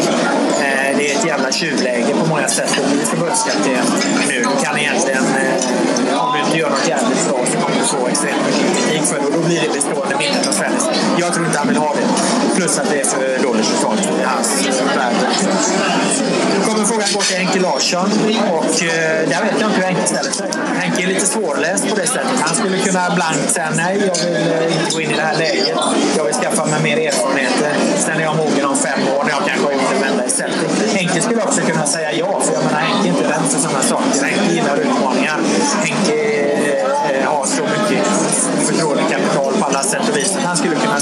Eh, 0.66 0.98
det 0.98 1.12
är 1.12 1.16
ett 1.18 1.26
jävla 1.26 1.52
tjuvläge 1.52 2.14
på 2.22 2.26
många 2.26 2.48
sätt 2.48 2.72
att 2.80 2.92
bli 2.92 3.06
förbundskapten 3.06 3.86
nu. 4.28 4.44
Du 4.44 4.64
kan 4.64 4.78
egentligen, 4.78 5.24
eh, 5.24 6.24
om 6.24 6.34
du 6.34 6.40
inte 6.46 6.58
gör 6.58 6.70
något 6.70 6.88
jävligt 6.88 7.28
bra 7.30 7.40
så 7.52 7.58
kommer 7.62 7.78
du 7.80 7.86
få 7.86 8.08
extremt 8.08 8.42
mycket 8.48 8.68
kritik 8.74 9.04
för 9.10 9.20
det 9.20 9.26
och 9.26 9.34
då 9.34 9.40
blir 9.48 9.62
det 9.62 9.74
bestående 9.74 10.16
minnet 10.18 10.48
av 10.48 10.52
Svennis. 10.52 10.86
Jag 11.18 11.34
tror 11.34 11.46
inte 11.46 11.58
han 11.58 11.68
vill 11.68 11.78
ha 11.78 11.94
det. 11.94 12.08
Plus 12.56 12.80
att 12.80 12.90
det 12.90 13.00
är 13.00 13.06
för 13.06 13.44
dåligt 13.44 13.62
resultat 13.62 14.00
i 14.22 14.24
hans 14.24 14.68
värld. 14.96 15.14
Nu 16.58 16.66
kommer 16.66 16.86
frågan 16.86 17.08
gå 17.14 17.22
till 17.22 17.38
Henke 17.38 17.60
Larsson 17.60 18.10
och 18.52 18.84
eh, 18.84 19.30
där 19.30 19.42
vet 19.44 19.60
jag 19.60 19.70
inte 19.70 19.78
hur 19.80 19.84
Henke 19.84 20.08
ställer 20.08 20.32
sig. 20.32 20.50
Henke 20.78 21.04
är 21.04 21.08
lite 21.08 21.26
svårläst 21.26 21.90
på 21.90 21.96
det 21.96 22.08
sättet. 22.08 22.40
Han 22.42 22.56
skulle 22.56 22.78
kunna 22.78 23.16
blankt 23.16 23.50
säga 23.50 23.70
nej, 23.76 24.04
jag 24.08 24.16
vill 24.26 24.36
eh, 24.36 24.78
inte 24.78 24.92
gå 24.92 25.02
in 25.02 25.12
i 25.12 25.16
det 25.16 25.22
här 25.22 25.38
läget. 25.38 25.78
Jag 26.18 26.24
vill 26.24 26.34
skaffa 26.34 26.66
mig 26.66 26.84
mer 26.84 26.98
erfarenheter. 27.08 27.74
Sen 27.98 28.18
är 28.18 28.24
jag 28.24 28.36
mogen 28.36 28.66
om 28.66 28.78
fem 28.78 29.00
år 29.18 29.24
när 29.24 29.32
jag 29.32 29.44
kanske 29.48 29.66
har 29.66 29.74
gjort 29.74 29.94
en 29.96 30.02
vända 30.02 30.26
i 30.26 30.30
Celtic. 30.30 30.94
Henke 30.94 31.22
skulle 31.22 31.42
också 31.42 31.62
kunna 31.62 31.86
säga 31.86 32.14
ja, 32.14 32.42
för 32.42 32.54
jag 32.54 32.64
menar 32.64 32.80
Henke 32.80 33.08
är 33.08 33.12
inte 33.16 33.30
rädd 33.30 33.46
för 33.50 33.60
sådana 33.60 33.82
saker. 33.82 34.24
Henke 34.24 34.54
gillar 34.54 34.78
utmaningar. 34.78 35.40
Henke 35.84 36.16
eh, 36.44 37.10
eh 37.10 37.30
har 37.32 37.46
så 37.46 37.64
mycket 37.64 38.08
förtroendekapital 38.68 39.54
på 39.60 39.66
alla 39.66 39.84
sätt 39.84 40.10
och 40.10 40.18
vis 40.18 40.38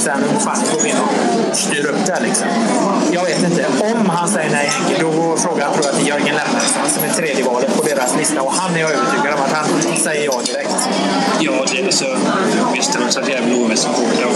Sen 0.02 0.24
han 0.46 0.56
skulle 0.56 0.72
kunna 0.72 0.82
gå 0.82 0.88
in 0.88 0.96
och 1.50 1.58
styra 1.58 1.90
upp 1.90 2.06
det 2.06 2.14
här 2.14 2.22
liksom. 2.22 2.48
Jag 3.12 3.24
vet 3.24 3.44
inte. 3.44 3.66
Om 4.02 4.10
han 4.10 4.30
säger 4.30 4.52
nej 4.52 4.72
då 5.00 5.12
går 5.12 5.38
frågan 5.38 5.74
tror 5.74 5.86
jag 5.86 5.96
till 5.96 6.08
Jörgen 6.08 6.36
Lennartsson 6.36 6.90
som 6.90 7.04
är 7.04 7.10
tredje 7.10 7.44
valet 7.44 7.78
på 7.78 7.84
deras 7.84 8.18
lista 8.18 8.42
och 8.42 8.54
han 8.54 8.76
är 8.76 8.80
jag 8.80 8.92
övertygad 8.92 9.34
om 9.34 9.42
att 9.42 9.54
han 9.54 9.98
säger 9.98 10.26
ja 10.26 10.42
direkt. 10.46 10.90
Ja, 11.40 11.66
det 11.72 11.80
är 11.82 11.92
så. 11.92 12.06
Visst, 12.74 12.96
han 12.96 13.12
satt 13.12 13.30
jävla 13.30 13.56
OS-supporter. 13.56 14.28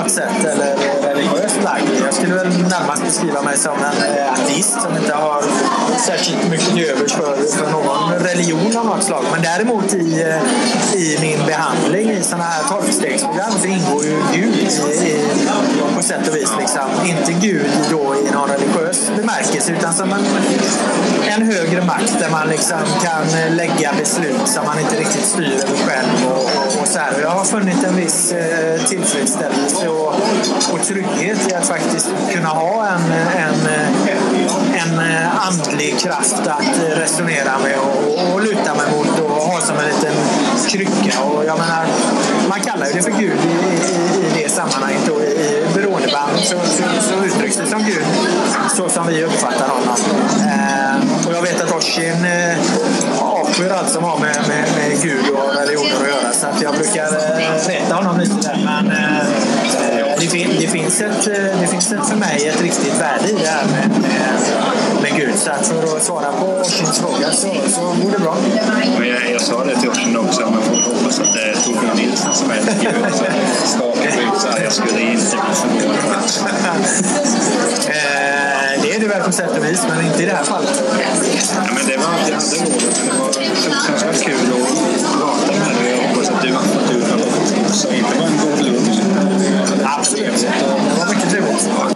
Något 0.00 0.10
sätt 0.10 0.44
eller 0.44 0.76
religiöst 1.02 1.58
lagd. 1.64 1.88
Jag 2.04 2.14
skulle 2.14 2.34
väl 2.34 2.48
närmast 2.48 3.04
beskriva 3.04 3.42
mig 3.42 3.56
som 3.58 3.78
en 3.78 4.16
eh, 4.16 4.32
ateist 4.32 4.82
som 4.82 4.96
inte 4.96 5.14
har 5.14 5.42
särskilt 6.06 6.50
mycket 6.50 6.68
till 6.74 6.84
övers 6.84 7.12
för, 7.12 7.36
för 7.58 7.70
någon 7.70 8.12
religion 8.12 8.76
av 8.76 8.86
något 8.86 9.04
slag. 9.04 9.24
Men 9.32 9.42
däremot 9.42 9.94
i, 9.94 10.22
eh, 10.22 11.00
i 11.00 11.18
min 11.20 11.46
behandling 11.46 12.10
i 12.10 12.22
sådana 12.22 12.44
här 12.44 12.62
tolvstegsprogram 12.68 13.52
så 13.62 13.66
ingår 13.66 14.04
ju 14.04 14.22
Gud 14.34 14.54
i, 14.54 14.66
i, 15.06 15.28
sätt 16.06 16.28
och 16.28 16.36
vis. 16.36 16.52
Liksom. 16.58 16.82
Inte 17.04 17.32
Gud 17.32 17.70
då 17.90 18.14
i 18.26 18.30
någon 18.30 18.48
religiös 18.48 19.10
bemärkelse 19.16 19.72
utan 19.72 19.94
som 19.94 20.12
en, 20.12 20.24
en 21.26 21.42
högre 21.42 21.84
makt 21.84 22.16
där 22.20 22.30
man 22.30 22.48
liksom 22.48 22.78
kan 23.02 23.56
lägga 23.56 23.92
beslut 23.98 24.48
som 24.48 24.64
man 24.64 24.78
inte 24.78 24.96
riktigt 24.96 25.24
styr 25.24 25.52
över 25.64 25.76
själv. 25.86 26.26
Och, 26.26 26.32
och, 26.32 26.80
och 26.80 26.88
så 26.88 26.98
här. 26.98 27.12
Jag 27.22 27.30
har 27.30 27.44
funnit 27.44 27.84
en 27.84 27.96
viss 27.96 28.32
eh, 28.32 28.82
tillfredsställelse 28.84 29.88
och, 29.88 30.14
och 30.72 30.82
trygghet 30.84 31.50
i 31.50 31.54
att 31.54 31.66
faktiskt 31.66 32.10
kunna 32.32 32.48
ha 32.48 32.86
en, 32.86 33.12
en, 33.36 33.66
eh, 33.66 34.82
en 34.82 34.98
eh, 34.98 35.46
andlig 35.46 35.98
kraft 35.98 36.46
att 36.46 36.80
resonera 36.96 37.58
med 37.62 37.78
och, 37.78 38.34
och 38.34 38.40
luta 38.42 38.74
mig 38.74 38.86
mot 38.96 39.20
och 39.20 39.30
ha 39.30 39.60
som 39.60 39.76
en 39.78 39.84
liten 39.84 40.14
krycka. 40.68 41.20
Och 41.20 41.44
jag 41.44 41.58
menar, 41.58 41.86
man 42.48 42.60
kallar 42.60 42.86
ju 42.86 42.92
det 42.92 43.02
för 43.02 43.10
Gud 43.10 43.38
i, 43.44 43.74
i, 43.76 44.26
i 44.26 44.42
det 44.42 44.50
sammanhanget. 44.50 45.08
Och 45.08 45.20
i, 45.20 45.65
i 46.00 46.10
så, 46.44 46.56
så, 46.64 46.82
så 47.00 47.24
uttrycks 47.24 47.56
det 47.56 47.66
som 47.66 47.84
Gud 47.84 48.04
så 48.76 48.88
som 48.88 49.06
vi 49.06 49.24
uppfattar 49.24 49.68
honom. 49.68 49.96
Eh, 50.40 51.26
och 51.26 51.34
jag 51.34 51.42
vet 51.42 51.60
att 51.60 51.72
Oshin 51.72 52.24
eh, 52.24 52.58
avskyr 53.18 53.70
allt 53.70 53.90
som 53.90 54.04
har 54.04 54.18
med, 54.18 54.36
med, 54.48 54.68
med 54.76 55.02
Gud 55.02 55.30
och 55.30 55.54
religioner 55.60 55.96
att 56.02 56.08
göra. 56.08 56.32
Så 56.32 56.46
att 56.46 56.62
jag 56.62 56.74
brukar 56.74 57.04
eh, 57.04 57.68
rätta 57.68 57.94
honom 57.94 58.20
lite 58.20 58.34
där. 58.34 58.62
Men 58.64 58.90
eh, 58.90 59.18
eh 59.18 60.06
det, 60.20 60.26
fin, 60.26 60.50
det, 60.60 60.68
finns 60.68 61.00
ett, 61.00 61.26
eh, 61.26 61.60
det 61.60 61.66
finns 61.66 61.92
ett, 61.92 62.08
för 62.08 62.16
mig 62.16 62.48
ett 62.48 62.62
riktigt 62.62 63.00
värde 63.00 63.28
i 63.28 63.32
det 63.42 63.48
här 63.48 63.64
med, 63.64 63.90
med, 64.00 64.40
med 65.02 65.16
Gud. 65.16 65.34
Så 65.36 65.50
att 65.50 65.66
för 65.66 65.96
att 65.96 66.02
svara 66.02 66.32
på 66.32 66.46
Oshins 66.46 66.98
fråga 66.98 67.32
så, 67.32 67.48
så 67.68 67.80
går 67.80 68.10
det 68.12 68.18
bra. 68.18 68.36
Men 68.98 69.08
jag, 69.08 69.30
jag 69.32 69.40
sa 69.40 69.64
det 69.64 69.76
till 69.80 69.88
Orsen 69.90 70.16
också, 70.16 70.50
men 70.50 70.62
får 70.62 70.94
hoppas 70.94 71.20
att 71.20 71.32
det 71.34 71.40
är 71.40 71.54
Torbjörn 71.54 71.96
Nilsson 71.96 72.34
som 72.34 72.50
är 72.50 72.56
Gud. 72.80 73.14
Så 73.14 73.24
Skakar 73.66 74.08
ut 74.08 74.40
så 74.40 74.48
här, 74.48 74.64
jag 74.64 74.72
skulle 74.72 75.00
inte 75.00 75.02
bli 75.02 75.16
förvånad. 75.54 76.24
Eh, 77.88 78.82
det 78.82 78.94
är 78.94 79.00
det 79.00 79.06
väl 79.06 79.22
på 79.22 79.32
sätt 79.32 79.58
och 79.58 79.64
vis, 79.64 79.82
men 79.88 80.06
inte 80.06 80.22
i 80.22 80.26
det 80.26 80.32
här 80.32 80.44
fallet. 80.44 80.82
Ja, 81.54 81.72
men 81.74 81.86
det 81.86 81.96
var 81.96 82.04
allt 82.04 82.28
jag 82.28 82.36
hade 82.36 82.56
rådet. 82.56 83.00
Det 83.04 83.18
var 83.18 83.32
fruktansvärt 83.54 84.22
kul 84.24 84.34
att 84.34 85.20
prata 85.20 85.52
med 85.58 85.76
dig. 85.76 85.90
Jag 85.90 86.08
hoppas 86.08 86.30
att 86.30 86.42
du 86.42 86.52
har 86.52 86.62
fått 86.62 86.90
något 86.92 87.66
också. 87.66 87.94
Inte 87.94 88.16
bara 88.18 88.28
en 88.28 88.36
god 88.36 88.66
lunch. 88.66 89.00
Absolut. 89.98 90.46
Det 90.94 91.00
var 91.00 91.14
mycket 91.14 91.30
trevligt. 91.30 91.95